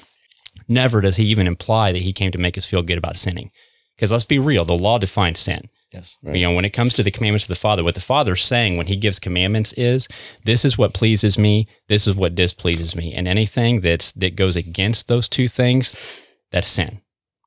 [0.69, 3.51] Never does he even imply that he came to make us feel good about sinning.
[3.95, 5.69] Because let's be real, the law defines sin.
[5.93, 6.17] Yes.
[6.23, 6.37] Right.
[6.37, 8.77] You know, when it comes to the commandments of the Father, what the Father's saying
[8.77, 10.09] when he gives commandments is
[10.45, 13.15] this is what pleases me, this is what displeases me.
[13.15, 15.95] And anything that's that goes against those two things,
[16.51, 17.01] that's sin.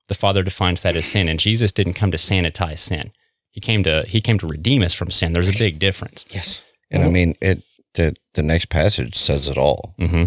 [0.07, 1.27] The Father defines that as sin.
[1.27, 3.11] And Jesus didn't come to sanitize sin.
[3.59, 5.33] He came to he came to redeem us from sin.
[5.33, 6.25] There's a big difference.
[6.29, 6.61] Yes.
[6.89, 7.61] And I mean, it
[7.95, 9.95] the the next passage says it all.
[9.99, 10.25] hmm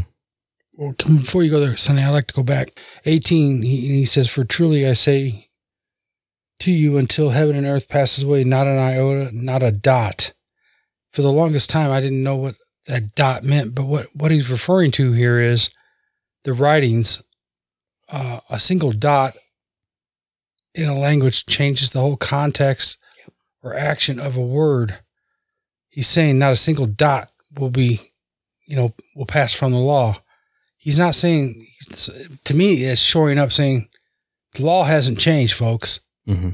[0.77, 2.79] Well, come, before you go there, Sonny, I'd like to go back.
[3.07, 5.49] 18, he, he says, For truly I say
[6.59, 10.35] to you, until heaven and earth passes away, not an iota, not a dot.
[11.11, 12.57] For the longest time, I didn't know what
[12.87, 15.71] that dot meant, but what, what he's referring to here is
[16.45, 17.23] the writings.
[18.11, 19.39] Uh, a single dot
[20.75, 22.99] in a language changes the whole context
[23.63, 24.99] or action of a word.
[25.89, 28.01] He's saying not a single dot will be,
[28.67, 30.19] you know, will pass from the law
[30.83, 31.67] he's not saying
[32.45, 33.89] to me it's shoring up saying
[34.55, 36.51] the law hasn't changed folks hmm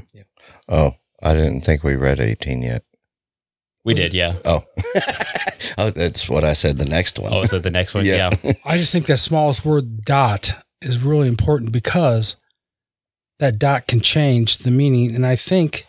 [0.71, 2.83] Oh, I didn't think we read 18 yet.
[3.83, 4.35] We Was did, yeah.
[4.45, 4.63] Oh,
[5.79, 6.77] oh, that's what I said.
[6.77, 7.33] The next one.
[7.33, 8.05] Oh, is that the next one?
[8.05, 8.29] Yeah.
[8.43, 8.53] yeah.
[8.65, 10.51] i just think that smallest word dot
[10.83, 12.35] is really important because
[13.39, 15.87] that dot can change the meaning and i think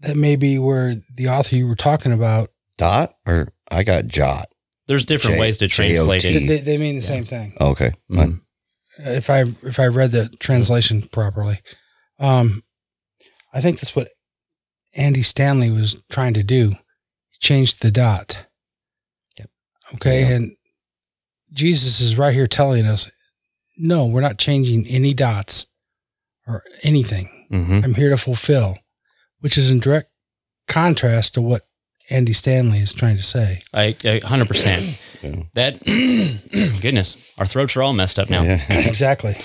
[0.00, 4.48] that may be where the author you were talking about Dot or I got jot.
[4.88, 6.46] There's different J- ways to translate J O it.
[6.46, 7.92] They, they mean the same thing Oh, okay.
[8.10, 8.40] Mhm.
[8.98, 11.60] if I if I read the translation properly.
[12.18, 12.62] Um,
[13.52, 14.08] I think that's what
[14.94, 16.70] Andy Stanley was trying to do.
[17.30, 18.46] He changed the dot.
[19.38, 19.50] Yep.
[19.94, 20.22] Okay.
[20.22, 20.28] Yeah.
[20.36, 20.56] And
[21.52, 23.10] Jesus is right here telling us,
[23.78, 25.66] no, we're not changing any dots
[26.46, 27.46] or anything.
[27.50, 28.76] hmm I'm here to fulfill,
[29.44, 30.08] which is in direct
[30.68, 31.66] contrast to what
[32.08, 33.60] Andy Stanley is trying to say.
[33.74, 35.02] I, I 100%.
[35.22, 35.42] Yeah.
[35.52, 35.84] That,
[36.80, 38.42] goodness, our throats are all messed up now.
[38.42, 38.62] Yeah.
[38.88, 39.36] Exactly.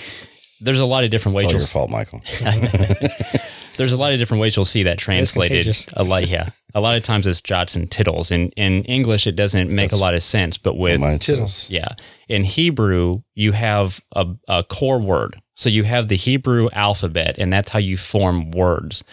[0.62, 2.22] There's a lot of different It's ways all your fault, Michael.
[3.78, 5.68] There's a lot of different ways you'll see that translated.
[5.94, 6.52] A lot, yeah.
[6.74, 8.32] A lot of times it's jots and tittles.
[8.32, 11.70] In in English, it doesn't make That's- a lot of sense, but with Tittles.
[11.70, 11.90] yeah,
[12.30, 15.36] in Hebrew, you have a, a core word.
[15.56, 19.04] So you have the Hebrew alphabet, and that's how you form words.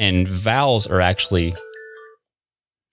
[0.00, 1.54] And vowels are actually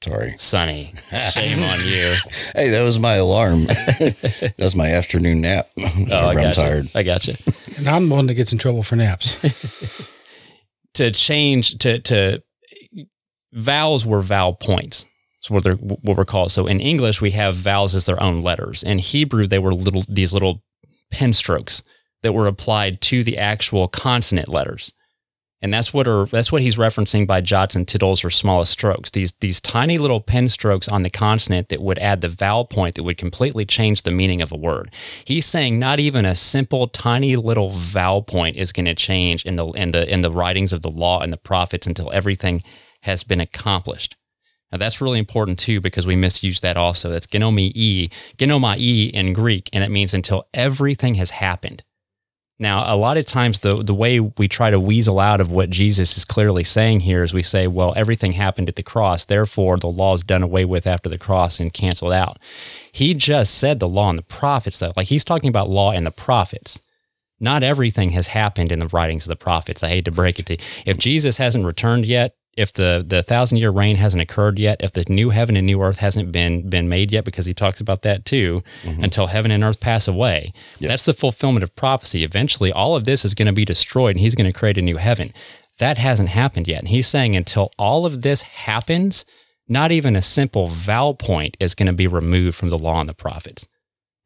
[0.04, 0.36] Sorry.
[0.38, 0.94] Sonny.
[1.32, 2.14] Shame on you.
[2.54, 3.66] Hey, that was my alarm.
[3.66, 5.70] that was my afternoon nap.
[5.80, 6.92] Oh, I I'm got tired.
[6.94, 7.34] I got you.
[7.78, 9.40] And I'm the one that gets in trouble for naps.
[10.94, 12.44] to change to to
[13.54, 15.06] vowels were vowel points.
[15.40, 16.52] So what they're what we're called.
[16.52, 18.84] So in English, we have vowels as their own letters.
[18.84, 20.62] In Hebrew, they were little these little
[21.10, 21.84] pen strokes
[22.22, 24.94] that were applied to the actual consonant letters.
[25.60, 29.10] And that's what are that's what he's referencing by jots and tittles or smallest strokes.
[29.10, 32.94] These these tiny little pen strokes on the consonant that would add the vowel point
[32.96, 34.92] that would completely change the meaning of a word.
[35.26, 39.56] He's saying not even a simple tiny little vowel point is going to change in
[39.56, 42.62] the in the in the writings of the law and the prophets until everything
[43.02, 44.16] has been accomplished.
[44.72, 47.10] Now that's really important too because we misuse that also.
[47.10, 51.84] That's genomai e, genomai in Greek, and it means until everything has happened.
[52.60, 55.70] Now, a lot of times the the way we try to weasel out of what
[55.70, 59.78] Jesus is clearly saying here is we say, well, everything happened at the cross, therefore
[59.78, 62.38] the law is done away with after the cross and canceled out.
[62.92, 64.92] He just said the law and the prophets, though.
[64.98, 66.80] Like he's talking about law and the prophets.
[67.40, 69.84] Not everything has happened in the writings of the prophets.
[69.84, 70.60] I hate to break it to you.
[70.88, 74.92] If Jesus hasn't returned yet, if the, the thousand year reign hasn't occurred yet, if
[74.92, 78.02] the new heaven and new earth hasn't been been made yet, because he talks about
[78.02, 79.04] that too, mm-hmm.
[79.04, 80.90] until heaven and earth pass away, Yep.
[80.90, 82.24] that's the fulfillment of prophecy.
[82.24, 84.82] Eventually, all of this is going to be destroyed, and he's going to create a
[84.82, 85.34] new heaven.
[85.78, 89.24] That hasn't happened yet, and he's saying until all of this happens,
[89.68, 93.10] not even a simple vowel point is going to be removed from the law and
[93.10, 93.68] the prophets.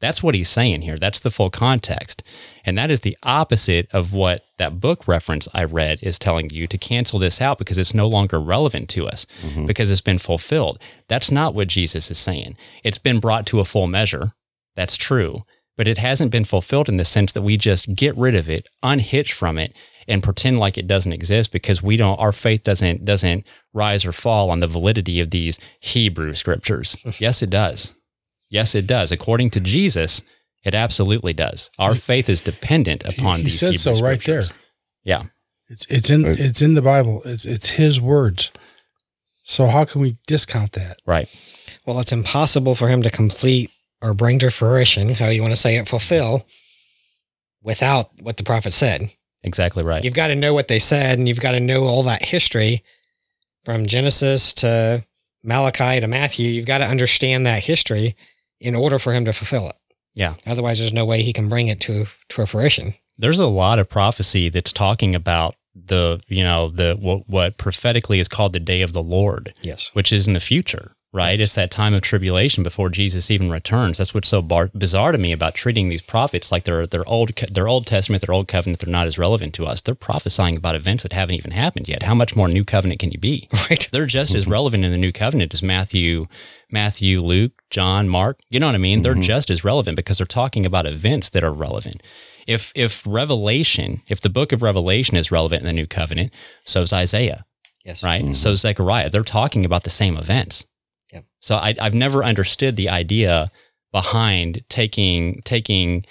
[0.02, 0.98] That's what he's saying here.
[0.98, 2.23] That's the full context.
[2.65, 6.68] And that is the opposite of what that book reference I read is telling you
[6.68, 9.65] to cancel this out because it's no longer relevant to us mm-hmm.
[9.65, 10.80] because it's been fulfilled.
[11.07, 12.57] That's not what Jesus is saying.
[12.84, 14.34] It's been brought to a full measure.
[14.76, 15.44] That's true.
[15.78, 18.68] But it hasn't been fulfilled in the sense that we just get rid of it,
[18.84, 19.73] unhitch from it,
[20.07, 24.11] and pretend like it doesn't exist because we don't our faith doesn't doesn't rise or
[24.11, 26.98] fall on the validity of these Hebrew scriptures.
[27.19, 27.94] yes, it does.
[28.52, 29.11] Yes, it does.
[29.11, 30.22] According to Jesus,
[30.64, 31.72] it absolutely does.
[31.80, 33.60] Our faith is dependent upon these.
[33.61, 34.44] he these said Hebrew so right there.
[35.03, 35.23] Yeah.
[35.69, 37.22] It's it's in it's in the Bible.
[37.23, 38.52] It's it's his words.
[39.44, 41.02] So how can we discount that?
[41.07, 41.28] Right.
[41.86, 43.72] Well, it's impossible for him to complete
[44.02, 46.45] or bring to fruition, how you want to say it, fulfill,
[47.64, 49.10] without what the prophet said.
[49.44, 50.03] Exactly right.
[50.03, 52.84] You've got to know what they said, and you've got to know all that history
[53.64, 55.03] from Genesis to
[55.44, 56.49] Malachi to Matthew.
[56.49, 58.15] You've got to understand that history
[58.61, 59.75] in order for him to fulfill it.
[60.13, 60.35] Yeah.
[60.45, 62.93] Otherwise, there's no way he can bring it to to a fruition.
[63.17, 68.19] There's a lot of prophecy that's talking about the, you know, the what, what prophetically
[68.19, 69.53] is called the day of the Lord.
[69.61, 69.89] Yes.
[69.93, 71.39] which is in the future, right?
[71.39, 73.97] It's that time of tribulation before Jesus even returns.
[73.97, 77.35] That's what's so bar- bizarre to me about treating these prophets like they're they're old
[77.51, 78.79] their Old Testament, their Old Covenant.
[78.79, 79.81] They're not as relevant to us.
[79.81, 82.03] They're prophesying about events that haven't even happened yet.
[82.03, 83.47] How much more New Covenant can you be?
[83.69, 83.88] Right.
[83.91, 84.53] They're just as mm-hmm.
[84.53, 86.25] relevant in the New Covenant as Matthew,
[86.71, 88.39] Matthew, Luke, John, Mark.
[88.49, 89.03] You know what I mean?
[89.03, 89.21] They're mm-hmm.
[89.21, 92.01] just as relevant because they're talking about events that are relevant.
[92.47, 96.33] If if Revelation, if the book of Revelation is relevant in the New Covenant,
[96.65, 97.45] so is Isaiah
[97.85, 98.03] Yes.
[98.03, 98.23] right?
[98.23, 98.33] Mm-hmm.
[98.33, 100.65] So Zechariah, they're talking about the same events.
[101.41, 103.51] So I, I've never understood the idea
[103.91, 106.05] behind taking taking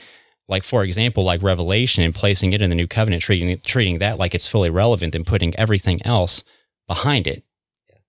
[0.49, 4.19] like for example like Revelation and placing it in the New Covenant, treating treating that
[4.19, 6.45] like it's fully relevant and putting everything else
[6.87, 7.45] behind it.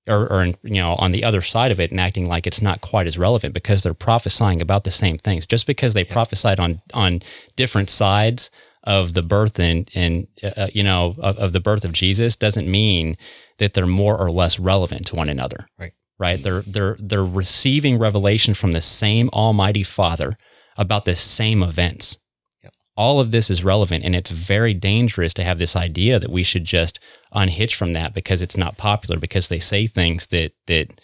[0.08, 2.82] Or, or you know on the other side of it and acting like it's not
[2.82, 6.82] quite as relevant because they're prophesying about the same things just because they prophesied on
[6.92, 7.22] on
[7.56, 8.50] different sides
[8.84, 10.28] of the birth and and
[10.58, 13.16] uh, you know of, of the birth of Jesus doesn't mean
[13.60, 15.68] that they're more or less relevant to one another.
[15.78, 15.94] Right.
[16.22, 16.42] Right.
[16.42, 20.38] They're they're they're receiving revelation from the same Almighty Father
[20.78, 22.20] about the same events.
[22.62, 22.74] Yep.
[22.96, 26.44] All of this is relevant, and it's very dangerous to have this idea that we
[26.44, 27.00] should just
[27.34, 31.02] unhitch from that because it's not popular because they say things that that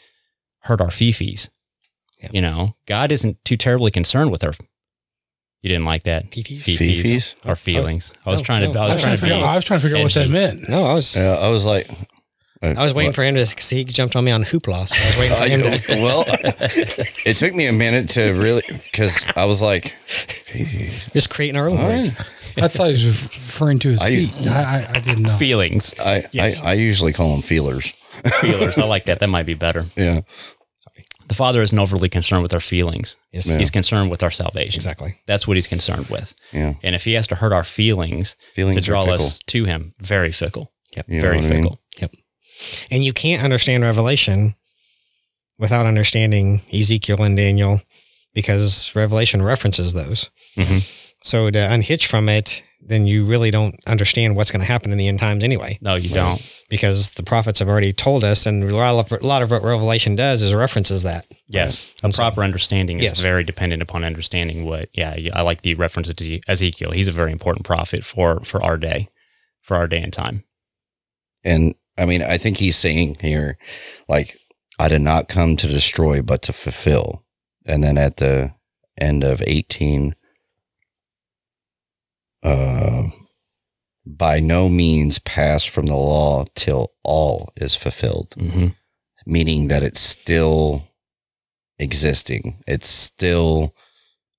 [0.66, 1.50] hurt our fifis.
[2.22, 2.32] Yep.
[2.36, 4.54] You know, God isn't too terribly concerned with our.
[5.64, 6.78] You didn't like that Fifis?
[6.78, 7.36] Fifis?
[7.44, 7.56] or oh.
[7.56, 8.14] feelings.
[8.24, 8.80] I was oh, trying to.
[8.80, 9.98] I I was was trying trying to to figure, out, I was trying to figure
[9.98, 10.70] out what that meant.
[10.70, 11.16] No, I was.
[11.16, 11.90] Yeah, I was like,
[12.62, 13.78] Uh, I was waiting for him to see.
[13.78, 14.88] He jumped on me on Hoopla.
[14.88, 15.78] So I was waiting for him know.
[15.78, 16.02] to.
[16.02, 16.24] well,
[17.26, 19.96] it took me a minute to really because I was like,
[21.14, 22.10] Just creating our own words.
[22.18, 22.28] right.
[22.64, 24.34] I thought he was referring to his I- feet.
[24.48, 25.38] I, I, I didn't know.
[25.38, 26.62] Feelings, I, Yes.
[26.62, 27.94] I I usually call them feelers.
[28.42, 28.78] feelers.
[28.80, 29.20] I like that.
[29.20, 29.86] That might be better.
[29.96, 30.22] Yeah,
[31.28, 33.16] The Father isn't overly concerned with our feelings.
[33.32, 33.46] Yes.
[33.46, 34.76] He's concerned with our salvation.
[34.78, 35.16] Exactly.
[35.28, 36.34] That's what he's concerned with.
[36.52, 36.74] yeah.
[36.82, 40.32] And if he has to hurt our feelings, Feelings to draw us to him, very
[40.32, 40.72] fickle.
[40.96, 41.06] Yep.
[41.10, 41.54] You very fickle.
[41.56, 41.78] I mean?
[41.96, 42.20] fickle.
[42.92, 44.56] And you can't understand Revelation
[45.60, 47.82] without understanding Ezekiel and Daniel
[48.34, 50.30] because Revelation references those.
[50.56, 50.88] Mhm.
[51.24, 54.98] So to unhitch from it, then you really don't understand what's going to happen in
[55.00, 56.40] the end times anyway, No, you don't.
[56.70, 59.64] because the prophets have already told us, and a lot of, a lot of what
[59.64, 61.26] Revelation does is references that.
[61.48, 61.92] Yes.
[62.02, 63.20] A And so- proper understanding is Yes.
[63.20, 66.92] very dependent upon understanding what, yeah, yeah, I like the reference to Ezekiel.
[66.92, 69.10] He's a very important prophet for, for our day,
[69.64, 70.44] for our day and time.
[71.44, 73.58] And I mean, I think he's saying here,
[74.08, 74.38] like,
[74.80, 77.24] I did not come to destroy, but to fulfill.
[77.66, 78.54] And then at the
[79.00, 80.14] end of 18,
[82.44, 83.04] uh,
[84.06, 88.68] by no means pass from the law till all is fulfilled, Mm-hmm.
[89.26, 90.88] meaning that it's still
[91.80, 92.64] existing.
[92.68, 93.76] It's still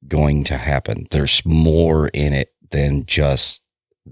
[0.06, 1.06] going to happen.
[1.10, 3.62] There's more in it than just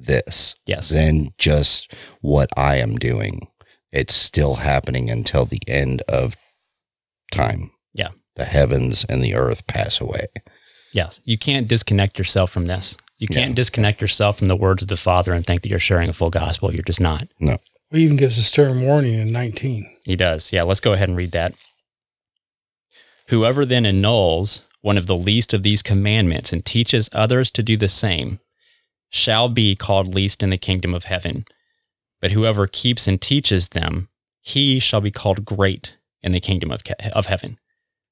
[0.03, 0.89] this Yes.
[0.89, 3.49] than just what I am doing.
[3.93, 6.37] It's still happening until the end of
[7.33, 7.71] time.
[7.95, 8.09] Yeah.
[8.37, 10.27] The heavens and the earth pass away.
[10.93, 11.21] Yes.
[11.25, 12.97] You can't disconnect yourself from this.
[13.19, 13.55] You can't Yeah.
[13.55, 16.31] disconnect yourself from the words of the Father and think that you're sharing a full
[16.31, 16.73] gospel.
[16.73, 17.29] You're just not.
[17.41, 17.57] No.
[17.91, 19.89] He even gives a stern warning in 19.
[20.05, 20.53] He does.
[20.53, 21.55] Yeah, let's go ahead and read that.
[23.29, 27.77] Whoever then annuls one of the least of these commandments and teaches others to do
[27.77, 28.39] the same
[29.11, 31.45] shall be called least in the kingdom of heaven.
[32.21, 34.09] But whoever keeps and teaches them,
[34.41, 37.59] he shall be called great in the kingdom of, of heaven.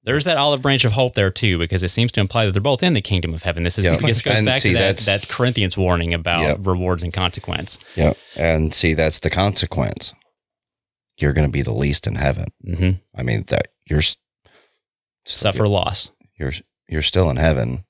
[0.03, 2.61] There's that olive branch of hope there too, because it seems to imply that they're
[2.61, 3.63] both in the kingdom of heaven.
[3.63, 3.97] This is Yeah.
[4.03, 6.59] this goes And back see, to that, that Corinthians warning about Yep.
[6.67, 7.79] rewards and consequence.
[7.97, 8.13] Yeah.
[8.37, 10.13] And see, that's the consequence.
[11.17, 12.47] You're going to be the least in heaven.
[12.63, 14.03] hmm I mean, that you're,
[15.25, 16.11] Suffer loss.
[16.39, 16.53] you're,
[16.87, 17.85] you're still in heaven.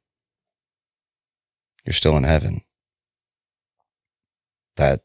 [1.85, 2.63] You're still in heaven.
[4.77, 5.01] That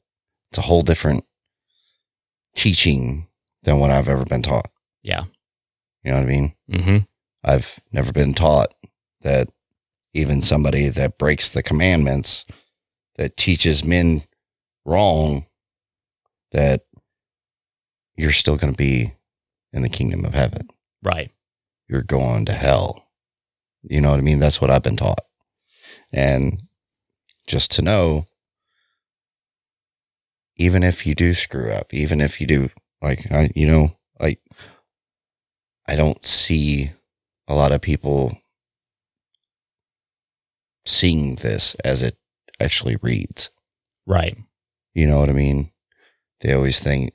[0.49, 1.25] it's a whole different
[2.55, 3.27] teaching
[3.63, 4.69] than what I've ever been taught.
[5.03, 5.25] Yeah.
[6.03, 6.55] You know what I mean?
[6.71, 6.97] hmm
[7.43, 8.73] I've never been taught
[9.21, 9.49] that
[10.13, 12.45] even somebody that breaks the commandments,
[13.15, 14.23] that teaches men
[14.85, 15.45] wrong,
[16.51, 16.81] that
[18.17, 19.13] you're still going to be
[19.71, 20.67] in the kingdom of heaven.
[21.01, 21.31] Right.
[21.87, 23.07] You're going to hell.
[23.83, 24.39] You know what I mean?
[24.39, 25.23] That's what I've been taught.
[26.11, 26.63] And
[27.47, 28.25] just to know,
[30.59, 32.69] even if you do screw up, even if you do,
[33.01, 34.41] like, I, you know, like,
[35.87, 36.91] I don't see
[37.47, 38.37] a lot of people
[40.85, 42.17] seeing this as it
[42.59, 43.49] actually reads.
[44.05, 44.37] Right.
[44.93, 45.71] You know what I mean?
[46.41, 47.13] They always think,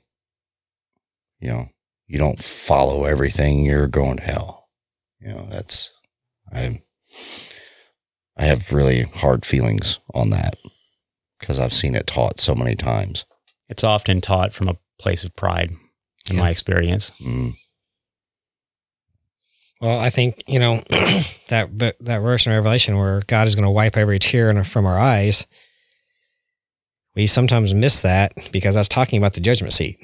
[1.39, 1.69] you know,
[2.07, 4.69] you don't follow everything, you're going to hell.
[5.19, 5.91] You know, that's
[6.51, 6.81] I
[8.37, 10.55] I have really hard feelings on that
[11.39, 13.25] because I've seen it taught so many times.
[13.69, 15.71] It's often taught from a place of pride,
[16.29, 16.41] in Yeah.
[16.41, 17.11] my experience.
[17.21, 17.53] Mm,
[19.81, 20.81] Well, I think you know
[21.49, 24.85] that but that verse in Revelation where God is going to wipe every tear from
[24.85, 25.45] our eyes.
[27.15, 29.97] We sometimes miss that because that's talking about the judgment seat.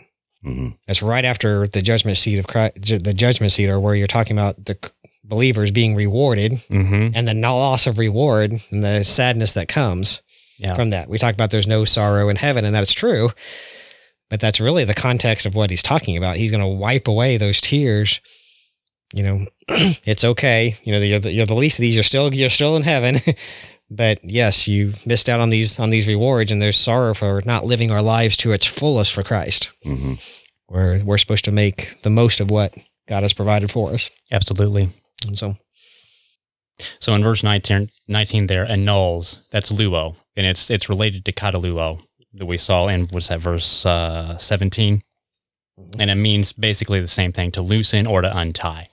[0.45, 0.77] mhm.
[0.87, 4.37] That's right after the judgment seat of Christ, the judgment seat, or where you're talking
[4.37, 4.77] about the
[5.23, 7.09] believers being rewarded Mm-hmm.
[7.13, 10.21] and the loss of reward and the sadness that comes
[10.61, 10.75] Yeah.
[10.75, 11.09] from that.
[11.09, 13.31] We talk about there's no sorrow in heaven, and that's true.
[14.29, 16.37] But that's really the context of what he's talking about.
[16.37, 18.21] He's going to wipe away those tears.
[19.13, 19.45] You know,
[20.05, 20.77] it's okay.
[20.83, 21.95] You know, you're the, you're the least of these.
[21.95, 23.19] You're still you're still in heaven.
[23.89, 27.65] but yes, you missed out on these on these rewards, and there's sorrow for not
[27.65, 29.69] living our lives to its fullest for Christ.
[29.85, 30.21] Mhm.
[30.67, 32.73] Where we're supposed to make the most of what
[33.09, 34.09] God has provided for us.
[34.31, 34.87] Absolutely.
[35.27, 35.57] And so,
[36.99, 42.01] So in verse 19, 19 there, annuls, that's luo, and it's it's related to kataluo
[42.33, 45.01] that we saw in, what's that, verse uh, 17?
[45.99, 48.87] And it means basically the same thing, to loosen or to untie.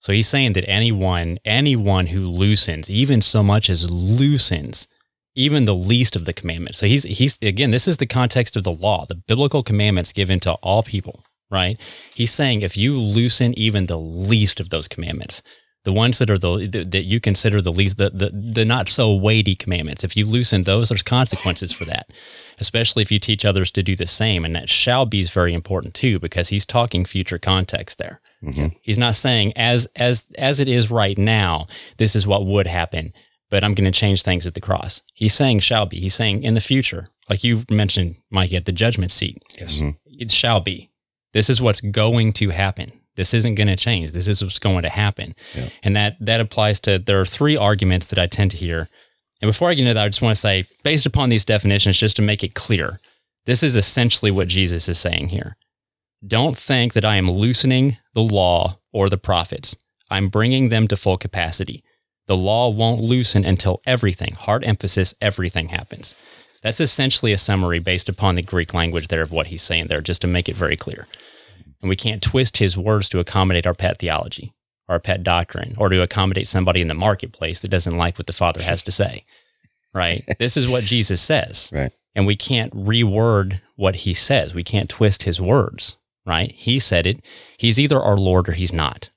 [0.00, 4.86] So he's saying that anyone, anyone who loosens, even so much as loosens,
[5.34, 6.78] even the least of the commandments.
[6.78, 10.40] So he's he's again, this is the context of the law, the biblical commandments given
[10.40, 11.78] to all people, right?
[12.14, 15.42] He's saying if you loosen even the least of those commandments,
[15.86, 18.88] the ones that are the that that you consider the least the, the the not
[18.88, 22.10] so weighty commandments if you loosen those there's consequences for that
[22.58, 24.44] especially if you teach others to do the same.
[24.44, 28.20] And that shall be is very important too, because he's talking future context there.
[28.42, 28.68] Mm-hmm.
[28.82, 31.66] He's not saying as as as it is right now,
[31.98, 33.12] this is what would happen,
[33.50, 35.02] but I'm going to change things at the cross.
[35.14, 35.98] He's saying shall be.
[36.00, 39.42] He's saying in the future, like you mentioned, Mike, at the judgment seat.
[39.58, 39.76] Yes.
[39.76, 39.90] Mm-hmm.
[40.06, 40.90] It shall be.
[41.32, 42.92] This is what's going to happen.
[43.16, 44.12] This isn't going to change.
[44.12, 45.34] This is what's going to happen.
[45.54, 45.68] Yeah.
[45.82, 48.88] And that that applies to there are three arguments that I tend to hear.
[49.42, 51.98] And before I get into that, I just want to say, based upon these definitions,
[51.98, 53.00] just to make it clear,
[53.44, 55.56] this is essentially what Jesus is saying here.
[56.26, 59.76] Don't think that I am loosening the law or the prophets.
[60.10, 61.84] I'm bringing them to full capacity.
[62.26, 66.14] The law won't loosen until everything, hard emphasis, everything happens.
[66.62, 70.00] That's essentially a summary based upon the Greek language there of what he's saying there,
[70.00, 71.06] just to make it very clear.
[71.86, 74.52] And we can't twist his words to accommodate our pet theology,
[74.88, 78.26] or our pet doctrine, or to accommodate somebody in the marketplace that doesn't like what
[78.26, 79.24] the Father has to say.
[79.94, 80.24] Right?
[80.40, 81.70] this is what Jesus says.
[81.72, 81.92] Right.
[82.16, 84.52] And we can't reword what he says.
[84.52, 85.96] We can't twist his words.
[86.26, 86.50] Right?
[86.50, 87.24] He said it.
[87.56, 89.10] He's either our Lord or he's not.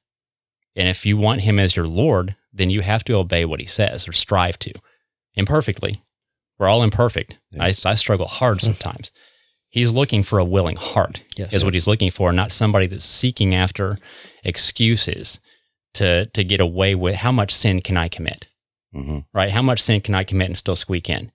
[0.76, 3.66] And if you want him as your Lord, then you have to obey what he
[3.66, 4.74] says or strive to.
[5.34, 6.04] Imperfectly.
[6.60, 7.40] We're all imperfect.
[7.60, 9.12] I, I struggle hard sometimes.
[9.72, 11.54] He's looking for a willing heart, Yes.
[11.54, 13.98] is what he's looking for, not somebody that's seeking after
[14.44, 15.40] excuses
[15.94, 18.46] to to get away with how much sin can I commit?
[18.94, 19.52] hmm Right?
[19.52, 21.32] How much sin can I commit and still squeak in?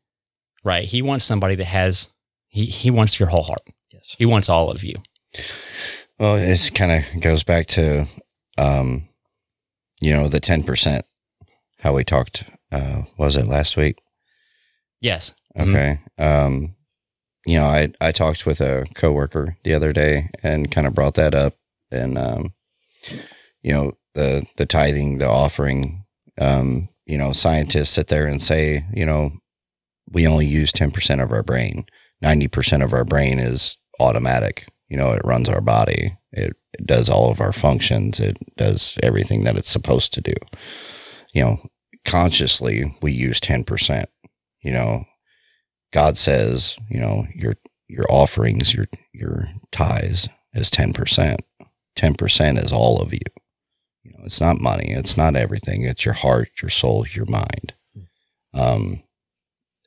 [0.64, 0.84] Right?
[0.84, 2.08] He wants somebody that has
[2.48, 3.62] he he wants your whole heart.
[3.92, 4.14] Yes.
[4.18, 4.94] He wants all of you.
[6.18, 8.06] Well, it kind of goes back to,
[8.56, 9.08] um,
[10.00, 11.02] you know, the 10%,
[11.80, 14.00] how we talked, uh, was it last week?
[15.00, 15.34] Yes.
[15.56, 15.68] Mhm.
[15.70, 15.98] Okay.
[16.18, 16.73] Um,
[17.46, 21.14] you know, I, I talked with a coworker the other day and kind of brought
[21.14, 21.54] that up
[21.90, 22.54] and, um,
[23.62, 26.04] you know, the, the tithing, the offering,
[26.40, 29.32] um, you know, scientists sit there and say, you know,
[30.10, 31.86] we only use 10% of our brain.
[32.22, 34.68] 90% of our brain is automatic.
[34.88, 36.16] You know, it runs our body.
[36.32, 38.20] It, it does all of our functions.
[38.20, 40.34] It does everything that it's supposed to do.
[41.32, 41.68] You know,
[42.04, 44.04] consciously we use 10%.
[44.62, 45.04] You know,
[45.94, 47.54] God says, you know, your
[47.86, 51.36] your offerings, your your tithes is 10%.
[51.96, 53.20] 10% is all of you.
[54.02, 55.84] You know, it's not money, it's not everything.
[55.84, 57.74] It's your heart, your soul, your mind.
[58.52, 59.04] Um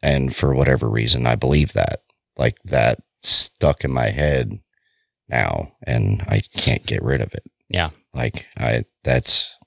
[0.02, 2.00] and for whatever reason I believe that.
[2.38, 4.62] Like that stuck in my head
[5.28, 7.44] now and I can't get rid of it.
[7.68, 7.90] Yeah.
[8.14, 9.58] Like I that's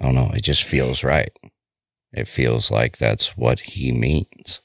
[0.00, 1.36] I don't know, it just feels right.
[2.12, 4.60] It feels like that's what he means.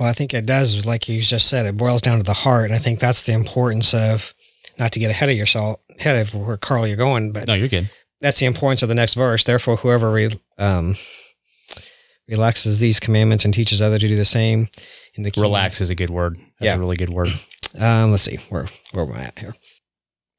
[0.00, 2.64] Well, I think it does, like you just said, it boils down to the heart.
[2.64, 4.32] And I think that's the importance of
[4.78, 7.68] not to get ahead of yourself, ahead of where Carl you're going, but No, you're
[7.68, 7.90] good.
[8.22, 9.44] that's the importance of the next verse.
[9.44, 10.96] Therefore, whoever re, um,
[12.26, 14.68] relaxes these commandments and teaches others to do the same
[15.16, 16.36] in the kingdom- Relax is a good word.
[16.58, 16.76] That's Yeah.
[16.76, 17.28] a really good word.
[17.78, 19.54] Um, let's see where where am I at here?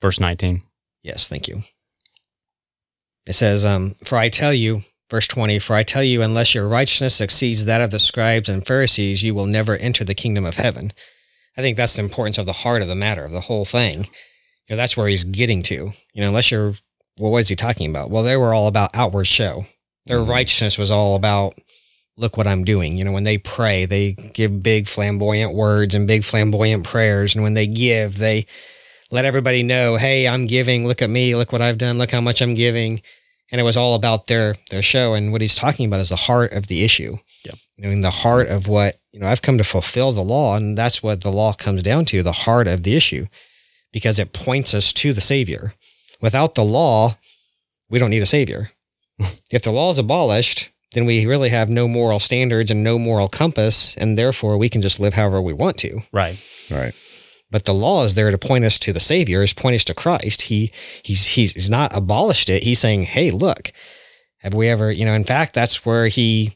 [0.01, 0.63] Verse 19.
[1.01, 1.63] Yes, thank you.
[3.25, 6.67] It says, um, For I tell you, verse 20, For I tell you, unless your
[6.67, 10.55] righteousness exceeds that of the scribes and Pharisees, you will never enter the kingdom of
[10.55, 10.91] heaven.
[11.55, 14.05] I think that's the importance of the heart of the matter, of the whole thing.
[14.05, 15.91] You know, that's where he's getting to.
[16.13, 16.73] You know, unless you're,
[17.19, 18.09] well, what is he talking about?
[18.09, 19.65] Well, they were all about outward show.
[20.05, 20.29] Their Mhm.
[20.29, 21.59] righteousness was all about,
[22.17, 22.97] look what I'm doing.
[22.97, 27.35] You know, when they pray, they give big flamboyant words and big flamboyant prayers.
[27.35, 28.45] And when they give, they,
[29.11, 30.87] let everybody know, hey, I'm giving.
[30.87, 31.35] Look at me.
[31.35, 31.97] Look what I've done.
[31.97, 33.01] Look how much I'm giving.
[33.51, 35.13] And it was all about their their show.
[35.13, 37.17] And what he's talking about is the heart of the issue.
[37.45, 37.55] Yep.
[37.77, 40.55] You know, in the heart of what you know, I've come to fulfill the law,
[40.55, 43.27] and that's what the law comes down to: the heart of the issue,
[43.91, 45.73] because it points us to the Savior.
[46.21, 47.15] Without the law,
[47.89, 48.71] we don't need a Savior.
[49.51, 53.27] if the law is abolished, then we really have no moral standards and no moral
[53.27, 56.41] compass, and therefore we can just live however we want to Right.
[56.69, 56.93] Right.
[57.51, 59.93] But the law is there to point us to the savior is point us to
[59.93, 60.71] christ he
[61.03, 63.71] he's he's, he's not abolished it he's saying hey look
[64.39, 66.55] have we ever you know in fact that's where he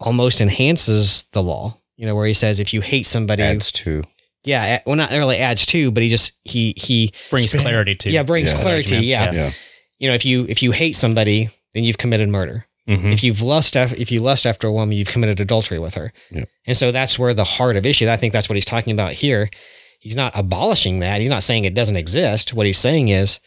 [0.00, 4.02] almost enhances the law you know where he says if you hate somebody Adds to.
[4.44, 8.10] yeah well not really adds to but he just he he Brings Span- clarity to
[8.10, 8.60] yeah brings Yeah.
[8.62, 9.06] clarity Judgment.
[9.06, 9.32] yeah.
[9.32, 9.50] Yeah.
[9.98, 13.12] you know if you if you hate somebody then you've committed murder Mhm.
[13.12, 16.10] if you've lust af- if you lust after a woman, you've committed adultery with her.
[16.30, 16.44] Yeah.
[16.66, 18.08] And so that's where the heart of issue.
[18.08, 19.50] I think that's what he's talking about here.
[19.98, 21.20] He's not abolishing that.
[21.20, 22.54] He's not saying it doesn't exist.
[22.54, 23.40] What he's saying is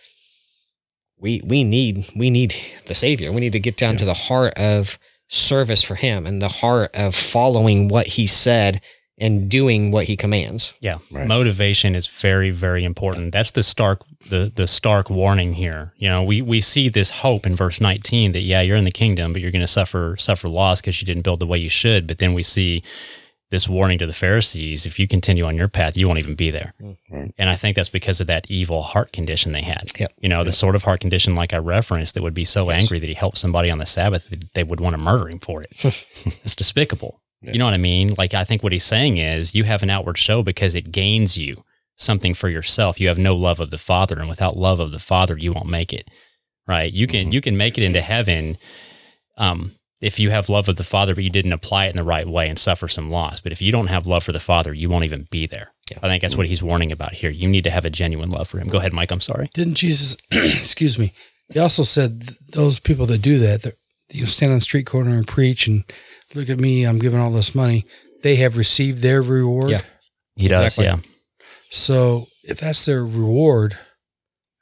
[1.17, 2.55] we we need we need
[2.87, 3.31] the savior.
[3.31, 6.91] We need to get down to the heart of service for him and the heart
[6.93, 8.81] of following what he said
[9.17, 10.73] and doing what he commands.
[10.81, 10.97] Yeah.
[11.11, 11.27] Right.
[11.27, 13.31] Motivation is very, very important.
[13.31, 15.93] That's the stark the the stark warning here.
[15.97, 18.91] You know, we we see this hope in verse 19 that yeah, you're in the
[18.91, 21.69] kingdom, but you're going to suffer suffer loss because you didn't build the way you
[21.69, 22.07] should.
[22.07, 22.83] But then we see
[23.51, 26.49] this warning to the Pharisees if you continue on your path, you won't even be
[26.51, 26.73] there.
[27.11, 27.33] Right.
[27.37, 29.91] And I think that's because of that evil heart condition they had.
[29.99, 30.13] Yep.
[30.19, 32.97] You know, the sort of heart condition like I referenced that would be so angry
[32.97, 35.61] that he helped somebody on the Sabbath that they would want to murder him for
[35.61, 35.69] it.
[36.43, 37.21] it's despicable.
[37.41, 37.51] Yeah.
[37.53, 38.13] You know what I mean?
[38.17, 41.37] Like, I think what he's saying is you have an outward show because it gains
[41.37, 41.63] you
[41.97, 42.99] something for yourself.
[42.99, 45.67] You have no love of the Father, and without love of the Father, you won't
[45.67, 46.09] make it.
[46.67, 46.91] Right?
[46.93, 47.33] You can Mhm.
[47.33, 48.57] you can make it into heaven,
[49.37, 52.03] um, if you have love of the Father, but you didn't apply it in the
[52.03, 53.39] right way and suffer some loss.
[53.39, 55.73] But if you don't have love for the Father, you won't even be there.
[55.91, 55.99] Yeah.
[56.01, 57.29] I think that's what he's warning about here.
[57.29, 58.67] You need to have a genuine love for him.
[58.67, 59.11] Go ahead, Mike.
[59.11, 59.49] I'm sorry.
[59.53, 61.13] Didn't Jesus, excuse me,
[61.49, 63.75] he also said th- those people that do that, that
[64.11, 65.83] you stand on the street corner and preach and
[66.33, 67.85] look at me, I'm giving all this money,
[68.23, 69.69] they have received their reward.
[69.69, 69.81] Yeah.
[70.35, 70.61] He does.
[70.61, 70.85] Exactly.
[70.85, 70.97] Yeah.
[71.69, 73.77] So if that's their reward,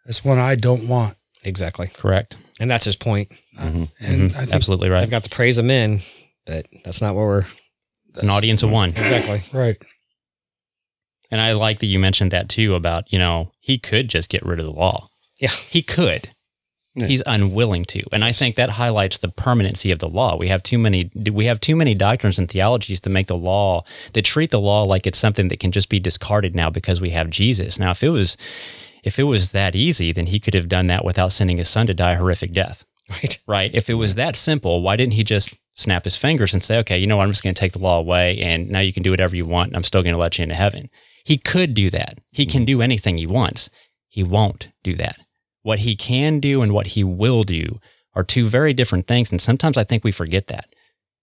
[0.06, 1.16] that's one I don't want.
[1.44, 1.88] Exactly.
[1.88, 2.38] Correct.
[2.60, 3.32] And that's his point.
[3.60, 3.90] Mhm.
[4.00, 4.36] And Mhm.
[4.36, 5.04] I think Absolutely right.
[5.04, 6.02] I've got to praise of men,
[6.46, 7.46] but that's not what we're
[8.16, 8.90] An audience of one.
[8.92, 9.42] exactly.
[9.54, 9.78] right.
[11.32, 14.44] And I like that you mentioned that too about, you know, he could just get
[14.46, 15.08] rid of the law.
[15.40, 15.52] Yeah.
[15.70, 16.30] He could.
[16.96, 17.06] Yeah.
[17.06, 18.04] He's unwilling to.
[18.12, 20.36] And I think that highlights the permanency of the law.
[20.36, 23.84] We have too many we have too many doctrines and theologies to make the law
[24.14, 27.12] that treat the law like it's something that can just be discarded now because we
[27.12, 27.78] have Jesus.
[27.80, 28.38] Now if it was
[29.04, 31.86] if it was that easy, then he could have done that without sending his son
[31.88, 32.84] to die a horrific death.
[33.10, 33.40] Right.
[33.48, 33.72] right?
[33.74, 36.98] If it was that simple, why didn't he just snap his fingers and say, okay,
[36.98, 39.04] you know what, I'm just going to take the law away and now you can
[39.04, 40.90] do whatever you want and I'm still going to let you into heaven?
[41.26, 42.20] He could do that.
[42.32, 42.66] He can mm-hmm.
[42.66, 43.70] do anything he wants.
[44.08, 45.18] He won't do that.
[45.62, 47.80] What he can do and what he will do
[48.16, 49.32] are two very different things.
[49.32, 50.66] And sometimes I think we forget that.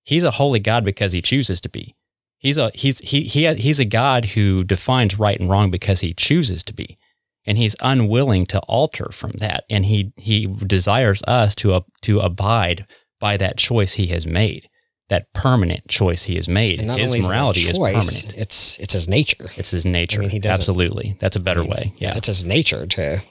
[0.05, 1.95] He's a holy God because he chooses to be.
[2.39, 6.15] He's a he's he he he's a God who defines right and wrong because he
[6.15, 6.99] chooses to be
[7.47, 12.21] and he's unwilling to alter from that and he he desires us to uh, to
[12.21, 12.87] abide
[13.21, 14.69] by that choice he has made
[15.09, 18.35] that permanent choice he has made not his only is it morality is choice, permanent
[18.37, 19.49] It's it's his nature.
[19.57, 22.87] it's his nature I mean, he absolutely that's a better way yeah It's his nature
[22.87, 23.23] to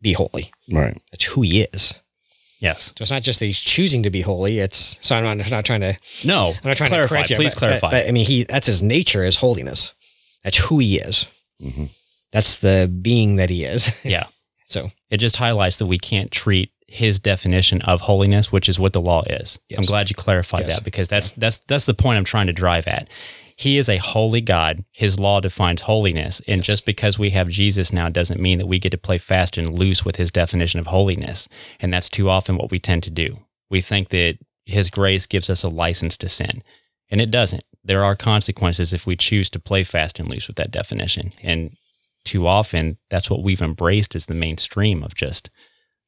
[0.00, 0.52] be holy.
[0.70, 1.00] Right.
[1.12, 1.94] It's who he is.
[2.60, 4.58] yes So it's not just that he's choosing to be holy.
[4.58, 7.30] It's so I'm not, I'm not trying to no I'm not trying clarify to correct
[7.30, 7.36] you.
[7.36, 9.94] please but- clarify But, but, I mean, he that's his nature is holiness.
[10.44, 11.26] That's who he is.
[11.60, 11.86] hmm
[12.34, 13.90] That's the being that he is.
[14.04, 14.26] yeah
[14.66, 18.92] So it just highlights that we can't treat his definition of holiness, which is what
[18.92, 19.58] the law is.
[19.68, 19.78] Yes.
[19.78, 20.74] I'm glad you clarified Yes.
[20.76, 23.08] that because that's that's that's the point I'm trying to drive at.
[23.56, 24.84] He is a holy God.
[24.90, 28.80] His law defines holiness, and just because we have Jesus now doesn't mean that we
[28.80, 31.48] get to play fast and loose with his definition of holiness.
[31.80, 33.38] And that's too often what we tend to do.
[33.70, 36.64] We think that his grace gives us a license to sin,
[37.10, 37.62] and it doesn't.
[37.84, 41.30] There are consequences if we choose to play fast and loose with that definition.
[41.42, 41.76] And
[42.24, 45.50] too often that's what we've embraced as the mainstream of just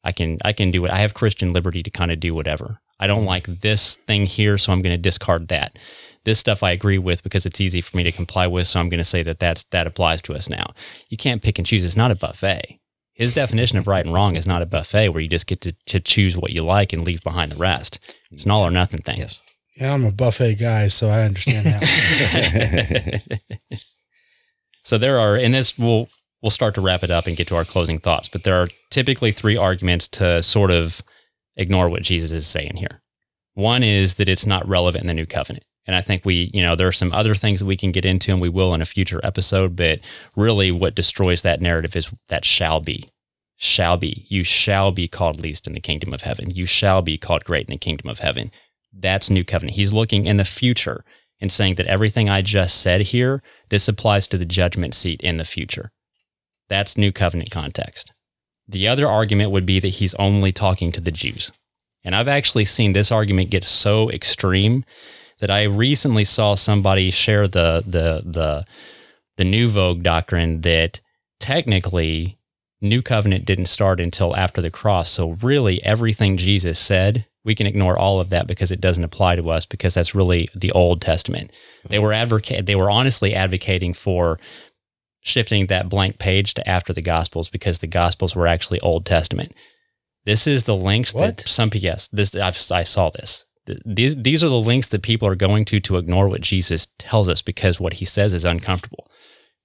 [0.07, 0.93] I can I can do it.
[0.93, 2.81] I have Christian liberty to kind of do whatever.
[2.99, 3.27] I don't mm-hmm.
[3.27, 5.79] like this thing here, so I'm going to discard that.
[6.25, 8.89] This stuff I agree with because it's easy for me to comply with, so I'm
[8.89, 10.67] going to say that that's that applies to us now.
[11.09, 11.85] You can't pick and choose.
[11.85, 12.79] It's not a buffet.
[13.15, 15.73] His definition of right and wrong is not a buffet where you just get to,
[15.87, 17.99] to choose what you like and leave behind the rest.
[18.31, 19.19] It's an all or nothing thing.
[19.19, 19.41] yes.
[19.77, 23.41] Yeah, I'm a buffet guy, so I understand that.
[24.87, 26.09] so there are, and this will
[26.41, 28.29] we'll start to wrap it up and get to our closing thoughts.
[28.29, 31.03] But there are typically three arguments to sort of
[31.57, 33.03] ignore what Jesus is saying here.
[33.55, 35.65] One is that it's not relevant in the new covenant.
[35.89, 38.05] And I think we, you know, there are some other things that we can get
[38.05, 39.99] into and we will in a future episode, but
[40.37, 43.11] really what destroys that narrative is that shall be.
[43.57, 44.25] Shall be.
[44.29, 46.53] You shall be called least in the kingdom of heaven.
[46.53, 48.53] You shall be called great in the kingdom of heaven.
[48.93, 49.75] That's new covenant.
[49.75, 51.03] He's looking in the future
[51.41, 55.37] and saying that everything I just said here, this applies to the judgment seat in
[55.37, 55.91] the future.
[56.69, 58.13] That's new covenant context.
[58.69, 61.53] The other argument would be that he's only talking to the Jews.
[62.05, 64.85] And I've actually seen this argument get so extreme
[65.41, 68.65] that I recently saw somebody share the the the
[69.37, 71.01] the new vogue doctrine that
[71.41, 72.39] technically
[72.81, 75.11] new covenant didn't start until after the cross.
[75.11, 79.37] So really everything Jesus said, we can ignore all of that because it doesn't apply
[79.37, 81.53] to us because that's really the Old Testament.
[81.89, 84.39] They were advocate they were honestly advocating for
[85.21, 89.55] shifting that blank page to after the gospels because the gospels were actually Old Testament.
[90.25, 91.39] This is the links What?
[91.39, 93.45] that some yes, this I've, I saw this.
[93.85, 97.29] These these are the links that people are going to to ignore what Jesus tells
[97.29, 99.09] us because what he says is uncomfortable.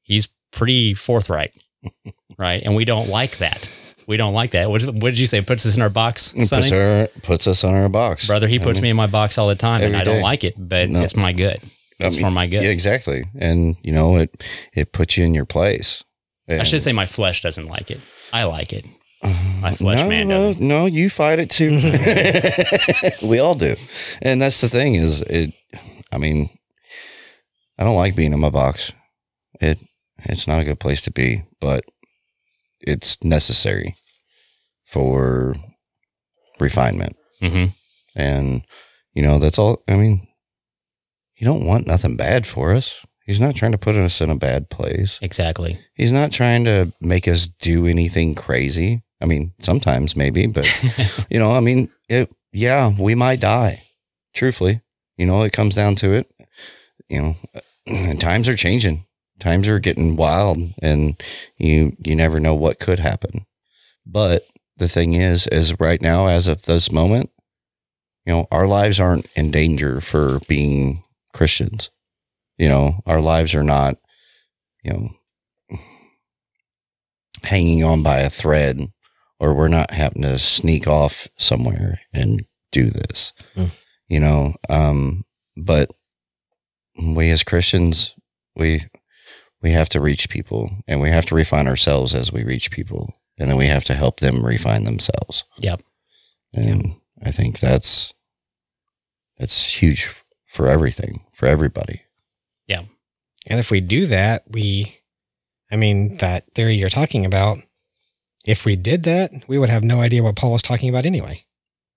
[0.03, 1.53] He's pretty forthright,
[2.37, 2.61] right?
[2.63, 3.67] And we don't like that.
[4.07, 4.69] We don't like that.
[4.69, 5.41] What, what did you say?
[5.41, 6.63] Puts us in our box, Sonny?
[6.63, 8.27] puts, our, puts us on our box.
[8.27, 8.47] brother.
[8.47, 10.43] He I puts mean, me in my box all the time, and I don't like
[10.43, 11.01] it, but No.
[11.01, 11.59] it's my good.
[11.99, 12.63] I It's mean, for my good.
[12.63, 13.25] Yeah, exactly.
[13.37, 16.03] And, you know, it it puts you in your place.
[16.49, 17.99] I should say my flesh doesn't like it.
[18.33, 18.85] I like it.
[19.23, 20.67] Uh, my flesh no, man no, doesn't.
[20.67, 21.77] no, you fight it too.
[23.27, 23.75] we all do.
[24.21, 25.53] And that's the thing is it
[26.11, 26.49] I mean
[27.77, 28.93] I don't like being in my box.
[29.59, 29.77] It
[30.23, 31.83] it's not a good place to be, but
[32.81, 33.95] it's necessary
[34.85, 35.55] for
[36.59, 37.15] refinement.
[37.39, 37.65] hmm
[38.15, 38.63] And
[39.13, 40.27] you know, that's all I mean,
[41.33, 43.05] he don't want nothing bad for us.
[43.25, 45.19] He's not trying to put us in a bad place.
[45.21, 45.79] Exactly.
[45.93, 49.03] He's not trying to make us do anything crazy.
[49.21, 50.67] I mean, sometimes maybe, but
[51.29, 53.83] you know, I mean, it, yeah, we might die.
[54.33, 54.81] Truthfully,
[55.17, 56.31] you know, it comes down to it.
[57.09, 57.35] You know,
[57.85, 59.05] and times are changing.
[59.41, 61.21] Times are getting wild, and
[61.57, 63.45] you you never know what could happen.
[64.05, 64.43] But
[64.77, 67.29] the thing is, is right now, as of this moment,
[68.25, 71.03] you know, our lives aren't in danger for being
[71.33, 71.89] Christians.
[72.57, 73.97] You know, our lives are not,
[74.83, 75.77] you know,
[77.43, 78.91] hanging on by a thread
[79.39, 83.65] or we're not having to sneak off somewhere and do this Hmm.
[84.07, 85.25] you know um
[85.57, 85.89] but
[87.01, 88.13] we as christians
[88.55, 88.83] we
[89.61, 93.13] we have to reach people and we have to refine ourselves as we reach people
[93.37, 95.81] and then we have to help them refine themselves Yep.
[96.55, 98.13] and i think that's
[99.37, 100.09] that's huge
[100.45, 102.01] for everything for everybody
[102.67, 102.83] Yeah.
[103.47, 104.99] And if we do that, we,
[105.71, 107.57] I mean, that theory you're talking about,
[108.45, 111.43] if we did that, we would have no idea what Paul was talking about anyway.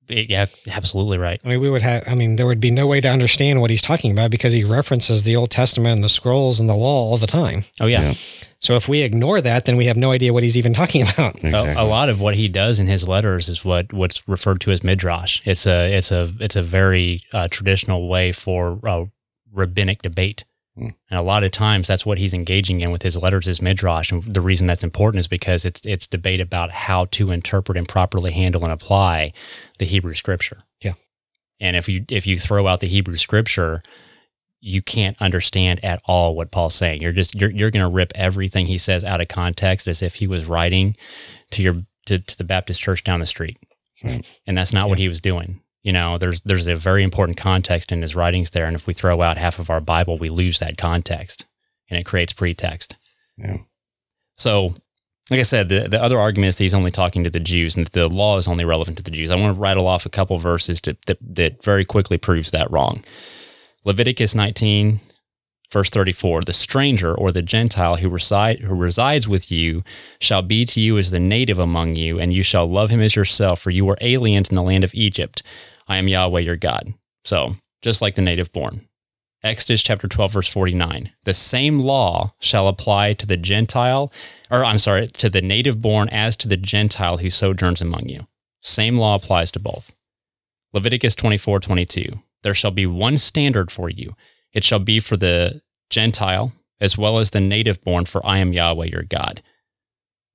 [0.08, 1.40] Yeah, absolutely right.
[1.44, 3.70] I mean, we would have, I mean, there would be no way to understand what
[3.70, 7.10] he's talking about because he references the Old Testament and the scrolls and the law
[7.10, 7.64] all the time.
[7.80, 8.02] Oh yeah.
[8.02, 8.14] Yeah.
[8.60, 11.42] So if we ignore that, then we have no idea what he's even talking about.
[11.44, 14.70] A, a lot of what he does in his letters is what what's referred to
[14.70, 15.42] as midrash.
[15.44, 19.06] It's a it's a it's a very uh, traditional way for uh,
[19.52, 20.44] rabbinic debate.
[20.76, 20.88] Hmm.
[21.08, 24.10] and a lot of times that's what he's engaging in with his letters is midrash.
[24.10, 27.88] And the reason that's important is because it's it's debate about how to interpret and
[27.88, 29.32] properly handle and apply
[29.78, 30.64] the Hebrew scripture.
[30.80, 30.94] Yeah.
[31.60, 33.82] and if you if you throw out the Hebrew scripture.
[34.66, 37.02] You can't understand at all what Paul's saying.
[37.02, 40.14] You're just you're you're going to rip everything he says out of context as if
[40.14, 40.96] he was writing
[41.50, 43.58] to your to, to the Baptist church down the street.
[44.02, 44.40] Right.
[44.46, 45.60] And that's not what he was doing.
[45.84, 48.64] You know, there's there's a very important context in his writings there.
[48.64, 51.44] And if we throw out half of our Bible, we lose that context
[51.88, 52.96] and it creates pretext.
[53.36, 53.58] Yeah.
[54.36, 54.74] So
[55.30, 57.76] like I said, the, the other argument is that he's only talking to the Jews
[57.76, 59.30] and that the law is only relevant to the Jews.
[59.30, 62.70] I want to rattle off a couple verses to, that, that very quickly proves that
[62.70, 63.02] wrong.
[63.84, 65.00] Leviticus 19,
[65.72, 69.82] verse 34 The stranger or the Gentile who, reside, who resides with you
[70.20, 73.16] shall be to you as the native among you, and you shall love him as
[73.16, 75.42] yourself, for you were aliens in the land of Egypt.
[75.86, 76.94] I am Yahweh your God.
[77.24, 78.88] So, just like the native born.
[79.42, 81.12] Exodus chapter 12, verse 49.
[81.24, 84.10] The same law shall apply to the Gentile,
[84.50, 88.26] or I'm sorry, to the native born as to the Gentile who sojourns among you.
[88.62, 89.94] Same law applies to both.
[90.72, 92.20] Leviticus 24, 22.
[92.42, 94.14] There shall be one standard for you.
[94.54, 98.52] It shall be for the Gentile as well as the native born, for I am
[98.52, 99.42] Yahweh your God.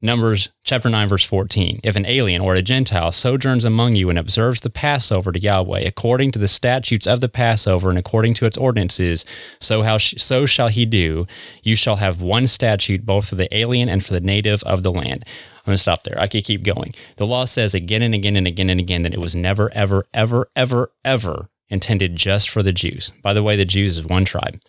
[0.01, 1.81] Numbers chapter 9, verse 14.
[1.83, 5.81] If an alien or a Gentile sojourns among you and observes the Passover to Yahweh
[5.81, 9.25] according to the statutes of the Passover and according to its ordinances,
[9.59, 11.27] so, how sh- so shall he do.
[11.63, 14.91] You shall have one statute both for the alien and for the native of the
[14.91, 15.25] land.
[15.57, 16.17] I'm going to stop there.
[16.17, 16.95] I could keep going.
[17.17, 20.05] The law says again and again and again and again that it was never, ever,
[20.13, 23.11] ever, ever, ever intended just for the Jews.
[23.21, 24.61] By the way, the Jews is one tribe.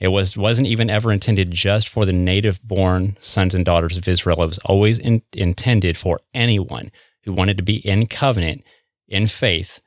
[0.00, 4.42] It was wasn't even ever intended just for the native-born sons and daughters of Israel.
[4.42, 6.90] It was always in, intended for anyone
[7.22, 8.64] who wanted to be in covenant,
[9.08, 9.80] in faith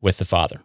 [0.00, 0.62] with the Father.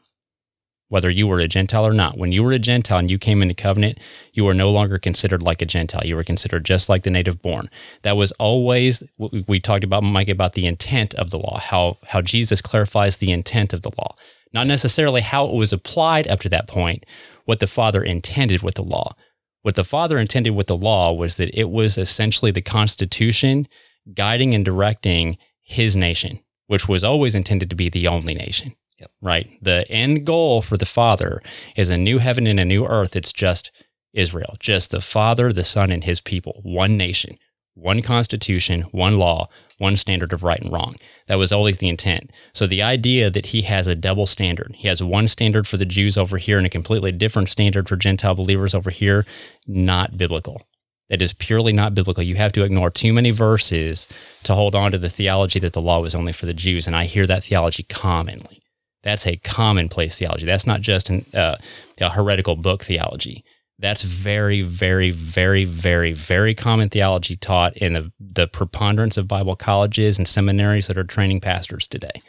[0.90, 3.44] Whether you were a Gentile or not, when you were a Gentile and you came
[3.44, 4.00] into covenant,
[4.34, 6.04] you were no longer considered like a Gentile.
[6.04, 7.70] You were considered just like the native-born.
[8.02, 12.22] That was always we talked about Mike about the intent of the law, how how
[12.22, 14.16] Jesus clarifies the intent of the law,
[14.52, 17.06] not necessarily how it was applied up to that point,
[17.50, 19.16] what the Father intended with the law.
[19.64, 23.68] What the Father intended with the law was that it was essentially the Constitution
[24.14, 28.76] guiding and directing his nation, which was always intended to be the only nation.
[29.00, 29.12] Yep.
[29.20, 29.48] Right.
[29.64, 31.42] The end goal for the Father
[31.76, 33.16] is a new heaven and a new earth.
[33.16, 33.72] It's just
[34.14, 37.40] Israel, just the Father, the Son, and his people, one nation,
[37.80, 39.48] one constitution, one law,
[39.78, 40.96] one standard of right and wrong.
[41.28, 42.32] That was always the intent.
[42.54, 45.86] So the idea that he has a double standard, he has one standard for the
[45.86, 49.26] Jews over here and a completely different standard for Gentile believers over here,
[49.68, 50.64] not biblical.
[51.10, 52.24] It is purely not biblical.
[52.24, 54.08] You have to ignore too many verses
[54.44, 56.86] to hold on to the theology that the law was only for the Jews.
[56.86, 58.62] And I hear that theology commonly.
[59.02, 60.46] That's a commonplace theology.
[60.46, 61.56] That's not just an, uh,
[62.00, 63.44] a heretical book theology.
[63.82, 69.56] That's very, very, very, very, very common theology taught in the, the preponderance of Bible
[69.56, 72.22] colleges and seminaries that are training pastors today.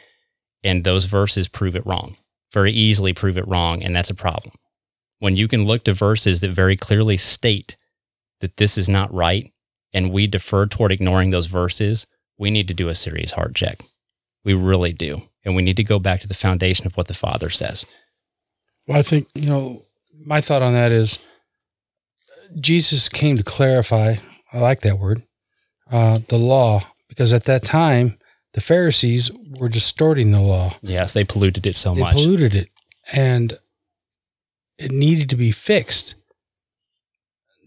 [0.63, 2.15] And those verses prove it wrong,
[2.53, 3.83] very easily prove it wrong.
[3.83, 4.55] And that's a problem.
[5.19, 7.75] When you can look to verses that very clearly state
[8.39, 9.51] that this is not right
[9.93, 12.07] and we defer toward ignoring those verses,
[12.37, 13.83] we need to do a serious heart check.
[14.45, 15.23] We really do.
[15.43, 17.85] And we need to go back to the foundation of what the Father says.
[18.87, 19.81] Well, I think, you know,
[20.25, 21.19] my thought on that is
[22.59, 24.15] Jesus came to clarify,
[24.53, 25.23] I like that word,
[25.91, 28.17] uh, the law, because at that time,
[28.53, 30.73] the Pharisees were distorting the law.
[30.81, 31.97] Yes, they polluted it so much.
[31.97, 32.13] they much.
[32.13, 32.69] polluted it
[33.13, 33.57] and
[34.77, 36.15] it needed to be fixed.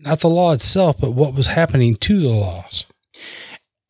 [0.00, 2.86] Not the law itself, but what was happening to the laws.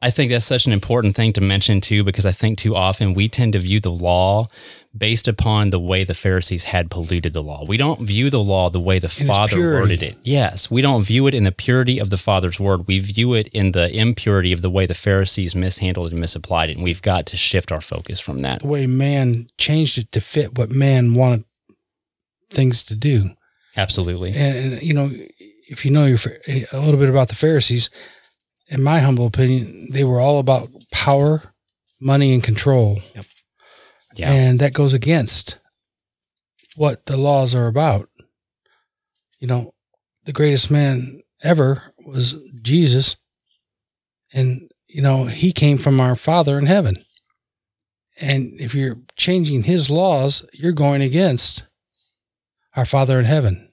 [0.05, 3.15] I think that's such an important thing to mention too, because I think too often
[3.15, 4.49] we tend to view the law
[4.95, 7.65] based upon the way the Pharisees had polluted the law.
[7.65, 10.19] We don't view the law the way the its Father worded it.
[10.23, 12.87] Yes, we don't view it in the purity of the Father's word.
[12.87, 16.77] We view it in the impurity of the way the Pharisees mishandled and misapplied it.
[16.77, 18.61] And we've got to shift our focus from that.
[18.61, 21.47] The way man changed it to fit what man wanted
[22.51, 23.31] things to do.
[23.75, 24.35] Absolutely.
[24.35, 25.11] And, and you know,
[25.69, 27.89] if you know your, a little bit about the Pharisees,
[28.75, 31.43] in my humble opinion, they were all about power,
[32.01, 32.99] money, and control.
[33.15, 33.27] Yep.
[34.17, 34.33] Yeah.
[34.33, 35.59] And that goes against
[36.75, 38.09] what the laws are about.
[39.39, 39.75] You know,
[40.25, 43.17] the greatest man ever was Jesus.
[44.33, 46.97] And, you know, he came from our Father in heaven.
[48.21, 51.65] And if you're changing his laws, you're going against
[52.75, 53.71] our Father in heaven.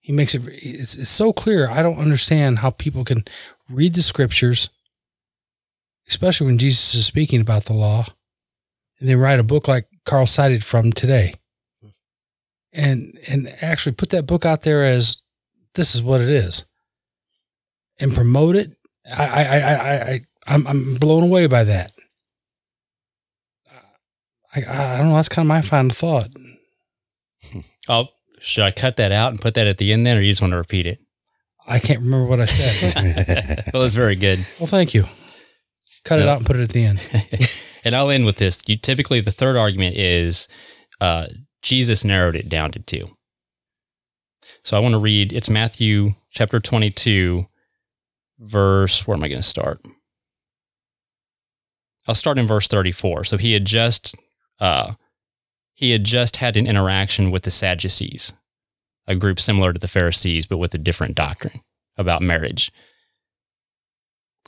[0.00, 1.68] He makes it, it's, it's so clear.
[1.68, 3.24] I don't understand how people can
[3.70, 4.68] read the scriptures,
[6.08, 8.04] especially when Jesus is speaking about the law,
[8.98, 11.34] and then write a book like Carl cited from today.
[12.72, 15.22] And and actually put that book out there as
[15.74, 16.64] this is what it is.
[17.98, 18.76] And promote it.
[19.10, 21.92] I I I I, I'm I'm blown away by that.
[24.54, 26.30] I I don't know, that's kind of my final thought.
[27.88, 28.08] Oh,
[28.40, 30.42] should I cut that out and put that at the end then, or you just
[30.42, 30.98] want to repeat it?
[31.66, 33.70] I can't remember what I said.
[33.74, 34.46] well, it's very good.
[34.58, 35.04] well, thank you.
[36.04, 37.00] Cut it out and put it at the end.
[37.84, 38.62] and I'll end with this.
[38.66, 40.46] You typically the third argument is
[41.00, 41.26] uh,
[41.62, 43.16] Jesus narrowed it down to two.
[44.62, 45.32] So I want to read.
[45.32, 47.46] It's Matthew chapter twenty-two,
[48.38, 49.06] verse.
[49.06, 49.80] Where am I going to start?
[52.06, 53.24] I'll start in verse thirty-four.
[53.24, 54.14] So he had just
[54.60, 54.94] uh,
[55.74, 58.32] he had just had an interaction with the Sadducees,
[59.06, 61.60] a group similar to the Pharisees, but with a different doctrine
[61.96, 62.72] about marriage.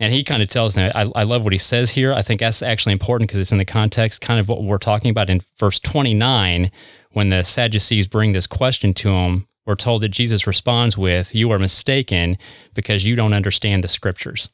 [0.00, 2.12] And he kind of tells them, I, I love what he says here.
[2.12, 5.10] I think that's actually important because it's in the context, kind of what we're talking
[5.10, 6.70] about in verse 29.
[7.12, 11.50] When the Sadducees bring this question to him, we're told that Jesus responds with, You
[11.50, 12.38] are mistaken
[12.74, 14.50] because you don't understand the scriptures.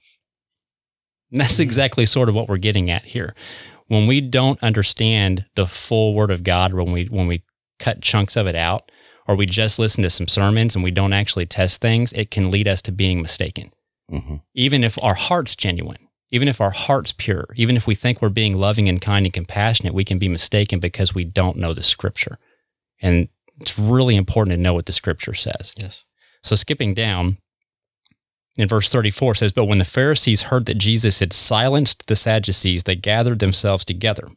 [1.31, 1.63] And that's mm-hmm.
[1.63, 3.35] exactly sort of what we're getting at here.
[3.89, 7.43] When we don't understand the full word of God, when we when we
[7.79, 8.91] cut chunks of it out,
[9.27, 12.51] or we just listen to some sermons and we don't actually test things, it can
[12.51, 13.71] lead us to being mistaken
[14.11, 18.21] hmm even if our heart's genuine, even if our heart's pure, even if we think
[18.21, 21.75] we're being loving and kind and compassionate, we can be mistaken because we don't know
[21.75, 22.39] the scripture.
[23.01, 23.29] And
[23.61, 25.75] it's really important to know what the scripture says.
[25.77, 26.05] Yes.
[26.43, 27.39] So skipping down
[28.57, 32.85] in verse 34 says, But when the Pharisees heard that Jesus had silenced the Sadducees,
[32.85, 34.29] they gathered themselves together.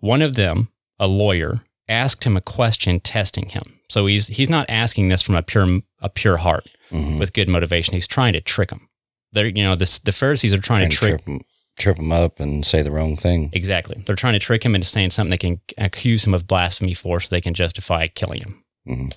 [0.00, 0.68] One of them,
[0.98, 3.75] a lawyer, asked him a question testing him.
[3.88, 7.48] So he's he's not asking this from a pure a pure heart hmm with good
[7.48, 7.94] motivation.
[7.94, 8.88] He's trying to trick them.
[9.32, 11.24] They're, you know, this, the Pharisees are trying, Trying to to trick.
[11.24, 11.40] trip him,
[11.78, 13.50] trip him up and say the wrong thing.
[13.52, 14.02] Exactly.
[14.06, 17.20] They're trying to trick him into saying something they can accuse him of blasphemy for
[17.20, 18.64] so they can justify killing him.
[18.88, 19.12] Mhm.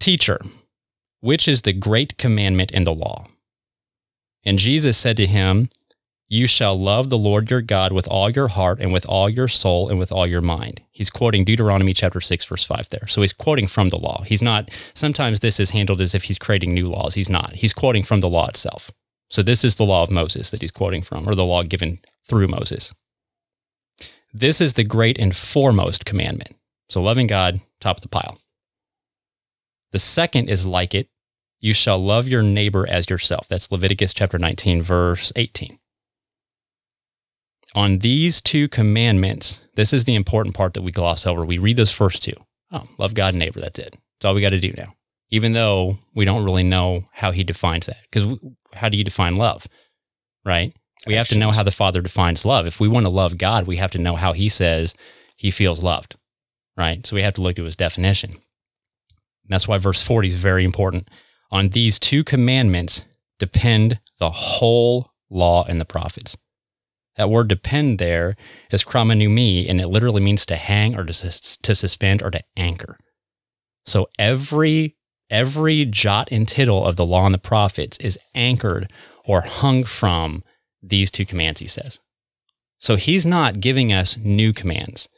[0.00, 0.38] Teacher,
[1.20, 3.26] which is the great commandment in the law?
[4.44, 5.70] And Jesus said to him,
[6.28, 9.46] You shall love the Lord your God with all your heart and with all your
[9.46, 10.80] soul and with all your mind.
[10.90, 13.06] He's quoting Deuteronomy chapter 6, verse 5 there.
[13.08, 14.22] So he's quoting from the law.
[14.22, 17.14] He's not, sometimes this is handled as if he's creating new laws.
[17.14, 17.54] He's not.
[17.54, 18.90] He's quoting from the law itself.
[19.28, 22.00] So this is the law of Moses that he's quoting from, or the law given
[22.26, 22.94] through Moses.
[24.32, 26.56] This is the great and foremost commandment.
[26.88, 28.38] So loving God, top of the pile.
[29.92, 31.08] The second is like it.
[31.60, 33.46] You shall love your neighbor as yourself.
[33.46, 35.78] That's Leviticus chapter 19, verse 18.
[37.74, 41.44] On these two commandments, this is the important part that we gloss over.
[41.44, 42.34] We read those first two.
[42.70, 43.60] Oh, love God and neighbor.
[43.60, 43.90] That's it.
[43.92, 44.94] That's all we got to do now.
[45.30, 47.98] Even though we don't really know how he defines that.
[48.10, 48.38] Because
[48.74, 49.66] how do you define love?
[50.44, 50.72] Right?
[51.06, 52.66] We have to know how the Father defines love.
[52.66, 54.94] If we want to love God, we have to know how he says
[55.36, 56.16] he feels loved.
[56.76, 57.06] Right?
[57.06, 58.30] So we have to look at his definition.
[58.30, 58.40] And
[59.48, 61.08] that's why verse 40 is very important.
[61.50, 63.04] On these two commandments
[63.38, 66.36] depend the whole law and the prophets.
[67.16, 68.36] That word depend there
[68.70, 72.96] is chromonumi, and it literally means to hang or to, to suspend or to anchor.
[73.86, 74.96] So every
[75.30, 78.92] every jot and tittle of the law and the prophets is anchored
[79.24, 80.42] or hung from
[80.82, 81.98] these two commands, he says.
[82.78, 85.08] So he's not giving us new commands.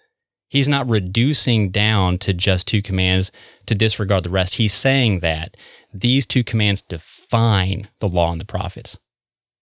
[0.49, 3.33] He's not reducing down to just two commands
[3.67, 4.55] to disregard the rest.
[4.55, 5.57] He's saying that
[5.93, 8.97] these two commands define the law and the prophets.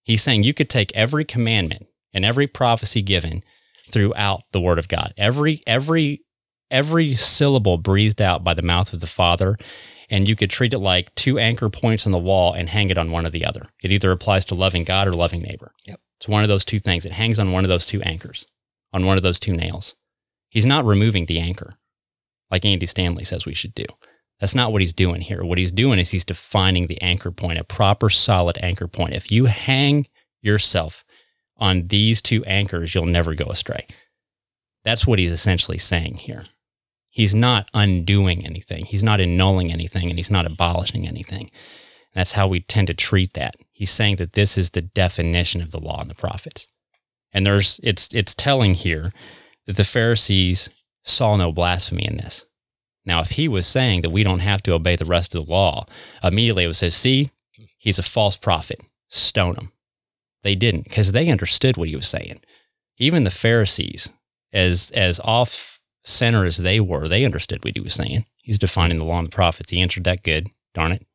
[0.02, 3.43] He's saying you could take every commandment and every prophecy given
[3.91, 5.12] throughout the word of God.
[5.16, 6.23] Every every
[6.70, 9.57] every syllable breathed out by the mouth of the Father
[10.11, 12.99] and you could treat it like two anchor points on the wall and hang it
[12.99, 13.66] on one or the other.
[13.82, 15.73] It either applies to loving God or loving neighbor.
[15.86, 16.01] Yep.
[16.19, 17.05] It's one of those two things.
[17.05, 18.47] It hangs on one of those two anchors,
[18.93, 19.95] on one of those two nails.
[20.49, 21.74] He's not removing the anchor
[22.51, 23.85] like Andy Stanley says we should do.
[24.41, 25.45] That's not what he's doing here.
[25.45, 29.15] What he's doing is he's defining the anchor point, a proper solid anchor point.
[29.15, 30.07] If you hang
[30.43, 31.05] yourself
[31.56, 33.86] on these two anchors, you'll never go astray.
[34.85, 36.44] That's what he's essentially saying here.
[37.09, 38.86] He's not undoing anything.
[38.86, 41.51] He's not annulling anything and he's not abolishing anything.
[42.12, 43.56] That's how we tend to treat that.
[43.72, 46.66] He's saying that this is the definition of the law and the prophets.
[47.32, 49.12] And there's it's it's telling here
[49.66, 50.70] that the Pharisees
[51.02, 52.44] saw no blasphemy in this.
[53.05, 55.52] Now, if he was saying that we don't have to obey the rest of the
[55.52, 55.86] law,
[56.22, 57.31] immediately it would say, see,
[57.76, 58.81] he's a false prophet.
[59.09, 59.72] Stone him.
[60.45, 62.41] They didn't because they understood what he was saying.
[62.99, 64.11] Even the Pharisees,
[64.53, 68.27] as as off center as they were, they understood what he was saying.
[68.43, 69.71] He's defining the law and the prophets.
[69.71, 70.49] He answered that good.
[70.75, 71.07] Darn it.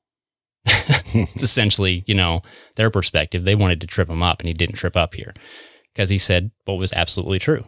[0.65, 2.41] it's essentially, you know,
[2.75, 3.43] their perspective.
[3.43, 5.33] They wanted to trip him up and he didn't trip up here
[5.93, 7.65] because he said what was absolutely true.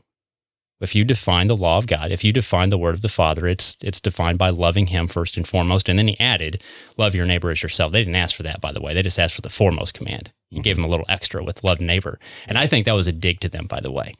[0.82, 3.48] If you define the law of God, if you define the word of the Father,
[3.48, 5.88] it's it's defined by loving him first and foremost.
[5.88, 6.62] And then he added,
[6.98, 7.91] love your neighbor as yourself.
[7.91, 8.94] They didn't ask for that, by the way.
[8.94, 10.32] They just asked for the foremost command.
[10.49, 10.64] You mm-hmm.
[10.64, 12.20] gave them a little extra with love neighbor.
[12.48, 14.16] And I think that was a dig to them, by the way.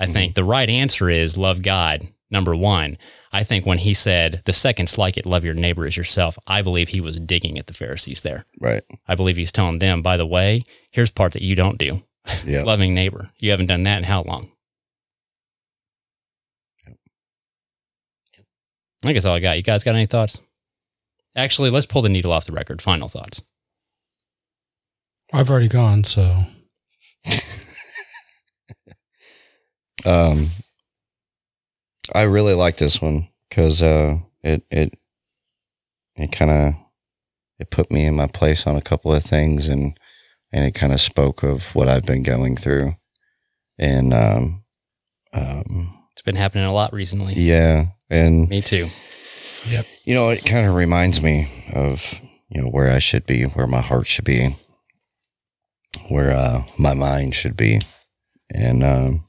[0.00, 0.40] I think mm-hmm.
[0.40, 2.98] the right answer is love God, number one.
[3.32, 6.62] I think when he said the second's like it, love your neighbor as yourself, I
[6.62, 8.44] believe he was digging at the Pharisees there.
[8.60, 8.82] Right.
[9.08, 12.02] I believe he's telling them, by the way, here's part that you don't do.
[12.44, 12.62] Yeah.
[12.64, 13.30] Loving neighbor.
[13.38, 14.50] You haven't done that in how long?
[19.04, 19.56] I guess all I got.
[19.56, 20.38] You guys got any thoughts?
[21.36, 22.80] Actually, let's pull the needle off the record.
[22.80, 23.42] Final thoughts.
[25.32, 26.44] I've already gone, so
[30.06, 30.50] Um,
[32.14, 34.92] I really like this one because uh, it it
[36.16, 36.74] it kind of
[37.58, 39.98] it put me in my place on a couple of things, and
[40.52, 42.96] and it kind of spoke of what I've been going through,
[43.78, 44.62] and um,
[45.32, 47.32] um, It's been happening a lot recently.
[47.34, 48.90] yeah, and Me too.
[49.68, 49.86] Yep.
[50.04, 52.20] You know, it kind of reminds me of
[52.50, 54.56] you know where I should be, where my heart should be,
[56.08, 57.80] where uh, my mind should be,
[58.52, 59.26] and um,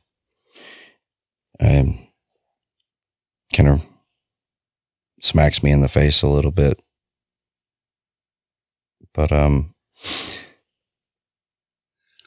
[1.59, 2.09] I
[3.53, 3.81] kind of
[5.21, 6.81] smacks me in the face a little bit,
[9.13, 9.73] but um,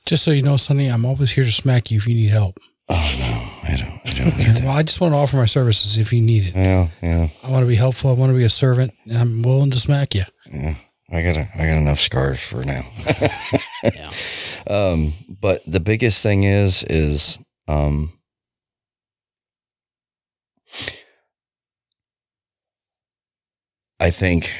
[0.06, 2.56] just so you know, Sonny, I'm always here to smack you if you need help.
[2.88, 3.47] oh no,
[3.78, 4.62] don't, I don't need that.
[4.64, 6.54] well, I just want to offer my services if you need it.
[6.54, 8.10] Yeah, yeah, I want to be helpful.
[8.10, 8.92] I want to be a servant.
[9.12, 10.24] I'm willing to smack you.
[10.50, 10.74] yeah.
[11.10, 12.82] I got a, I got enough scars for now.
[13.82, 14.10] Yeah.
[14.66, 17.38] Um, but the biggest thing is, is,
[17.68, 18.12] um,
[24.00, 24.50] I think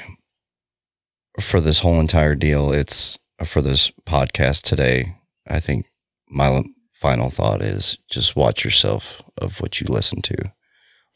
[1.40, 5.16] for this whole entire deal, it's for this podcast today.
[5.46, 5.86] I think
[6.28, 6.64] my
[6.98, 10.52] final thought is just watch yourself of what you listen to,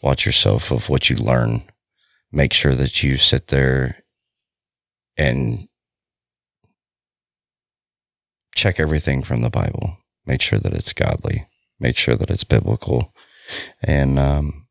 [0.03, 1.65] watch yourself of what you learn.
[2.31, 4.05] Make sure that you sit there
[5.17, 5.69] and
[8.55, 9.99] check everything from the Bible.
[10.25, 11.49] Make sure that it's godly.
[11.81, 13.13] Make sure that it's biblical,
[13.83, 14.69] and um,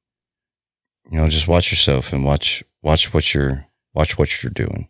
[1.11, 4.88] you know, just watch yourself and watch watch what you're watch what you're doing,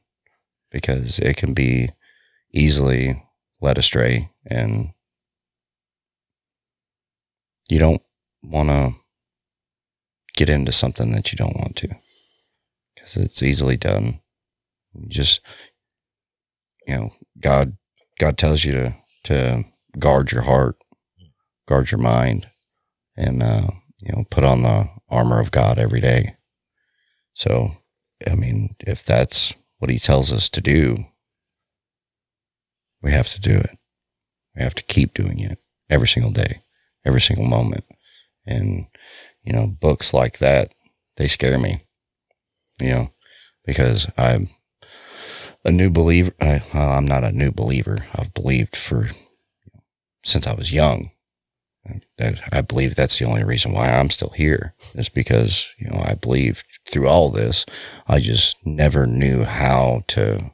[0.70, 1.90] because it can be
[2.54, 3.24] easily
[3.60, 4.92] led astray, and
[7.72, 8.02] you don't
[8.44, 8.94] want to
[10.34, 11.90] get into something that you don't want to,
[12.94, 14.20] because it's easily done.
[14.94, 15.42] You just
[16.86, 17.78] you know, God
[18.20, 19.64] God tells you to to
[19.98, 20.76] guard your heart,
[21.68, 22.48] guard your mind,
[23.16, 23.68] and uh,
[24.02, 26.36] you know, put on the armor of God every day.
[27.34, 27.72] So,
[28.30, 31.06] I mean, if that's what He tells us to do,
[33.02, 33.78] we have to do it.
[34.56, 36.62] We have to keep doing it every single day,
[37.06, 37.86] every single moment.
[38.46, 38.88] And
[39.44, 40.74] you know, books like that
[41.18, 41.82] they scare me.
[42.80, 43.12] You know,
[43.66, 44.50] because I'm
[45.64, 46.32] a new believer.
[46.42, 48.06] I, I'm not a new believer.
[48.16, 49.10] I've believed for
[50.24, 51.12] since I was young.
[52.52, 56.14] I believe that's the only reason why I'm still here is because you know I
[56.14, 57.66] believed through all this.
[58.08, 60.52] I just never knew how to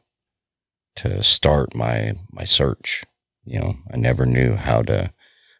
[0.97, 3.03] to start my my search.
[3.43, 5.13] You know, I never knew how to.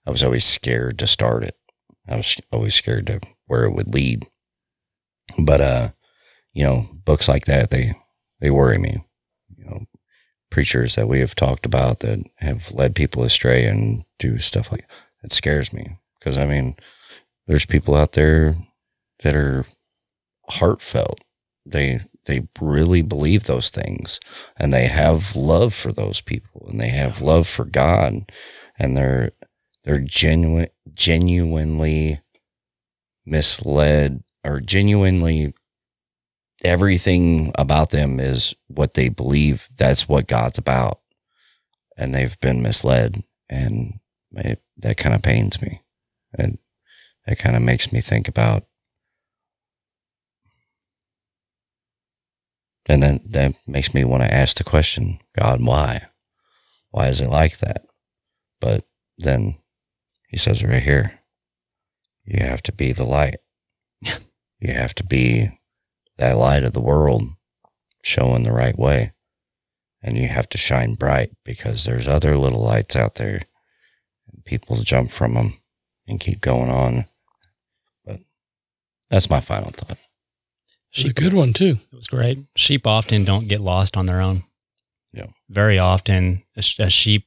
[0.08, 1.58] I was always scared to start it.
[2.08, 4.26] I was always scared to where it would lead.
[5.38, 5.90] But uh,
[6.54, 7.92] you know, books like that they
[8.40, 9.04] they worry me.
[9.58, 9.86] You know,
[10.50, 14.86] preachers that we have talked about that have led people astray and do stuff like
[15.24, 16.78] it scares me because I mean,
[17.46, 18.56] there's people out there
[19.24, 19.66] that are
[20.48, 21.20] heartfelt.
[21.66, 24.22] They they really believe those things
[24.56, 28.32] and they have love for those people and they have love for God
[28.80, 29.32] and they're
[29.88, 32.20] they're genuine genuinely
[33.26, 35.54] misled or genuinely
[36.62, 39.70] everything about them is what they believe.
[39.78, 41.00] That's what God's about.
[41.98, 44.02] And they've been misled and
[44.36, 45.82] it, that kind of pains me.
[46.38, 46.58] And
[47.26, 48.66] that kind of makes me think about
[52.90, 56.08] and then that makes me want to ask the question god why?
[56.92, 57.86] Why is it like that?
[58.60, 58.86] But
[59.18, 59.58] then
[60.28, 61.20] he says right here
[62.26, 63.38] you have to be the light
[64.02, 65.50] you have to be
[66.18, 67.24] that light of the world
[68.04, 69.12] showing the right way
[70.02, 73.42] and you have to shine bright because there's other little lights out there
[74.32, 75.54] and people jump from them
[76.08, 77.06] and keep going on
[78.06, 78.20] but
[79.10, 79.98] that's my final thought
[80.94, 81.78] It's a good one too.
[81.92, 82.40] It was great.
[82.56, 84.44] Sheep often don't get lost on their own.
[85.14, 85.28] Yeah.
[85.50, 87.27] Very often, a, a sheep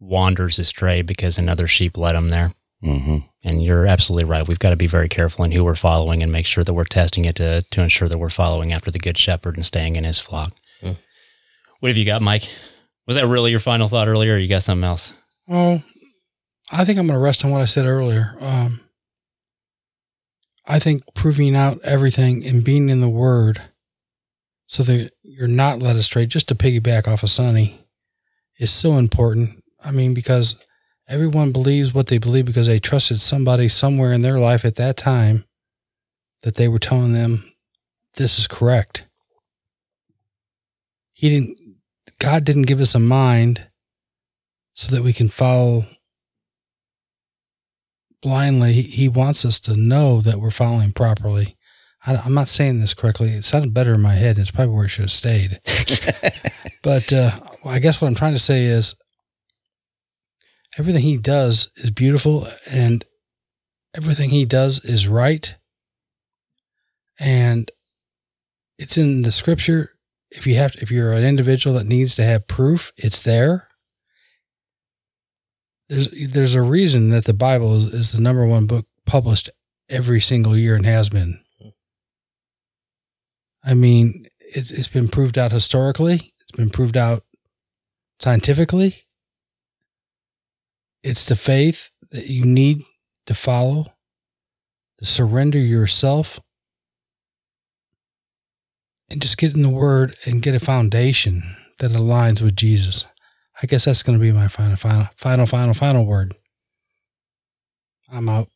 [0.00, 2.52] wanders astray because another sheep led them there.
[2.82, 4.46] hmm And you're absolutely right.
[4.46, 6.84] We've got to be very careful in who we're following and make sure that we're
[6.84, 10.04] testing it to, to ensure that we're following after the good shepherd and staying in
[10.04, 10.52] his flock.
[10.82, 10.96] Mm.
[11.80, 12.48] What have you got, Mike?
[13.06, 15.12] Was that really your final thought earlier or you got something else?
[15.48, 15.82] Oh,
[16.72, 18.36] I think I'm going to rest on what I said earlier.
[18.40, 18.80] Um,
[20.66, 23.60] I think proving out everything and being in the Word
[24.66, 27.84] so that you're not led astray, just to piggyback off of Sonny,
[28.58, 29.62] is so important.
[29.84, 30.56] I mean, because
[31.08, 34.96] everyone believes what they believe because they trusted somebody somewhere in their life at that
[34.96, 35.44] time
[36.42, 37.44] that they were telling them
[38.14, 39.04] this is correct.
[41.12, 41.58] He didn't,
[42.18, 43.66] God didn't give us a mind
[44.74, 45.84] so that we can follow
[48.22, 48.72] blindly.
[48.72, 51.56] He, he wants us to know that we're following properly.
[52.06, 53.30] I, I'm not saying this correctly.
[53.30, 54.38] It sounded better in my head.
[54.38, 55.60] It's probably where it should have stayed.
[56.82, 57.30] but uh,
[57.64, 58.94] I guess what I'm trying to say is
[60.78, 63.04] everything he does is beautiful and
[63.96, 65.54] everything he does is right.
[67.18, 67.70] And
[68.78, 69.90] it's in the scripture.
[70.30, 73.68] If you have, if you're an individual that needs to have proof, it's there
[75.88, 79.50] there's there's a reason that the Bible is, is the number one book published
[79.88, 81.40] every single year and has been.
[83.64, 86.32] I mean, it's it's been proved out historically.
[86.40, 87.24] It's been proved out
[88.20, 89.04] scientifically.
[91.04, 92.82] It's the faith that you need
[93.26, 93.84] to follow,
[94.98, 96.40] to surrender yourself,
[99.10, 101.42] and just get in the Word and get a foundation
[101.78, 103.06] that aligns with Jesus.
[103.62, 106.34] I guess that's going to be my final, final, final, final, final word.
[108.10, 108.48] I'm out.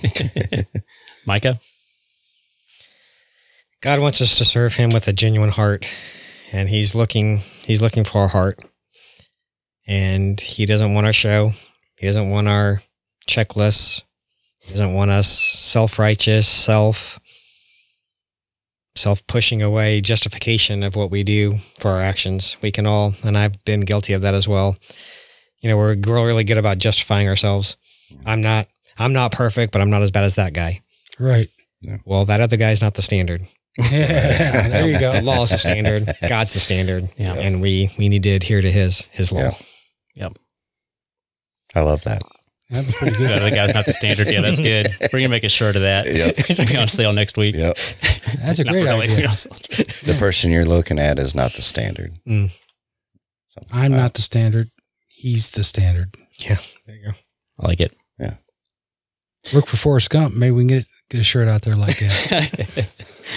[1.26, 1.60] Micah?
[3.80, 5.86] God wants us to serve him with a genuine heart
[6.52, 8.60] and he's looking he's looking for our heart.
[9.86, 11.52] And he doesn't want our show.
[12.00, 12.80] He doesn't want our
[13.28, 14.04] checklists.
[14.60, 17.20] He doesn't want us self-righteous, self
[18.96, 22.56] self pushing away justification of what we do for our actions.
[22.62, 24.76] We can all and I've been guilty of that as well.
[25.60, 27.76] You know, we're really good about justifying ourselves.
[28.24, 30.80] I'm not I'm not perfect, but I'm not as bad as that guy.
[31.18, 31.50] Right.
[32.06, 33.42] Well, that other guy's not the standard.
[33.78, 35.20] Yeah, there you go.
[35.22, 36.08] law is the standard.
[36.28, 37.10] God's the standard.
[37.18, 37.34] Yeah.
[37.34, 39.50] And we we need to adhere to his his law.
[40.14, 40.30] Yeah.
[41.74, 42.22] I love that.
[42.70, 43.42] That was pretty The good.
[43.42, 44.28] other guy's not the standard.
[44.28, 44.88] Yeah, that's good.
[45.00, 46.06] We're going to make a shirt of that.
[46.06, 46.38] Yep.
[46.50, 47.56] It'll be on sale next week.
[47.56, 47.76] Yep.
[48.38, 49.04] That's a great really.
[49.10, 49.28] idea.
[49.30, 52.12] The person you're looking at is not the standard.
[52.28, 52.50] Mm.
[53.48, 54.70] Something I'm like not the standard.
[55.08, 56.14] He's the standard.
[56.38, 56.58] Yeah.
[56.86, 57.12] There you go.
[57.60, 57.92] I like it.
[58.18, 58.34] Yeah.
[59.52, 60.34] Work for Forrest Gump.
[60.34, 62.88] Maybe we can get get a shirt out there like that.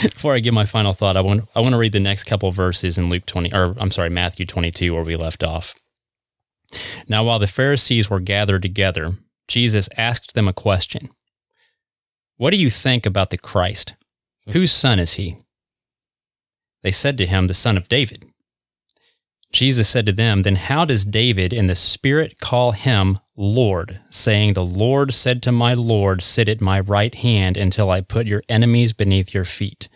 [0.04, 2.52] Before I give my final thought, I want I want to read the next couple
[2.52, 5.74] verses in Luke 20 or I'm sorry, Matthew 22 where we left off.
[7.08, 9.14] Now while the Pharisees were gathered together,
[9.48, 11.10] Jesus asked them a question.
[12.38, 13.96] What do you think about the Christ?
[14.50, 15.38] Whose son is he?
[16.82, 18.26] They said to him, the son of David.
[19.54, 24.54] Jesus said to them, Then how does David in the Spirit call him Lord, saying,
[24.54, 28.42] The Lord said to my Lord, Sit at my right hand until I put your
[28.50, 29.90] enemies beneath your feet?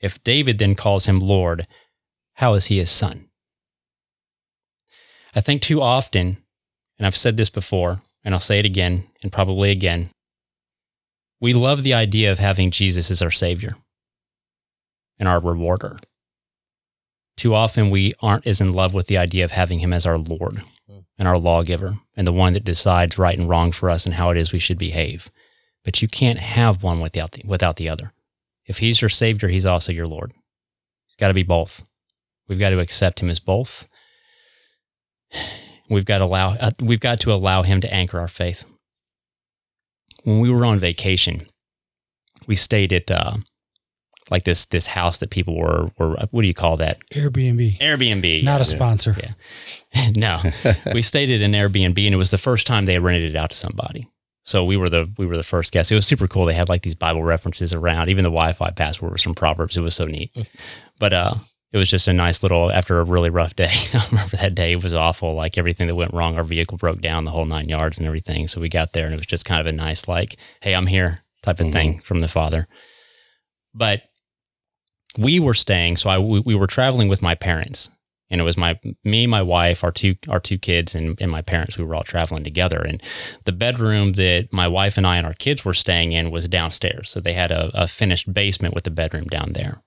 [0.00, 1.66] If David then calls him Lord,
[2.34, 3.28] how is he his son?
[5.34, 6.38] I think too often,
[6.98, 10.10] and I've said this before, and I'll say it again and probably again,
[11.40, 13.76] we love the idea of having Jesus as our Savior
[15.18, 15.98] and our rewarder.
[17.36, 20.18] Too often, we aren't as in love with the idea of having Him as our
[20.18, 21.00] Lord hmm.
[21.18, 24.30] and our lawgiver and the one that decides right and wrong for us and how
[24.30, 25.30] it is we should behave.
[25.84, 28.12] But you can't have one without the, without the other.
[28.66, 30.32] If He's your Savior, He's also your Lord.
[31.06, 31.84] He's got to be both.
[32.46, 33.88] We've got to accept Him as both.
[35.88, 38.64] We've got to allow uh, we've got to allow Him to anchor our faith.
[40.24, 41.46] When we were on vacation,
[42.46, 43.36] we stayed at uh,
[44.30, 47.78] like this this house that people were were what do you call that Airbnb.
[47.78, 48.44] Airbnb?
[48.44, 49.16] Not a sponsor.
[49.18, 50.10] Yeah.
[50.16, 50.40] no,
[50.92, 53.36] we stayed at an Airbnb, and it was the first time they had rented it
[53.36, 54.08] out to somebody.
[54.44, 55.90] So we were the we were the first guests.
[55.90, 56.44] It was super cool.
[56.46, 58.08] They had like these Bible references around.
[58.08, 59.76] Even the Wi-Fi password was from Proverbs.
[59.76, 60.34] It was so neat.
[60.98, 61.34] But uh,
[61.74, 62.70] it was just a nice little.
[62.70, 64.72] After a really rough day, I remember that day.
[64.72, 65.34] It was awful.
[65.34, 68.46] Like everything that went wrong, our vehicle broke down, the whole nine yards, and everything.
[68.46, 70.86] So we got there, and it was just kind of a nice like, "Hey, I'm
[70.86, 72.02] here" type of thing mm-hmm.
[72.02, 72.68] from the Father.
[73.74, 74.02] But
[75.18, 75.96] we were staying.
[75.96, 77.90] So I we, we were traveling with my parents,
[78.30, 81.42] and it was my me, my wife, our two our two kids, and, and my
[81.42, 81.76] parents.
[81.76, 83.02] We were all traveling together, and
[83.46, 87.10] the bedroom that my wife and I and our kids were staying in was downstairs.
[87.10, 89.82] So they had a, a finished basement with a bedroom down there.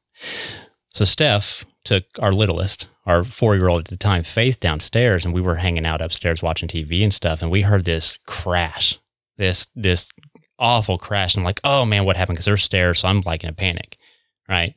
[0.97, 5.31] So Steph took our littlest, our four year old at the time, Faith, downstairs, and
[5.31, 8.97] we were hanging out upstairs watching TV and stuff, and we heard this crash,
[9.37, 10.09] this this
[10.57, 11.35] awful crash.
[11.35, 12.37] And I'm like, oh man, what happened?
[12.37, 13.95] Because there's stairs, so I'm like in a panic,
[14.49, 14.73] right?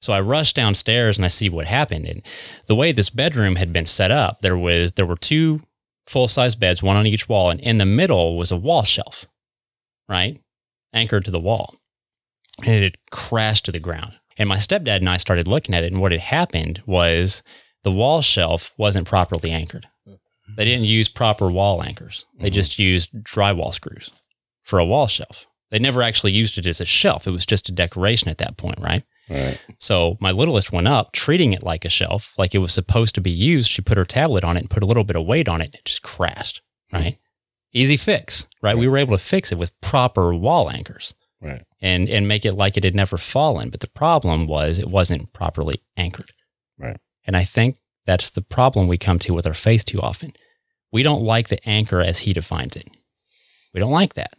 [0.00, 2.04] So I rush downstairs and I see what happened.
[2.06, 2.22] And
[2.66, 5.62] the way this bedroom had been set up, there was there were two
[6.04, 9.24] full size beds, one on each wall, and in the middle was a wall shelf,
[10.08, 10.36] right,
[10.92, 11.76] anchored to the wall,
[12.58, 14.14] and it had crashed to the ground.
[14.40, 17.42] And my stepdad and I started looking at it, and what had happened was
[17.84, 19.86] the wall shelf wasn't properly anchored.
[20.08, 20.54] Mm-hmm.
[20.56, 22.24] They didn't use proper wall anchors.
[22.38, 22.54] They mm-hmm.
[22.54, 24.10] just used drywall screws
[24.62, 25.46] for a wall shelf.
[25.70, 27.26] They never actually used it as a shelf.
[27.26, 29.04] It was just a decoration at that point, right?
[29.28, 29.60] Right.
[29.78, 33.20] So my littlest went up, treating it like a shelf, like it was supposed to
[33.20, 33.70] be used.
[33.70, 35.66] She put her tablet on it and put a little bit of weight on it.
[35.66, 37.04] And it just crashed, mm-hmm.
[37.04, 37.18] right?
[37.74, 38.78] Easy fix, right?
[38.78, 41.64] We were able to fix it with proper wall anchors Right.
[41.80, 43.70] and and make it like it had never fallen.
[43.70, 46.32] But the problem was it wasn't properly anchored.
[46.78, 46.98] Right.
[47.26, 50.32] And I think that's the problem we come to with our faith too often.
[50.92, 52.90] We don't like the anchor as he defines it.
[53.72, 54.34] We don't like that.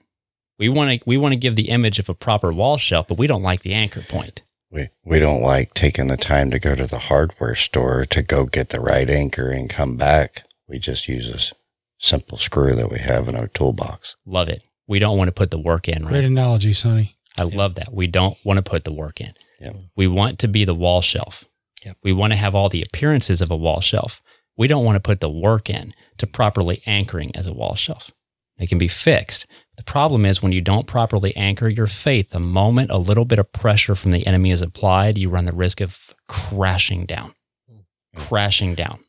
[0.60, 3.18] We want to we want to give the image of a proper wall shelf, but
[3.18, 4.44] we don't like the anchor point.
[4.69, 8.45] We we don't like taking the time to go to the hardware store to go
[8.45, 10.44] get the right anchor and come back.
[10.68, 11.56] We just use a
[11.98, 14.15] simple screw that we have in our toolbox.
[14.26, 14.64] Love it.
[14.88, 16.24] We don't want to put the work in, Great right?
[16.26, 17.18] analogy, Sonny.
[17.40, 17.94] I love that.
[17.94, 19.34] We don't want to put the work in.
[19.62, 19.76] Yep.
[19.95, 21.45] We want to be the wall shelf.
[21.86, 21.98] Yep.
[22.03, 24.22] We want to have all the appearances of a wall shelf.
[24.58, 28.12] We don't want to put the work in to properly anchoring as a wall shelf.
[28.58, 29.48] It can be fixed.
[29.78, 33.40] The problem is when you don't properly anchor your faith, the moment a little bit
[33.40, 37.34] of pressure from the enemy is applied, you run the risk of crashing down.
[37.68, 38.20] Hmm.
[38.20, 38.99] Crashing down.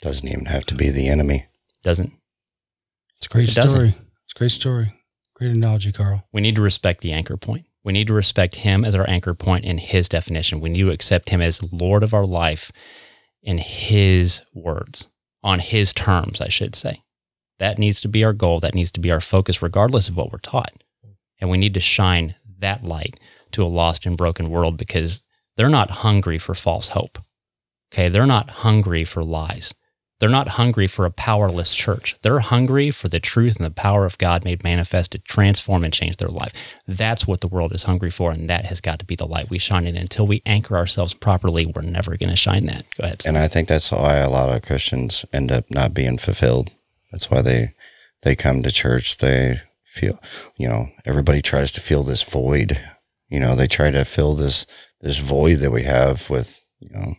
[0.00, 1.46] Doesn't even have to be the enemy.
[1.82, 2.12] Doesn't
[3.16, 3.78] It's a great It doesn't.
[3.80, 3.88] story.
[3.88, 4.02] It's a
[4.38, 4.94] great story.
[5.34, 6.24] Great analogy, Carl.
[6.32, 7.66] we need to respect the anchor point.
[7.84, 10.60] We need to respect him as our anchor point in his definition.
[10.60, 12.70] We need to accept him as Lord of our life
[13.42, 15.08] in his words,
[15.42, 17.02] on his terms, I should say.
[17.58, 18.60] That needs to be our goal.
[18.60, 20.82] That needs to be our focus, regardless of what we're taught.
[21.40, 23.18] And we need to shine that light
[23.52, 25.22] to a lost and broken world because
[25.56, 27.18] they're not hungry for false hope.
[27.92, 28.08] Okay.
[28.08, 29.74] They're not hungry for lies.
[30.18, 32.16] They're not hungry for a powerless church.
[32.22, 35.92] They're hungry for the truth and the power of God made manifest to transform and
[35.92, 36.52] change their life.
[36.88, 39.48] That's what the world is hungry for, and that has got to be the light
[39.48, 39.96] we shine in.
[39.96, 42.84] Until we anchor ourselves properly, we're never going to shine that.
[42.96, 43.22] Go ahead.
[43.26, 46.70] And I think that's why a lot of Christians end up not being fulfilled.
[47.12, 47.74] That's why they
[48.22, 49.18] they come to church.
[49.18, 50.20] They feel,
[50.56, 52.80] you know, everybody tries to fill this void.
[53.28, 54.66] You know, they try to fill this
[55.00, 57.14] this void that we have with, you know,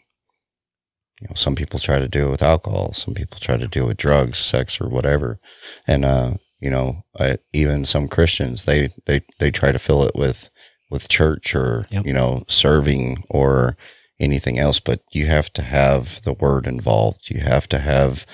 [1.22, 2.94] you know, some people try to do it with alcohol.
[2.94, 5.40] Some people try to do it with drugs, sex, or whatever.
[5.88, 10.16] And uh, you know, I, even some Christians they they they try to fill it
[10.16, 10.50] with
[10.90, 12.06] with church or Yep.
[12.06, 13.78] you know serving or
[14.20, 17.30] anything else, but you have to have the word involved.
[17.30, 18.26] You have to have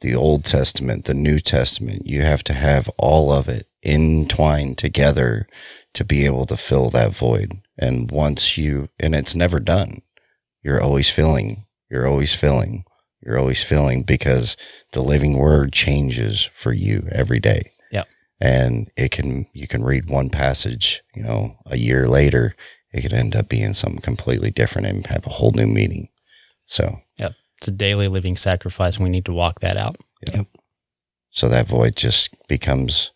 [0.00, 2.06] the Old Testament, the New Testament.
[2.06, 5.48] You have to have all of it entwined together
[5.94, 7.60] to be able to fill that void.
[7.76, 10.02] And once you, and it's never done,
[10.62, 12.84] you're always filling, you're always filling,
[13.20, 14.56] you're always filling because
[14.92, 17.70] the living word changes for you every day.
[17.90, 18.08] Yep.
[18.40, 22.56] And it can, you can read one passage, you know, a year later
[22.92, 26.08] it could end up being something completely different and have a whole new meaning.
[26.66, 27.34] So, Yep.
[27.58, 28.96] It's a daily living sacrifice.
[28.96, 29.96] and We need to walk that out.
[30.32, 30.46] Yep.
[31.30, 33.12] so that void just becomes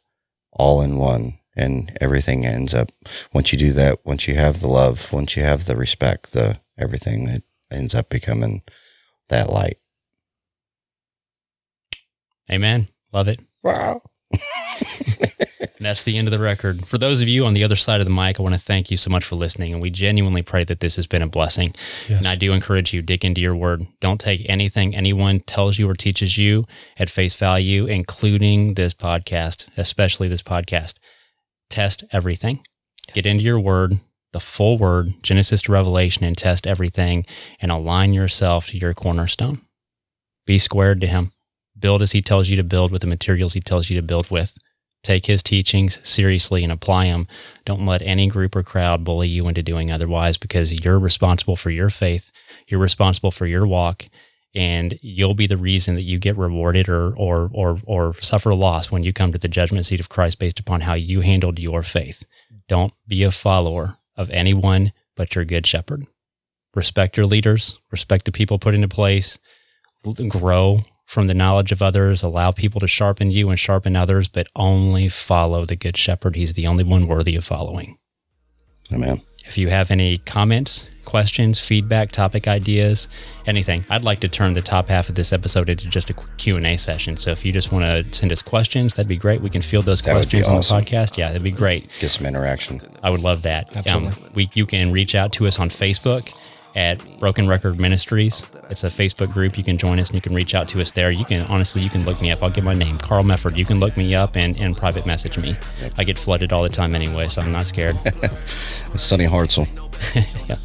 [0.52, 2.90] all in one and everything ends up
[3.32, 6.58] once you do that once you have the love once you have the respect the
[6.76, 8.62] everything it ends up becoming
[9.28, 9.78] that light
[12.50, 12.88] Amen.
[13.12, 13.40] Love it.
[13.62, 14.02] wow
[15.80, 16.86] that's the end of the record.
[16.86, 18.90] For those of you on the other side of the mic, I want to thank
[18.90, 19.72] you so much for listening.
[19.72, 21.74] And we genuinely pray that this has been a blessing.
[22.08, 22.18] Yes.
[22.18, 23.86] And I do encourage you, dig into your word.
[24.00, 26.66] Don't take anything anyone tells you or teaches you
[26.98, 30.94] at face value, including this podcast, especially this podcast.
[31.70, 32.64] Test everything.
[33.12, 34.00] Get into your word,
[34.36, 37.24] the full word, Genesis to Revelation, and test everything
[37.58, 39.62] and align yourself to your cornerstone.
[40.44, 41.32] Be squared to him.
[41.78, 44.30] Build as he tells you to build with the materials he tells you to build
[44.30, 44.58] with.
[45.02, 47.26] Take his teachings seriously and apply them.
[47.64, 51.70] Don't let any group or crowd bully you into doing otherwise because you're responsible for
[51.70, 52.30] your faith.
[52.68, 54.06] You're responsible for your walk
[54.54, 58.90] and you'll be the reason that you get rewarded or, or, or, or suffer loss
[58.90, 61.82] when you come to the judgment seat of Christ based upon how you handled your
[61.82, 62.22] faith.
[62.68, 66.06] Don't be a follower of anyone but your good shepherd.
[66.74, 69.38] Respect your leaders, respect the people put into place,
[70.28, 74.48] grow from the knowledge of others, allow people to sharpen you and sharpen others, but
[74.56, 76.36] only follow the good shepherd.
[76.36, 77.98] He's the only one worthy of following.
[78.92, 83.08] amen If you have any comments, questions, feedback, topic ideas,
[83.46, 86.76] anything, I'd like to turn the top half of this episode into just a Q&A
[86.76, 87.16] session.
[87.16, 89.40] So if you just want to send us questions, that'd be great.
[89.40, 91.16] We can field those That would be questions on the podcast.
[91.16, 91.88] Yeah, that'd be great.
[92.00, 93.86] get some interaction I would love that.
[93.86, 96.32] Um, we you can reach out to us on Facebook
[96.76, 98.44] at Broken Record Ministries.
[98.68, 99.56] It's a Facebook group.
[99.56, 101.10] You can join us and you can reach out to us there.
[101.10, 102.42] You can honestly, you can look me up.
[102.42, 103.56] I'll give my name, Carl Mefford.
[103.56, 105.56] You can look me up and, and private message me.
[105.96, 107.96] I get flooded all the time anyway, so I'm not scared.
[108.94, 109.66] Sonny Hartzell
[110.48, 110.56] yeah.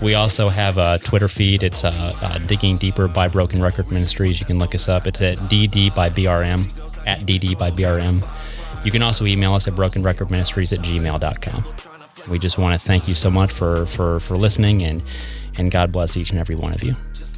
[0.00, 1.62] We also have a Twitter feed.
[1.62, 4.40] It's uh, uh, Digging Deeper by Broken Record Ministries.
[4.40, 5.06] You can look us up.
[5.06, 6.66] It's at DD by BRM,
[7.06, 8.26] at DD by BRM.
[8.84, 11.64] You can also email us at brokenrecordministries at gmail.com.
[12.28, 15.02] We just want to thank you so much for, for, for listening and,
[15.58, 16.96] and God bless each and every one of you.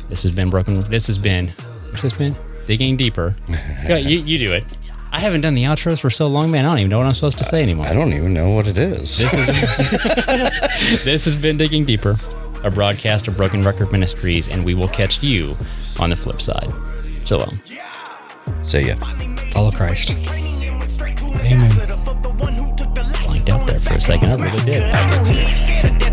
[0.08, 0.80] This has been Broken.
[0.82, 1.48] This has been,
[1.88, 2.36] what's this been?
[2.66, 3.34] Digging Deeper.
[3.88, 4.64] Go, you, you do it.
[5.12, 6.64] I haven't done the outros for so long, man.
[6.64, 7.86] I don't even know what I'm supposed to say anymore.
[7.86, 9.46] i don't even know what it is This is
[11.04, 12.16] this has been Digging Deeper,
[12.62, 15.54] a broadcast of Broken Record Ministries, and we will catch you
[15.98, 16.70] on the flip side.
[17.24, 17.60] Shalom.
[18.62, 18.94] see ya
[19.52, 20.10] Follow Christ.
[20.10, 21.70] Amen.
[23.24, 24.28] Blanked out there for a second.
[24.30, 25.26] I really did.
[25.26, 26.09] He's scared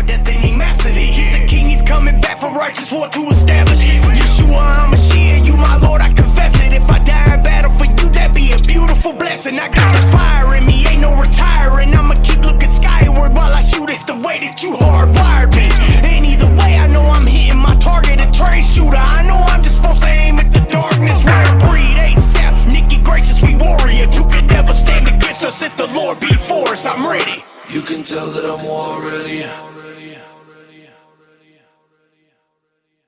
[0.00, 0.96] of death and it.
[0.96, 4.02] He's a king, he's coming back for righteous war to establish it.
[4.02, 6.72] Yeshua HaMashiach, you my lord, I confess it.
[6.72, 9.58] If I die in battle for you, that be a beautiful blessing.
[9.58, 11.94] I got the fire in me, ain't no retiring.
[11.94, 13.90] I'ma keep looking skyward while I shoot.
[13.90, 15.66] It's the way that you hardwired me.
[16.08, 18.96] And either way, I know I'm hitting my target, a train shooter.
[18.96, 21.96] I know I'm just supposed to aim at the darkness where I breed.
[21.96, 24.06] ASAP, Nikki Gracious, we warrior.
[24.12, 26.84] Who could ever stand against us if the Lord be for us?
[26.84, 27.44] I'm ready.
[27.70, 29.44] You can tell that I'm war ready.